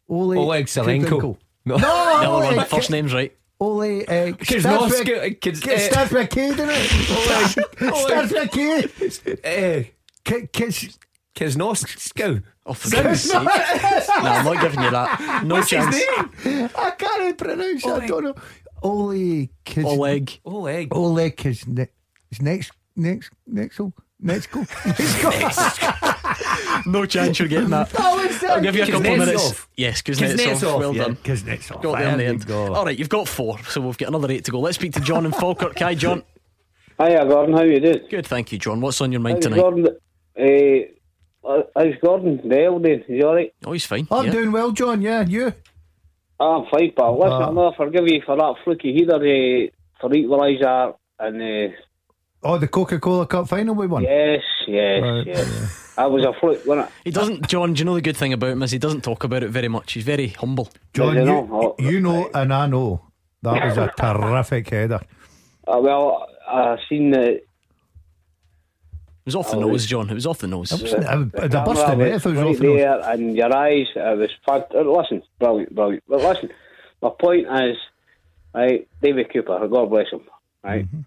[0.08, 1.36] Ole Oleg Zelenko.
[1.64, 1.78] No, No.
[1.78, 3.34] The other Ole, one, first name's right.
[3.60, 5.90] Ole uh, Kiznovsk- starts with- Kiz- Kiz- eh.
[5.90, 7.94] starts with a K, doesn't it?
[7.96, 9.38] Starts with a K.
[9.44, 9.84] Eh,
[10.24, 10.98] K- Kiz-
[11.34, 12.42] Kiznovsk.
[12.66, 13.42] Oh, for goodness sake.
[13.42, 15.44] no, I'm not giving you that.
[15.44, 15.94] No What's chance.
[15.96, 16.06] his
[16.44, 16.70] name?
[16.76, 17.90] I can't pronounce it.
[17.90, 18.34] I don't know.
[18.82, 19.84] Ole Kiz.
[19.84, 20.40] Oleg.
[20.44, 20.88] Oleg.
[20.92, 21.88] Oleg is ne-
[22.30, 23.80] is next next next
[24.20, 26.10] next go next go.
[26.86, 27.98] No chance you're getting that.
[27.98, 29.42] I'll give you a couple of minutes.
[29.52, 29.66] Kuznetsov.
[29.76, 30.36] Yes, Kuznetsov.
[30.36, 31.04] Kuznetsov, Well yeah.
[31.04, 31.16] done.
[31.16, 31.82] Kuznetsov.
[31.82, 32.46] Got there in the end.
[32.46, 32.74] go.
[32.74, 34.60] All right, you've got four, so we've got another eight to go.
[34.60, 35.78] Let's speak to John and Falkirk.
[35.78, 36.22] Hi, John.
[37.00, 37.56] Hiya, Gordon.
[37.56, 38.00] How you doing?
[38.10, 38.80] Good, thank you, John.
[38.80, 39.56] What's on your mind How's tonight?
[39.60, 39.86] Gordon?
[41.46, 42.48] Uh, how's Gordon?
[42.48, 43.00] Dale doing?
[43.00, 43.52] Is he alright?
[43.64, 44.06] Oh, he's fine.
[44.10, 44.32] I'm yeah.
[44.32, 45.02] doing well, John.
[45.02, 45.52] Yeah, you.
[46.40, 47.18] I'm fine, pal.
[47.18, 49.68] Listen, Uh, I'm going to forgive you for that fluky header uh,
[50.00, 50.94] for equaliser.
[51.18, 51.42] And
[51.72, 51.74] uh,
[52.42, 54.02] Oh, the Coca Cola Cup final we won.
[54.02, 55.83] yes, yes, Right, yes.
[55.96, 56.92] I was a fluke, wasn't it?
[57.04, 57.72] He doesn't, John.
[57.74, 59.68] Do you know the good thing about him is he doesn't talk about it very
[59.68, 59.92] much.
[59.92, 60.70] He's very humble.
[60.92, 61.74] John, you, know.
[61.78, 63.00] you know, and I know
[63.42, 65.00] that was a terrific header.
[65.66, 67.44] Uh, well, I seen the It
[69.26, 70.10] was off the I nose, John.
[70.10, 70.72] It was off the nose.
[70.72, 72.58] It wasn't- I would- I'd The have busted camera it if it was right off
[72.58, 72.76] the nose.
[72.76, 73.86] there in your eyes.
[73.94, 74.64] It was fun.
[74.74, 76.02] uh, Listen, brilliant, brilliant.
[76.08, 76.50] But listen,
[77.00, 77.76] my point is,
[78.54, 80.20] right, David Cooper, God bless him,
[80.62, 80.84] right?
[80.84, 81.00] Mm-hmm.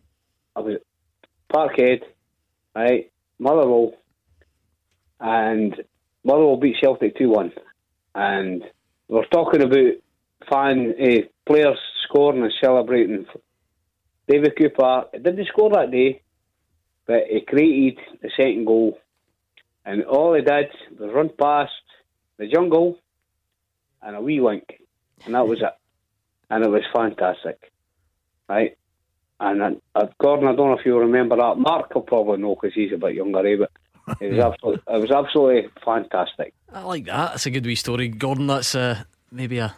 [0.55, 0.81] I was at
[1.53, 2.01] Parkhead,
[2.75, 3.93] right, Motherwell,
[5.19, 5.75] and
[6.23, 7.51] Motherwell beat Celtic 2 1.
[8.15, 8.63] And
[9.07, 9.93] we're talking about
[10.49, 13.25] fan uh, players scoring and celebrating.
[14.27, 16.21] David Cooper didn't score that day,
[17.05, 18.99] but he created the second goal.
[19.85, 20.69] And all he did
[20.99, 21.71] was run past
[22.37, 22.99] the jungle
[24.01, 24.81] and a wee wink.
[25.25, 25.73] And that was it.
[26.49, 27.71] And it was fantastic.
[28.49, 28.77] Right?
[29.39, 31.55] And uh, Gordon, I don't know if you remember that.
[31.57, 33.55] Mark will probably know because he's a bit younger, eh?
[33.57, 33.71] But
[34.19, 36.53] it was, absolutely, it was absolutely fantastic.
[36.71, 37.31] I like that.
[37.31, 38.47] That's a good wee story, Gordon.
[38.47, 39.75] That's uh, maybe a.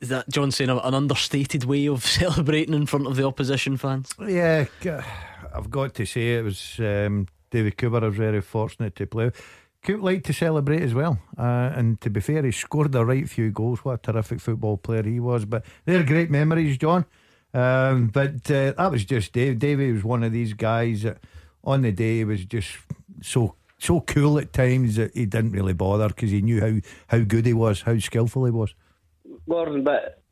[0.00, 4.14] Is that John saying an understated way of celebrating in front of the opposition fans?
[4.18, 4.66] Yeah,
[5.54, 8.04] I've got to say it was um, David Cooper.
[8.04, 9.32] I was very fortunate to play.
[9.82, 13.28] Coop liked to celebrate as well, uh, and to be fair, he scored a right
[13.28, 13.80] few goals.
[13.80, 15.46] What a terrific football player he was!
[15.46, 17.06] But they're great memories, John.
[17.52, 19.58] Um, but uh, that was just Dave.
[19.58, 21.18] Davey was one of these guys that
[21.64, 22.76] on the day was just
[23.22, 27.24] so so cool at times that he didn't really bother because he knew how how
[27.24, 28.74] good he was, how skillful he was.
[29.48, 30.22] Gordon, but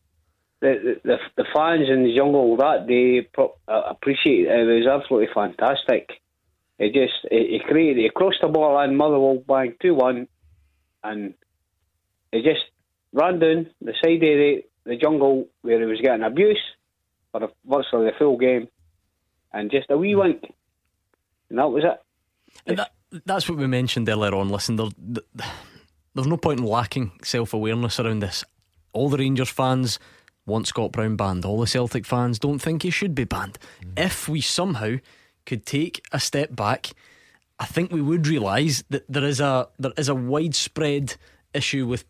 [0.60, 4.68] the, the the fans in the jungle that day uh, appreciate it.
[4.68, 6.10] It was absolutely fantastic.
[6.78, 10.28] He just he, created he crossed the ball in Motherwell bang two one,
[11.02, 11.34] and
[12.32, 12.64] he just
[13.12, 16.60] ran down the side of the, the jungle where he was getting abuse
[17.32, 18.68] for the, virtually the full game,
[19.52, 20.42] and just a wee wink,
[21.50, 22.00] and that was it.
[22.66, 22.92] And that,
[23.24, 24.48] that's what we mentioned earlier on.
[24.48, 25.26] Listen, there, th-
[26.14, 28.44] there's no point in lacking self awareness around this.
[28.92, 29.98] All the Rangers fans
[30.46, 31.44] want Scott Brown banned.
[31.44, 33.58] All the Celtic fans don't think he should be banned.
[33.82, 34.06] Mm.
[34.06, 34.96] If we somehow
[35.46, 36.90] could take a step back,
[37.58, 41.16] I think we would realise that there is a there is a widespread
[41.54, 42.04] issue with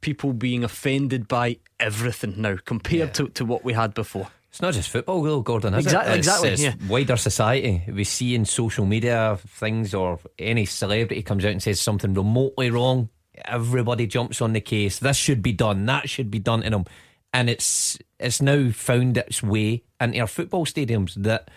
[0.00, 4.28] people being offended by everything now compared to, to what we had before.
[4.52, 5.72] It's not just football, though, Gordon.
[5.72, 6.18] Is Exactly- it?
[6.18, 6.74] It's, exactly, it's yeah.
[6.86, 7.84] wider society.
[7.90, 12.70] We see in social media things, or any celebrity comes out and says something remotely
[12.70, 13.08] wrong.
[13.46, 14.98] Everybody jumps on the case.
[14.98, 15.86] This should be done.
[15.86, 16.84] That should be done to them,
[17.32, 21.50] and it's it's now found its way into our football stadiums that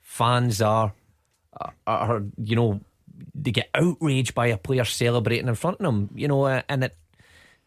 [0.00, 0.92] fans are
[1.60, 2.80] are, are you know
[3.32, 6.10] they get outraged by a player celebrating in front of them.
[6.16, 6.96] You know, uh, and it.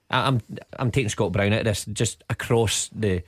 [0.10, 0.42] I'm
[0.78, 3.24] I'm taking Scott Brown out of this just across the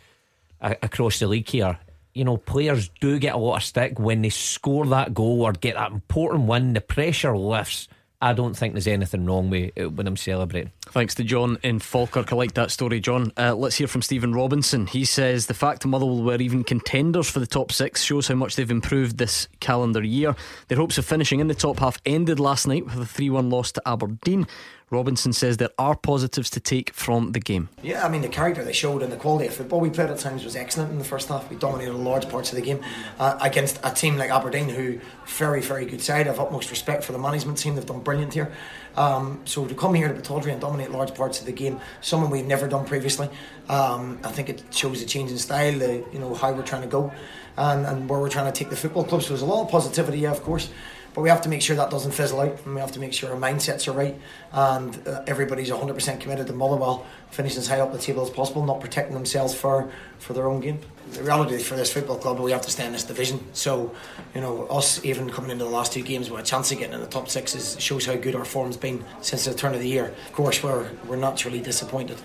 [0.81, 1.77] across the league here.
[2.13, 5.51] You know, players do get a lot of stick when they score that goal or
[5.51, 6.73] get that important win.
[6.73, 7.87] The pressure lifts.
[8.21, 10.71] I don't think there's anything wrong with when I'm celebrating.
[10.85, 12.31] Thanks to John in Falkirk.
[12.31, 13.31] I like that story, John.
[13.37, 14.87] Uh, let's hear from Stephen Robinson.
[14.87, 18.55] He says the fact Motherwell were even contenders for the top six shows how much
[18.55, 20.35] they've improved this calendar year.
[20.69, 23.49] Their hopes of finishing in the top half ended last night with a 3 1
[23.49, 24.47] loss to Aberdeen.
[24.91, 27.69] Robinson says there are positives to take from the game.
[27.81, 30.19] Yeah, I mean the character they showed and the quality of football we played at
[30.19, 31.49] times was excellent in the first half.
[31.49, 32.81] We dominated large parts of the game
[33.19, 36.27] uh, against a team like Aberdeen, who very very good side.
[36.27, 38.51] I have utmost respect for the management team; they've done brilliant here.
[38.95, 42.29] Um, so to come here to Pittodrie and dominate large parts of the game, something
[42.29, 43.29] we've never done previously.
[43.67, 46.83] Um, I think it shows a change in style, the, you know how we're trying
[46.83, 47.11] to go,
[47.57, 49.23] and, and where we're trying to take the football club.
[49.23, 50.69] So there's a lot of positivity, yeah, of course.
[51.15, 53.13] But we have to make sure that doesn't fizzle out, and we have to make
[53.13, 54.19] sure our mindsets are right,
[54.51, 58.65] and uh, everybody's 100% committed to Motherwell finishing as high up the table as possible,
[58.65, 59.89] not protecting themselves for,
[60.19, 60.79] for their own game.
[61.11, 63.39] The reality for this football club, we have to stay in this division.
[63.53, 63.93] So,
[64.33, 66.95] you know, us even coming into the last two games with a chance of getting
[66.95, 69.79] in the top six is, shows how good our form's been since the turn of
[69.79, 70.13] the year.
[70.27, 72.17] Of course, we're we're naturally disappointed,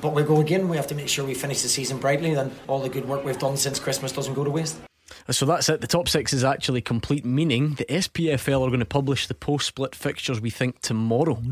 [0.00, 0.68] but we go again.
[0.68, 2.34] We have to make sure we finish the season brightly.
[2.34, 4.85] Then all the good work we've done since Christmas doesn't go to waste.
[5.30, 5.80] So that's it.
[5.80, 9.66] The top six is actually complete, meaning the SPFL are going to publish the post
[9.66, 11.42] split fixtures we think tomorrow.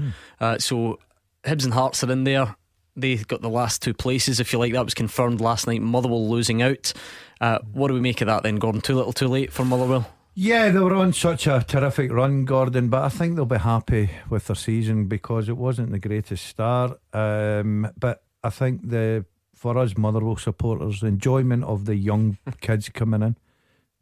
[0.40, 0.98] Uh, so
[1.44, 2.56] Hibs and Hearts are in there.
[2.96, 4.72] They got the last two places, if you like.
[4.72, 5.82] That was confirmed last night.
[5.82, 6.92] Motherwell losing out.
[7.40, 8.80] Uh, what do we make of that then, Gordon?
[8.80, 10.08] Too little, too late for Motherwell?
[10.36, 14.10] Yeah, they were on such a terrific run, Gordon, but I think they'll be happy
[14.28, 17.00] with their season because it wasn't the greatest start.
[17.12, 19.24] Um, but I think the
[19.54, 23.36] for us Motherwell supporters, the enjoyment of the young kids coming in,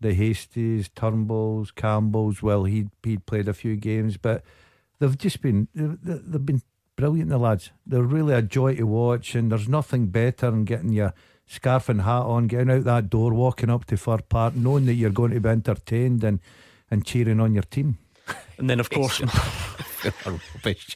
[0.03, 2.43] the Hasties, Turnbulls, Campbells.
[2.43, 4.43] Well, he he'd played a few games, but
[4.99, 6.62] they've just been they've, they've been
[6.97, 7.31] brilliant.
[7.31, 11.15] The lads, they're really a joy to watch, and there's nothing better than getting your
[11.47, 14.95] scarf and hat on, getting out that door, walking up to Fir Park, knowing that
[14.95, 16.41] you're going to be entertained and
[16.91, 17.99] and cheering on your team.
[18.59, 19.19] And then, of course,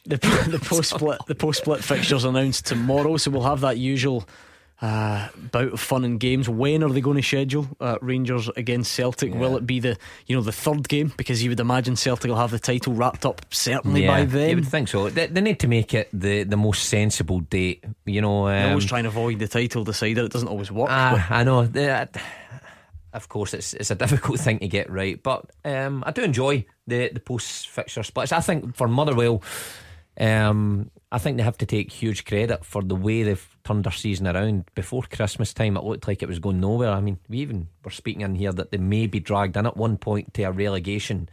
[0.05, 0.17] the,
[0.49, 4.27] the post split the post split fixtures announced tomorrow, so we'll have that usual
[4.81, 6.47] uh, bout of fun and games.
[6.47, 9.33] When are they going to schedule uh, Rangers against Celtic?
[9.33, 9.97] Will it be the
[10.27, 11.13] you know the third game?
[11.17, 14.49] Because you would imagine Celtic will have the title wrapped up certainly by then.
[14.49, 15.09] You would think so.
[15.09, 17.83] They, they, need to make it the, the most sensible date.
[18.05, 20.25] You know, um, they always trying to avoid the title decider.
[20.25, 20.89] It doesn't always work.
[20.91, 21.65] Ah, I know.
[21.65, 22.05] They,
[23.13, 26.65] of course, it's it's a difficult thing to get right, but um, I do enjoy
[26.85, 28.31] the the post fixture splits.
[28.31, 29.41] I think for Motherwell,
[30.19, 33.91] um, I think they have to take huge credit for the way they've turned their
[33.91, 34.69] season around.
[34.75, 36.91] Before Christmas time, it looked like it was going nowhere.
[36.91, 39.77] I mean, we even were speaking in here that they may be dragged in at
[39.77, 41.29] one point to a relegation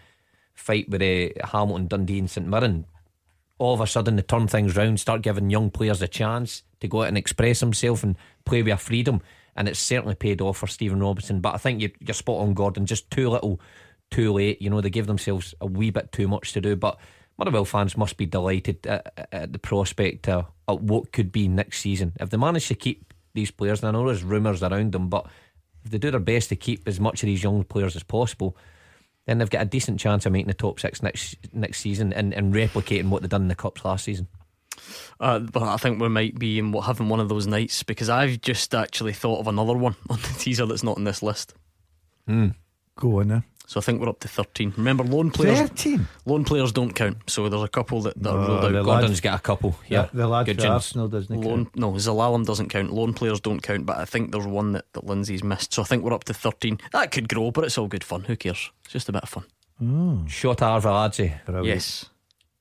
[0.54, 2.86] fight with uh, Hamilton, Dundee, and St Mirren.
[3.58, 6.88] All of a sudden, they turn things round, start giving young players a chance to
[6.88, 9.22] go out and express themselves and play with freedom.
[9.56, 11.40] And it's certainly paid off for Stephen Robinson.
[11.40, 12.86] But I think you're, you're spot on, Gordon.
[12.86, 13.60] Just too little,
[14.10, 14.60] too late.
[14.60, 16.74] You know, they gave themselves a wee bit too much to do.
[16.74, 16.98] But
[17.38, 21.80] Motherwell fans must be delighted at, at the prospect of, of what could be next
[21.80, 22.12] season.
[22.20, 25.26] If they manage to keep these players, and I know there's rumours around them, but
[25.84, 28.56] if they do their best to keep as much of these young players as possible,
[29.26, 32.32] then they've got a decent chance of making the top six next next season and,
[32.34, 34.28] and replicating what they've done in the cups last season.
[35.20, 38.40] Uh, but I think we might be in having one of those nights because I've
[38.40, 41.54] just actually thought of another one on the teaser that's not on this list.
[42.28, 42.54] Mm.
[42.96, 43.44] Go on then.
[43.66, 44.74] So I think we're up to 13.
[44.76, 45.58] Remember, loan players.
[45.58, 46.06] 13?
[46.26, 47.16] Loan players don't count.
[47.30, 48.84] So there's a couple that, that Oh, are ruled oh, out.
[48.84, 49.74] Gordon's got a couple.
[49.88, 50.68] Yeah, the, the lad Good for.
[50.68, 51.76] Arsenal doesn't Loan, count.
[51.76, 52.92] no, Zelalem doesn't count.
[52.92, 55.72] Loan players don't count, but I think there's one that, that Lindsay's missed.
[55.72, 56.78] So I think we're up to 13.
[56.92, 58.24] That could grow, but it's all good fun.
[58.24, 58.70] Who cares?
[58.84, 59.44] It's just a bit of fun.
[59.80, 60.24] Oh.
[60.28, 61.44] Shota Arveladze.
[61.46, 61.66] Brilliant.
[61.66, 62.04] Yes.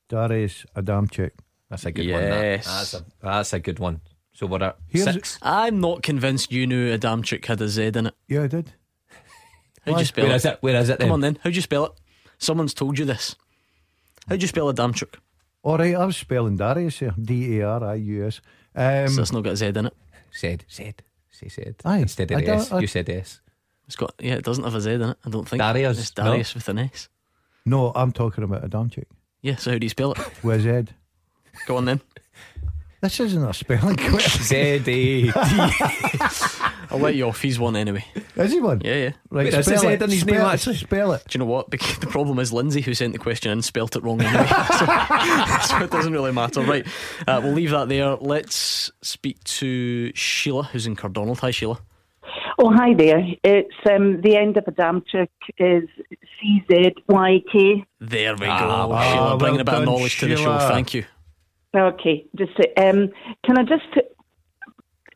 [0.08, 1.32] Darius Adamczyk.
[1.70, 2.22] That's a good one.
[2.22, 2.44] that.
[2.44, 2.66] Yes.
[2.66, 4.02] That's a, that's a good one.
[4.34, 5.38] So what are at Here's- six.
[5.42, 8.14] I'm not convinced you knew Adamczyk had a Z in it.
[8.28, 8.74] Yeah, I did.
[9.86, 10.38] How'd you spell Where it?
[10.38, 10.58] is it?
[10.62, 11.38] Where is it Come on then.
[11.44, 11.92] How'd you spell it?
[12.38, 13.36] Someone's told you this.
[14.30, 15.16] How'd you spell Adamczyk?
[15.64, 17.14] All right, I was spelling Darius here.
[17.22, 18.42] D A R I U S.
[18.76, 19.94] Um, so it's not got a Z in it.
[20.32, 21.76] Said, said, say said.
[21.86, 23.40] Aye, Instead of I the don't- S, I- you said S.
[23.86, 25.18] It's got yeah, it doesn't have a Z in it.
[25.26, 25.60] I don't think.
[25.62, 27.10] Darius, It's Darius with an S.
[27.66, 29.06] no, I'm talking about Adamczyk.
[29.42, 29.58] Yeah.
[29.58, 30.20] So how do you spell it?
[30.44, 30.94] With Z.
[31.68, 32.00] Go on then.
[33.02, 34.24] This isn't a spelling quiz.
[34.48, 34.56] Z
[34.88, 35.32] A.
[36.92, 37.42] I'll let you off.
[37.42, 38.06] He's one anyway.
[38.36, 38.82] Is he one?
[38.84, 39.12] Yeah, yeah.
[39.30, 40.02] Right, Wait, is spell the Z it.
[40.10, 40.54] his spell name it.
[40.54, 40.76] actually?
[40.76, 41.24] Spell it.
[41.28, 41.70] Do you know what?
[41.70, 44.46] Bec- The problem is Lindsay, who sent the question in, spelt it wrong anyway.
[44.78, 44.86] so,
[45.78, 46.62] so it doesn't really matter.
[46.62, 46.86] Right.
[47.28, 48.16] Uh, we'll leave that there.
[48.16, 51.40] Let's speak to Sheila, who's in Cardonald.
[51.40, 51.80] Hi, Sheila.
[52.60, 53.26] Oh, hi there.
[53.44, 55.28] It's um, the end of Adamczyk
[55.58, 55.84] is
[56.40, 57.84] C Z Y K.
[58.00, 58.48] There we go.
[58.52, 60.58] Ah, Sheila, ah, bringing well a bit of done, knowledge to the show.
[60.60, 61.06] Thank you.
[61.76, 63.10] Okay, just um,
[63.44, 63.84] can I just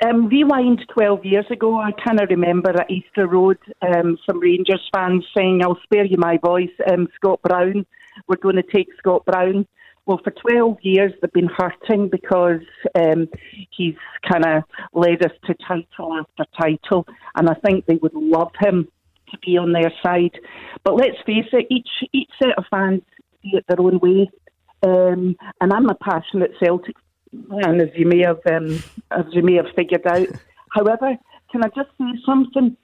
[0.05, 1.79] um, rewind twelve years ago?
[1.79, 6.17] I kind of remember at Easter Road, um, some Rangers fans saying, "I'll spare you
[6.17, 7.85] my voice." Um, Scott Brown,
[8.27, 9.67] we're going to take Scott Brown.
[10.05, 12.61] Well, for 12 years, they've been hurting because
[12.95, 13.27] um,
[13.71, 14.63] he's kind of
[14.93, 17.05] led us to title after title,
[17.35, 18.87] and I think they would love him
[19.31, 20.39] to be on their side.
[20.83, 23.01] But let's face it, each each set of fans
[23.43, 24.29] see it their own way.
[24.83, 26.95] Um, and I'm a passionate Celtic
[27.49, 30.27] fan, as you may have um, as you may have figured out.
[30.71, 31.17] However,
[31.51, 32.75] can I just say something?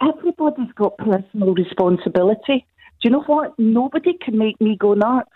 [0.00, 2.66] Everybody's got personal responsibility.
[3.00, 3.58] Do you know what?
[3.58, 5.30] Nobody can make me go nuts.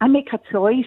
[0.00, 0.84] I make a choice.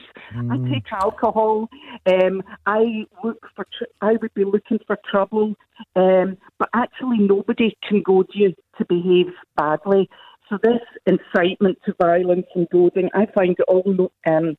[0.51, 1.69] I take alcohol.
[2.05, 3.65] Um, I look for.
[3.77, 5.55] Tr- I would be looking for trouble,
[5.95, 10.09] um, but actually, nobody can goad you to behave badly.
[10.49, 14.55] So this incitement to violence and goading, I find it all um,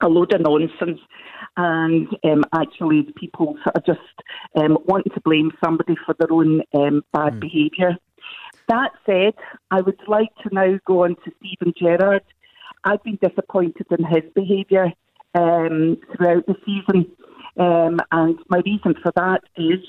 [0.00, 1.00] a load of nonsense.
[1.56, 4.00] And um, actually, the people sort of just
[4.56, 7.96] um, wanting to blame somebody for their own um, bad behaviour.
[8.68, 9.34] That said,
[9.70, 12.22] I would like to now go on to Steven Gerrard.
[12.84, 14.92] I've been disappointed in his behaviour
[15.34, 17.10] um, throughout the season,
[17.58, 19.80] um, and my reason for that is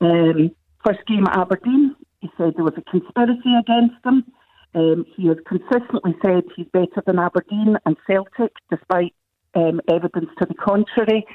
[0.00, 0.50] um,
[0.84, 4.24] first game at Aberdeen, he said there was a conspiracy against him.
[4.74, 9.14] Um, he has consistently said he's better than Aberdeen and Celtic, despite
[9.54, 11.26] um, evidence to the contrary.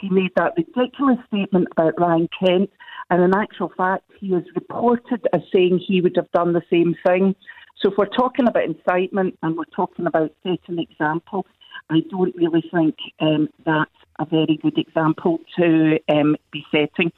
[0.00, 2.70] He made that ridiculous statement about Ryan Kent,
[3.10, 6.94] and in actual fact, he is reported as saying he would have done the same
[7.06, 7.34] thing.
[7.80, 11.46] So, if we're talking about incitement and we're talking about setting example,
[11.90, 17.12] I don't really think um, that's a very good example to um, be setting.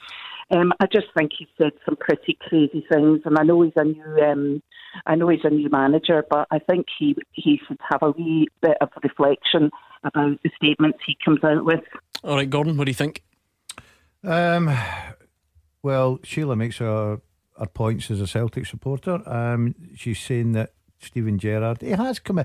[0.51, 3.85] Um, I just think he said some pretty crazy things, and I know he's a
[3.85, 4.63] new, um,
[5.07, 8.49] I know he's a new manager, but I think he he should have a wee
[8.61, 9.71] bit of reflection
[10.05, 11.81] about the statements he comes out with.
[12.23, 13.23] All right, Gordon, what do you think?
[14.25, 14.77] Um,
[15.83, 17.21] well, Sheila makes her,
[17.59, 19.23] her points as a Celtic supporter.
[19.29, 22.45] Um, she's saying that Steven Gerrard, he has come in.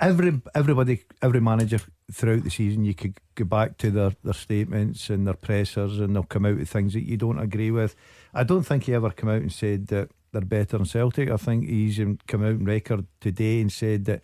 [0.00, 1.80] every everybody, every manager
[2.12, 6.14] throughout the season, you could go back to their, their statements and their pressers, and
[6.14, 7.96] they'll come out with things that you don't agree with.
[8.32, 11.30] I don't think he ever come out and said that they're better than Celtic.
[11.30, 14.22] I think he's come out on record today and said that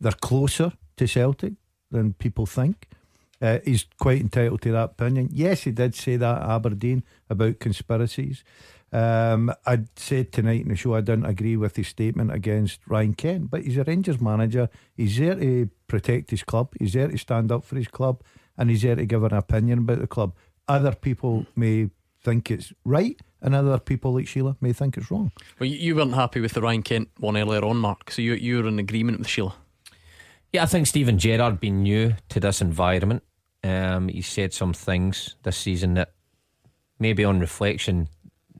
[0.00, 1.54] they're closer to Celtic
[1.92, 2.88] than people think.
[3.40, 5.28] Uh, he's quite entitled to that opinion.
[5.32, 8.44] Yes, he did say that Aberdeen about conspiracies.
[8.92, 13.14] Um, I said tonight in the show I didn't agree with his statement against Ryan
[13.14, 14.68] Kent, but he's a Rangers manager.
[14.94, 16.74] He's there to protect his club.
[16.78, 18.22] He's there to stand up for his club,
[18.58, 20.34] and he's there to give an opinion about the club.
[20.68, 21.88] Other people may
[22.22, 25.32] think it's right, and other people like Sheila may think it's wrong.
[25.58, 28.10] Well, you weren't happy with the Ryan Kent one earlier on, Mark.
[28.10, 29.54] So you you were in agreement with Sheila.
[30.52, 33.22] Yeah, I think Steven Gerrard being new to this environment
[33.64, 36.12] um, he said some things this season that
[36.98, 38.08] maybe on reflection,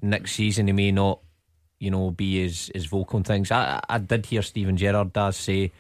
[0.00, 1.20] next season he may not,
[1.78, 3.50] you know, be as, as vocal on things.
[3.50, 5.72] I, I did hear Steven Gerrard does say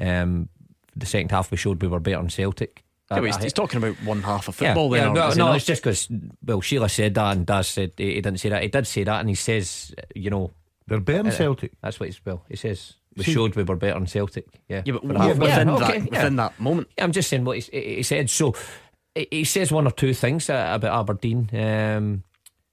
[0.00, 0.48] um,
[0.96, 2.84] the second half we showed we were better than Celtic.
[3.10, 4.94] Yeah, he's, he's, talking about one half of football.
[4.94, 6.08] Yeah, then, yeah no, no it's just because
[6.44, 8.62] well, Sheila said that and Daz said he, he, didn't say that.
[8.62, 10.50] He did say that, and he says, you know,
[10.86, 11.72] they're better than uh, Celtic.
[11.82, 12.44] That's what he's well.
[12.50, 14.46] He says we See, showed we were better than Celtic.
[14.68, 16.88] Yeah, yeah, but yeah, within, yeah, okay, that, within that moment.
[16.96, 18.30] Yeah, I'm just saying what he, he said.
[18.30, 18.54] So
[19.14, 21.50] he says one or two things about Aberdeen.
[21.52, 22.24] Um,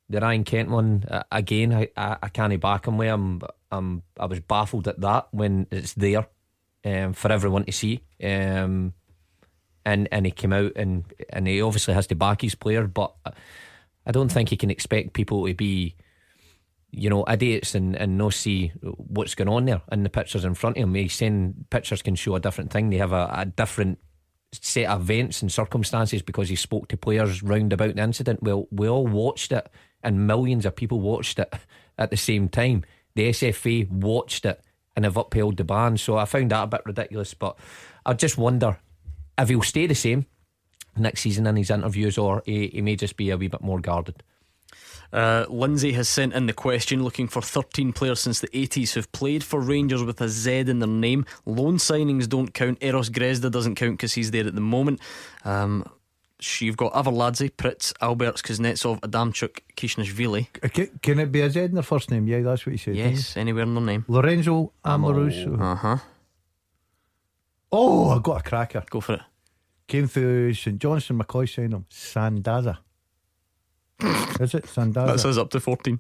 [0.08, 1.74] the Ryan Kent one uh, again.
[1.74, 3.10] I, I, I can't back him with.
[3.10, 3.42] I'm,
[3.72, 6.28] I'm I was baffled at that when it's there
[6.86, 8.04] um, for everyone to see.
[8.24, 8.94] Um,
[9.86, 13.14] and and he came out and and he obviously has to back his player, but
[14.06, 15.96] I don't think he can expect people to be
[16.98, 20.54] you know, idiots and, and no see what's going on there in the pictures in
[20.54, 20.96] front of him.
[20.96, 22.90] He's saying pictures can show a different thing.
[22.90, 24.00] They have a, a different
[24.54, 28.42] set of events and circumstances because he spoke to players round about the incident.
[28.42, 29.70] Well, we all watched it
[30.04, 31.54] and millions of people watched it
[31.98, 32.86] at the same time.
[33.16, 34.62] The SFA watched it
[34.96, 35.98] and have upheld the ban.
[35.98, 37.34] So I found that a bit ridiculous.
[37.34, 37.58] But
[38.06, 38.78] I just wonder
[39.38, 40.26] if he'll stay the same
[40.98, 43.82] next season in his interviews or he, he may just be a wee bit more
[43.82, 44.24] guarded.
[45.16, 49.10] Uh, Lindsay has sent in the question looking for 13 players since the 80s who've
[49.14, 51.26] played for Rangers with a Z in their name.
[51.46, 52.80] Loan signings don't count.
[52.82, 55.00] Eros Grezda doesn't count because he's there at the moment.
[55.46, 55.86] Um,
[56.60, 60.48] you've got Arveladze, Prytz, Albertz, Kuznetsov, Adamchuk, Khizanishvili.
[60.62, 62.28] Uh, can, can it be a Z in their first name?
[62.28, 62.98] Yeah, that's what he said.
[62.98, 64.04] Yes, anywhere in their name.
[64.10, 65.58] Lorenzo Amoruso.
[65.58, 65.98] Uh huh.
[67.72, 68.84] Oh, I got a cracker.
[68.90, 69.22] Go for it.
[69.88, 71.86] Came through St Johnstone, McCoist signed him.
[71.90, 72.80] Sandaza.
[74.40, 75.08] Is it Sandaza?
[75.08, 76.00] That says up to 14.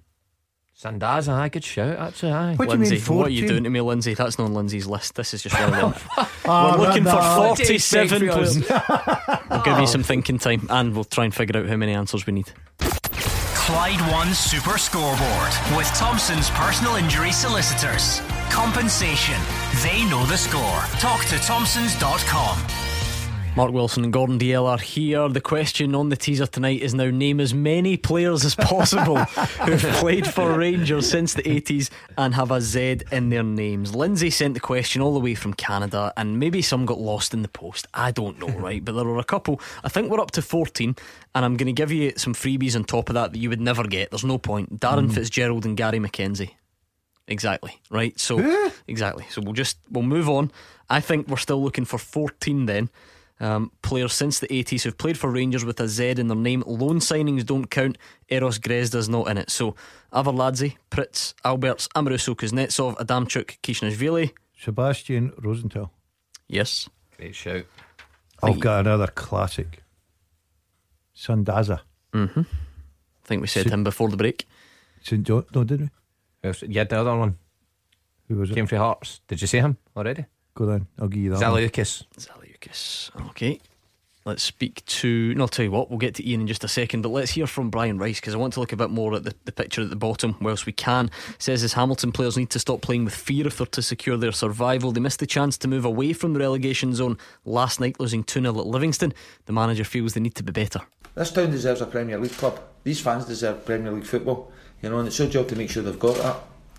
[0.78, 2.34] Sandaza, I could shout, actually.
[2.34, 2.56] Aye.
[2.56, 3.18] What Lindsay, do you mean 14?
[3.18, 4.14] what are you doing to me, Lindsay?
[4.14, 5.16] That's not on Lindsay's list.
[5.16, 5.96] This is just relevant.
[6.18, 11.24] oh, ah, We're looking for 47 We'll give you some thinking time and we'll try
[11.24, 12.52] and figure out how many answers we need.
[12.80, 18.22] Clyde One Super Scoreboard with Thompson's personal injury solicitors.
[18.52, 19.42] Compensation.
[19.82, 20.82] They know the score.
[21.00, 22.85] Talk to Thompsons.com.
[23.56, 25.30] Mark Wilson and Gordon Dalziel are here.
[25.30, 29.16] The question on the teaser tonight is now name as many players as possible
[29.64, 33.96] who've played for Rangers since the 80s and have a Z in their names.
[33.96, 37.44] Lindsay sent the question all the way from Canada, and maybe some got lost in
[37.44, 37.88] the post.
[37.94, 38.84] I don't know, right?
[38.84, 39.62] But there were a couple.
[39.86, 40.94] I think we're up to 14,
[41.34, 43.62] and I'm going to give you some freebies on top of that that you would
[43.62, 44.12] never get.
[44.12, 44.82] There's no point.
[44.82, 45.14] Darren mm.
[45.14, 46.52] Fitzgerald and Gary McKenzie.
[47.30, 48.20] Exactly, right?
[48.20, 49.26] So, exactly.
[49.30, 50.52] So we'll just, we'll move on.
[50.90, 52.90] I think we're still looking for 14 then.
[53.40, 56.64] Um, players since the 80s who've played for Rangers with a Z in their name.
[56.66, 57.98] Loan signings don't count.
[58.30, 59.50] Eros Grezda's not in it.
[59.50, 59.76] So
[60.14, 64.32] Arveladze, Prytz, Albertz, Amoruso, Kuznetsov, Adamchuk, Khizanishvili.
[64.58, 65.90] Sebastian Rozental.
[66.48, 66.88] Yes.
[67.18, 67.66] Great shout.
[68.42, 69.84] I've got another classic.
[71.16, 71.82] Sandaza.
[72.14, 72.42] Mm-hmm.
[72.42, 74.46] I think we said him before the break.
[75.02, 75.24] St.
[75.24, 75.90] John, no, did we?
[76.68, 77.38] Yeah, the other one.
[78.28, 78.56] Who was it?
[78.56, 79.22] Came from Hearts.
[79.28, 80.26] Did you see him already?
[80.54, 80.88] Go then.
[81.00, 81.40] I'll give you that.
[81.40, 82.06] Zaliukas.
[82.66, 83.12] Lucas.
[83.28, 83.60] Okay.
[84.26, 85.36] Let's speak to.
[85.36, 87.30] No, I'll tell you what, we'll get to Ian in just a second, but let's
[87.30, 89.52] hear from Brian Rice because I want to look a bit more at the, the
[89.52, 91.12] picture at the bottom whilst we can.
[91.38, 94.32] Says his Hamilton players need to stop playing with fear if they're to secure their
[94.32, 94.92] survival.
[94.92, 98.42] They missed the chance to move away from the relegation zone last night, losing 2
[98.42, 99.14] 0 at Livingston.
[99.46, 100.82] The manager feels they need to be better.
[101.14, 102.60] This town deserves a Premier League club.
[102.84, 104.52] These fans deserve Premier League football,
[104.82, 106.38] you know, and it's your job to make sure they've got that.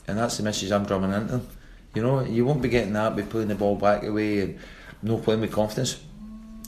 [0.09, 1.49] And that's the message I'm drumming into them.
[1.95, 4.59] You know, you won't be getting that by pulling the ball back away and
[5.03, 5.99] no playing with confidence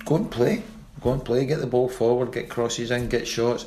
[0.08, 0.62] go and play.
[1.00, 3.66] Go and play, get the ball forward, get crosses in, get shots.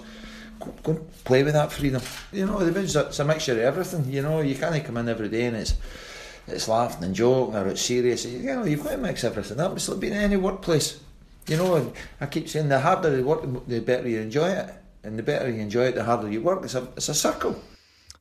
[0.59, 2.01] Go, go and play with that freedom.
[2.33, 4.11] You know, the it's a, it's a mixture of everything.
[4.11, 5.75] You know, you can't come in every day and it's
[6.47, 8.25] it's laughing and joking or it's serious.
[8.25, 9.75] You know, you've got to mix everything up.
[9.75, 10.99] It's like being in any workplace.
[11.47, 14.73] You know, I keep saying the harder you work, the better you enjoy it.
[15.03, 16.63] And the better you enjoy it, the harder you work.
[16.63, 17.59] It's a, it's a circle.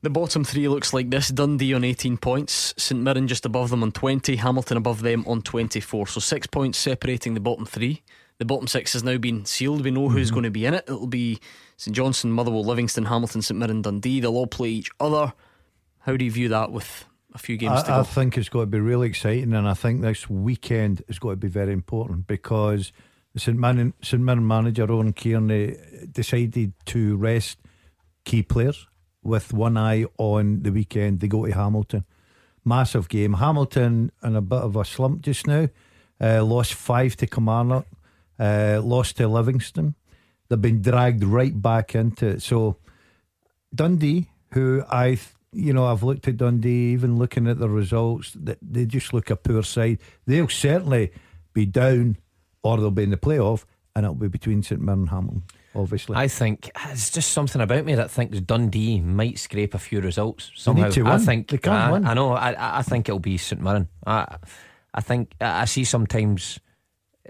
[0.02, 3.82] The bottom three looks like this Dundee on 18 points, St Mirren just above them
[3.82, 6.06] on 20, Hamilton above them on 24.
[6.06, 8.02] So six points separating the bottom three.
[8.38, 9.84] The bottom six has now been sealed.
[9.84, 10.34] We know who's Mhm.
[10.34, 10.84] going to be in it.
[10.88, 11.38] It'll be
[11.76, 14.20] St Johnstone, Motherwell, Livingston, Hamilton, St Mirren, Dundee.
[14.20, 15.34] They'll all play each other.
[16.00, 17.04] How do you view that with
[17.34, 18.00] a few games to I, go?
[18.00, 21.34] I think it's got to be really exciting, and I think this weekend is going
[21.34, 22.90] to be very important because
[23.34, 25.76] the St Mirren, St Mirren manager Oran Kearney
[26.10, 27.58] decided to rest
[28.24, 28.86] key players
[29.22, 31.20] with one eye on the weekend.
[31.20, 32.04] They go to Hamilton,
[32.64, 33.34] massive game.
[33.34, 35.68] Hamilton in a bit of a slump just now.
[36.20, 37.86] Uh, lost five to Kilmarnock,
[38.38, 39.94] uh, lost to Livingston.
[40.48, 42.42] They've been dragged right back into it.
[42.42, 42.76] So
[43.74, 45.18] Dundee, who I,
[45.52, 49.36] you know, I've looked at Dundee, even looking at the results, they just look a
[49.36, 49.98] poor side.
[50.26, 51.12] They'll certainly
[51.52, 52.16] be down,
[52.62, 53.64] or they'll be in the playoff,
[53.94, 55.44] and it'll be between St Mirren and Hamilton,
[55.74, 56.16] obviously.
[56.16, 60.50] I think it's just something about me that thinks Dundee might scrape a few results
[60.54, 60.84] somehow.
[60.86, 62.04] need to I think They can't I, win.
[62.06, 62.32] I know.
[62.32, 63.88] I- I, think it'll be St Mirren.
[64.06, 64.36] I,
[64.92, 66.58] I think I see sometimes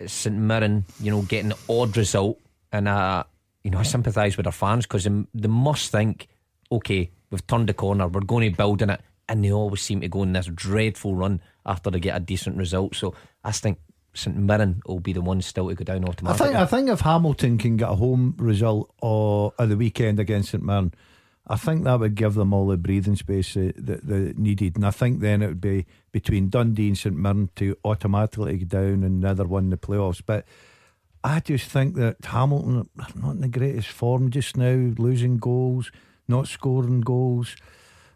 [0.06, 2.38] St Mirren, you know, getting odd result,
[2.72, 3.24] and uh,
[3.62, 6.28] you know, I sympathise with their fans because they, they must think,
[6.72, 10.00] okay, we've turned the corner, we're going to build in it, and they always seem
[10.00, 12.94] to go in this dreadful run after they get a decent result.
[12.94, 13.14] So
[13.44, 13.78] I think
[14.14, 16.48] St Mirren will be the ones still to go down automatically.
[16.48, 20.18] I think I think if Hamilton can get a home result or at the weekend
[20.18, 20.92] against St Mirren,
[21.46, 24.86] I think that would give them all the breathing space that, that they needed, and
[24.86, 29.02] I think then it would be between Dundee and St Mirren to automatically go down
[29.04, 30.22] and neither win the playoffs.
[30.24, 30.44] But
[31.22, 35.90] I just think that Hamilton are not in the greatest form just now, losing goals,
[36.28, 37.56] not scoring goals.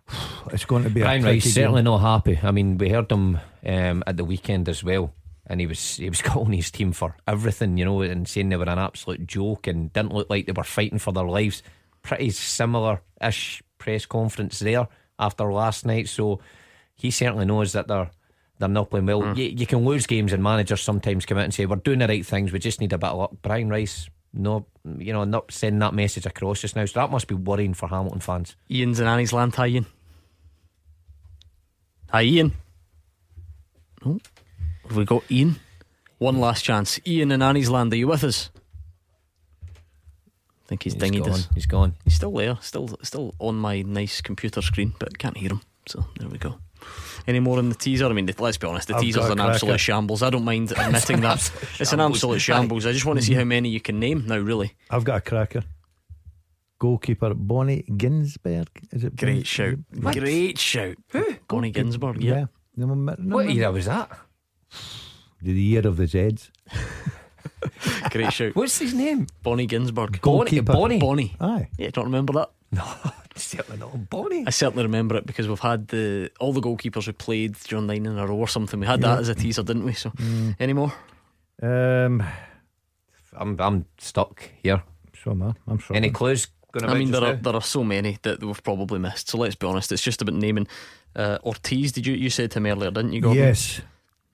[0.52, 2.38] It's going to be Brian a tricky Rice certainly not happy.
[2.42, 5.12] I mean, we heard him um, at the weekend as well,
[5.46, 8.56] and he was he was calling his team for everything, you know, and saying they
[8.56, 11.62] were an absolute joke and didn't look like they were fighting for their lives.
[12.02, 14.88] Pretty similar-ish press conference there
[15.18, 16.40] after last night, so
[16.94, 18.10] he certainly knows that they're
[18.58, 19.22] they're not playing well.
[19.22, 19.36] Mm.
[19.36, 22.08] You, you can lose games, and managers sometimes come out and say we're doing the
[22.08, 22.52] right things.
[22.52, 23.32] We just need a bit of luck.
[23.42, 24.08] Brian Rice.
[24.36, 24.66] No,
[24.98, 26.84] you know, not sending that message across just now.
[26.86, 28.56] So that must be worrying for Hamilton fans.
[28.68, 29.54] Ian's in Anniesland.
[29.54, 29.86] Hi, Ian.
[32.10, 32.52] Hi, Ian.
[34.04, 34.18] Oh,
[34.89, 35.56] have we got Ian?
[36.19, 37.01] One last chance.
[37.06, 37.93] Ian in Anniesland.
[37.93, 38.51] Are you with us?
[40.65, 41.32] I think he's, He's dinged gone.
[41.35, 41.48] us.
[41.55, 41.94] He's gone.
[42.05, 42.56] He's still there.
[42.62, 45.61] Still, still on my nice computer screen, but can't hear him.
[45.86, 46.59] So there we go.
[47.27, 48.06] Any more in the teaser?
[48.06, 48.89] I mean, let's be honest.
[48.89, 49.52] The I've teaser's got a an cracker.
[49.52, 50.23] absolute shambles.
[50.23, 51.51] I don't mind admitting that.
[51.81, 52.86] It's an absolute shambles.
[52.86, 53.40] I just want to see mm-hmm.
[53.40, 54.39] how many you can name now.
[54.39, 55.65] Really, I've got a cracker.
[56.78, 58.69] Goalkeeper Bonni Ginzburg.
[58.90, 59.78] Is it great Bonnie- shout.
[60.01, 60.16] What?
[60.16, 60.97] Great shout.
[61.11, 61.24] Who?
[61.48, 62.35] Bonni Ginzburg, Yeah.
[62.35, 62.47] Yeah.
[62.77, 63.52] No, no, no, What no.
[63.52, 64.11] era was that?
[65.42, 66.51] The year of the Zeds.
[68.10, 68.55] Great shout.
[68.56, 69.26] What's his name?
[69.42, 70.20] Bonni Ginzburg.
[70.20, 70.72] Goalkeeper.
[70.72, 70.98] Bonnie.
[70.98, 71.36] Bonnie.
[71.40, 71.68] Aye.
[71.78, 72.51] Yeah, don't remember that?
[72.74, 72.82] No,
[73.36, 74.10] certainly not.
[74.10, 74.44] Bonnie.
[74.46, 78.05] I certainly remember it because we've had the all the goalkeepers who played during nine
[78.06, 78.80] in a row or something.
[78.80, 79.10] We had Yeah.
[79.14, 79.92] that as a teaser, didn't we?
[79.92, 80.56] So, Mm.
[80.59, 80.92] any more?
[81.62, 82.20] Um,
[83.36, 84.82] I'm I'm stuck here.
[85.22, 85.52] So am I.
[85.68, 85.98] I'm sorry.
[85.98, 86.48] Any clues?
[86.72, 87.40] Going I mean, there are now?
[87.42, 89.28] there are so many that we've probably missed.
[89.28, 89.92] So let's be honest.
[89.92, 90.66] It's just about naming.
[91.14, 93.20] Uh, Ortiz, did you you said to him earlier, didn't you?
[93.20, 93.40] Gordon?
[93.44, 93.80] Yes.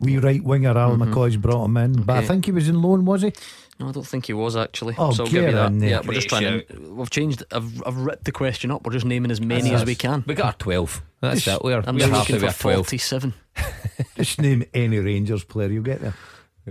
[0.00, 1.12] We right winger Al Mhm.
[1.12, 3.32] McCoy's brought him in, but I think he was in loan, was he?
[3.78, 4.94] No, I don't think he was actually.
[4.98, 5.66] Oh, so I'll get give you that.
[5.72, 5.90] in there.
[5.90, 6.90] Yeah, we're just trying to.
[6.92, 7.42] We've changed.
[7.52, 8.84] I've I've ripped the question up.
[8.86, 10.24] We're just naming as many That's- as we can.
[10.26, 11.02] We got our twelve.
[11.20, 11.64] That's Just- it.
[11.64, 12.86] We're, I'm we're happy looking with for our twelve.
[12.86, 13.34] forty-seven.
[14.16, 16.14] Just name any Rangers player, you'll get there.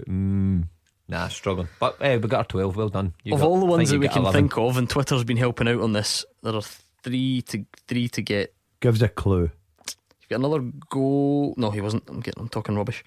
[0.08, 0.68] Mm,
[1.08, 1.68] nah, struggling.
[1.80, 2.76] But hey, we got our twelve.
[2.76, 3.14] Well done.
[3.24, 4.42] You of got- all the ones that we can 11.
[4.42, 6.26] think of, and Twitter's been helping out on this.
[6.44, 6.62] There are
[7.04, 8.54] three to three to get.
[8.82, 9.50] Gives a clue.
[10.30, 11.54] You've got another goal.
[11.58, 12.04] No, he wasn't.
[12.08, 12.42] I'm getting.
[12.42, 13.04] I'm talking rubbish.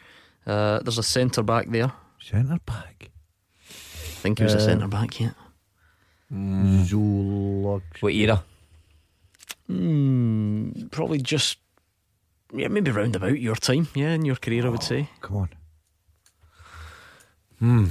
[0.47, 1.93] Uh, there's a centre back there.
[2.21, 3.11] Centre back.
[3.71, 5.21] I think he was a Uh, centre back.
[5.21, 5.31] Yeah.
[6.33, 6.85] Mm.
[6.85, 7.83] Zulog.
[8.01, 8.43] What era?
[9.69, 11.59] Hmm, probably just.
[12.55, 13.89] Yeah, maybe round about your time.
[13.95, 15.09] Yeah, in your career, I would say.
[15.21, 15.49] Come on.
[17.59, 17.87] Hmm.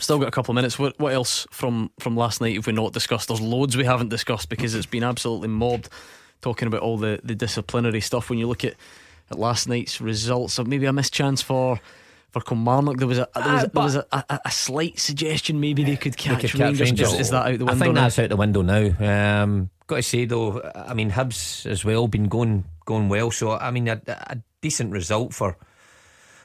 [0.00, 0.78] Still got a couple of minutes.
[0.78, 3.28] What, what else from from last night have we not discussed?
[3.28, 5.90] There's loads we haven't discussed because it's been absolutely mobbed.
[6.40, 8.30] Talking about all the, the disciplinary stuff.
[8.30, 8.74] When you look at,
[9.30, 11.80] at last night's results, of maybe a missed chance for
[12.30, 12.98] for Kilmarnock.
[12.98, 15.96] There was a there was, a, there was a, a, a slight suggestion maybe they
[15.96, 16.80] could They catch, could catch Rangers.
[16.80, 17.12] Rangers.
[17.14, 17.72] Is, is that out the window?
[17.72, 18.02] I think now?
[18.02, 19.42] that's out the window now.
[19.42, 23.30] Um, got to say though, I mean Hibs as well been going going well.
[23.30, 25.56] So I mean a, a decent result for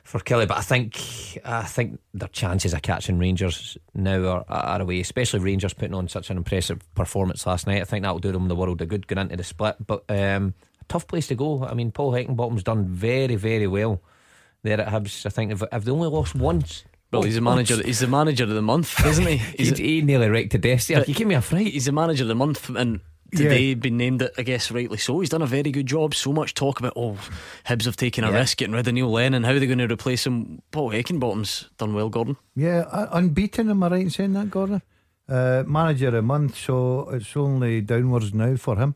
[0.03, 4.81] for Killie, but I think I think their chances of catching Rangers now are, are
[4.81, 4.99] away.
[4.99, 7.81] Especially Rangers putting on such an impressive performance last night.
[7.81, 9.77] I think that will do them the world a good going into the split.
[9.85, 11.63] But um, a tough place to go.
[11.63, 14.01] I mean Paul Heckingbottom's done very very well
[14.61, 15.25] there at Hibs.
[15.25, 16.83] I think if, if they only lost once.
[17.11, 17.81] Well, he's the manager.
[17.81, 19.37] He's the manager of the month, isn't he?
[19.57, 20.87] He's, he nearly wrecked to death.
[20.87, 21.05] there.
[21.05, 21.67] You give me a fright.
[21.67, 23.01] He's the manager of the month, and
[23.35, 23.75] today, Yeah.
[23.75, 25.19] been named it, I guess rightly so.
[25.19, 26.15] He's done a very good job.
[26.15, 27.17] So much talk about, oh,
[27.67, 28.37] Hibs have taken a Yeah.
[28.39, 29.43] risk getting rid of Neil Lennon.
[29.43, 30.61] How are they going to replace him?
[30.71, 32.37] Paul Heckingbottom's done well, Gordon.
[32.55, 33.69] Yeah, unbeaten.
[33.69, 34.81] Am I right in saying that, Gordon?
[35.29, 38.93] Uh, manager a month, so it's only downwards now for him.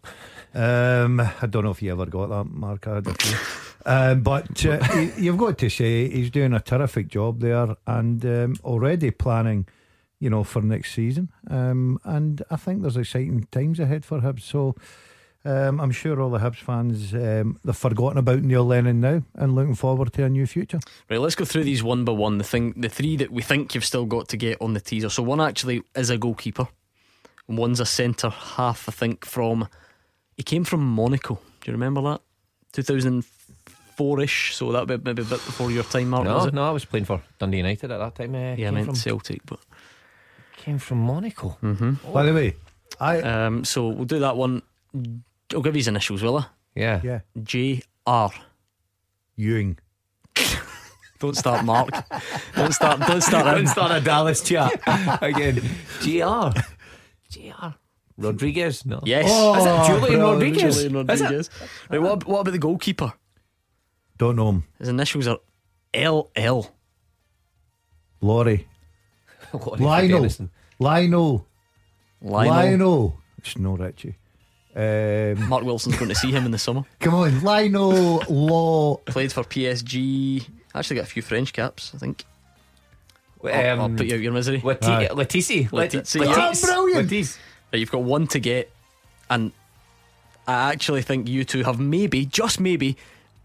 [0.54, 2.88] Um, I don't know if you ever got that, Mark.
[2.88, 3.38] I had a few.
[3.86, 8.56] um, but uh, you've got to say he's doing a terrific job there, and um,
[8.66, 9.68] already planning,
[10.20, 11.30] you know, for next season.
[11.50, 14.42] Um, and I think there's exciting times ahead for Hibs.
[14.42, 14.76] So.
[15.46, 19.56] Um, I'm sure all the Hibs fans um, they've forgotten about Neil Lennon now and
[19.56, 20.80] looking forward to a new future.
[21.10, 22.38] Right, let's go through these one by one.
[22.38, 25.08] The thing, the three that we think you've still got to get on the teaser.
[25.10, 26.68] So one actually is a goalkeeper,
[27.48, 28.90] one's a centre half.
[28.90, 29.70] I think from
[30.36, 31.36] he came from Monaco.
[31.62, 32.22] Do you remember that?
[32.74, 34.56] 2004 ish.
[34.56, 36.26] So that would be maybe a bit before your time, Mark.
[36.26, 36.54] no, was it?
[36.54, 38.36] no, I was playing for Dundee United at that time.
[38.36, 39.60] Uh, Yeah, I meant from, Celtic, but
[40.68, 41.58] came from Monaco.
[41.64, 42.12] Mm-hmm.
[42.12, 42.56] By the way,
[43.00, 44.62] I um, so we'll do that one.
[45.54, 46.46] I'll give you his initials, will I?
[46.76, 47.00] Yeah.
[47.04, 47.20] Yeah.
[47.42, 48.32] J R.
[49.38, 49.78] Ewing.
[51.20, 51.90] Don't start, Mark.
[52.56, 53.00] don't start.
[53.00, 53.46] Don't start.
[53.56, 54.72] Don't start a Dallas chat
[55.22, 55.56] again.
[56.04, 56.52] Gr.
[57.34, 57.68] Gr.
[58.18, 58.86] Rodriguez.
[58.86, 59.00] No.
[59.06, 59.26] Yes.
[59.26, 60.22] Is it Julian brilliant.
[60.24, 60.76] Rodriguez?
[60.84, 61.24] Julian Is it?
[61.24, 61.50] Rodriguez.
[61.90, 63.14] Right, what, what about the goalkeeper?
[64.18, 64.64] Don't know him.
[64.80, 65.40] His initials are
[65.94, 66.70] L L.
[68.22, 68.68] Laurie.
[69.52, 70.18] What, he Lionel.
[70.24, 70.50] forgetting?
[70.80, 71.46] Lionel.
[72.22, 72.54] Lionel.
[72.54, 73.18] Lionel.
[73.38, 74.16] It's no Richie.
[74.76, 76.84] Um, Mark Wilson's going to see him in the summer.
[77.00, 78.98] come on, Lionel Law.
[78.98, 80.48] Played for PSG.
[80.76, 82.26] Actually got a few French caps, I think.
[83.44, 84.62] Um, I'll, I'll put you out your misery.
[84.64, 85.08] Leti- Aye.
[85.12, 85.72] Letizi.
[85.72, 86.26] Leti- Letizi, Letice.
[86.26, 86.70] yeah.
[86.70, 87.10] Oh, brilliant.
[87.10, 87.38] Letice.
[87.72, 88.72] Right, you've got one to get,
[89.30, 89.52] and
[90.48, 92.98] I actually think you two have maybe, just maybe,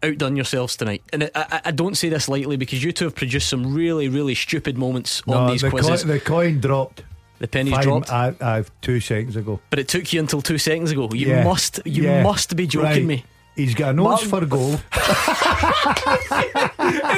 [0.02, 1.02] outdone yourselves tonight.
[1.12, 4.08] And I, I, I don't say this lightly because you two have produced some really,
[4.08, 6.02] really stupid moments on these the, quizzes.
[6.02, 7.02] coin, the coin dropped.
[7.42, 9.58] The pennies Five- dropped, I, I've two seconds ago.
[9.70, 11.08] but it took you until two seconds ago.
[11.12, 11.42] You Yeah.
[11.42, 12.22] must, you Yeah.
[12.22, 13.04] must be joking Right.
[13.04, 13.24] me.
[13.56, 14.80] He's got a nose Martin- for goal.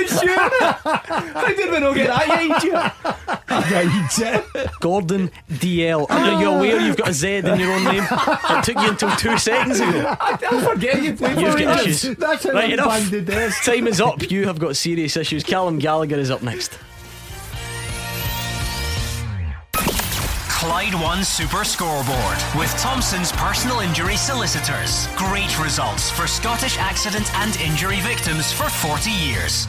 [0.01, 0.35] It's you.
[0.35, 3.69] How did we not get that?
[3.71, 4.71] Yeah, you did.
[4.81, 6.07] Gordon Dalziel.
[6.11, 6.85] Are you aware ah.
[6.87, 8.05] you've got a Z in your own name?
[8.11, 10.17] It took you until two seconds ago.
[10.21, 10.37] I
[10.73, 12.17] forget you played You've for got issues.
[12.17, 13.63] That's how Right, I'm enough.
[13.65, 14.31] Time is up.
[14.31, 15.45] You have got serious issues.
[15.45, 16.79] Callum Gallagher is up next.
[20.65, 25.09] Clyde One Super Scoreboard with Thompson's personal injury solicitors.
[25.15, 29.69] Great results for Scottish accident and injury victims for 40 years.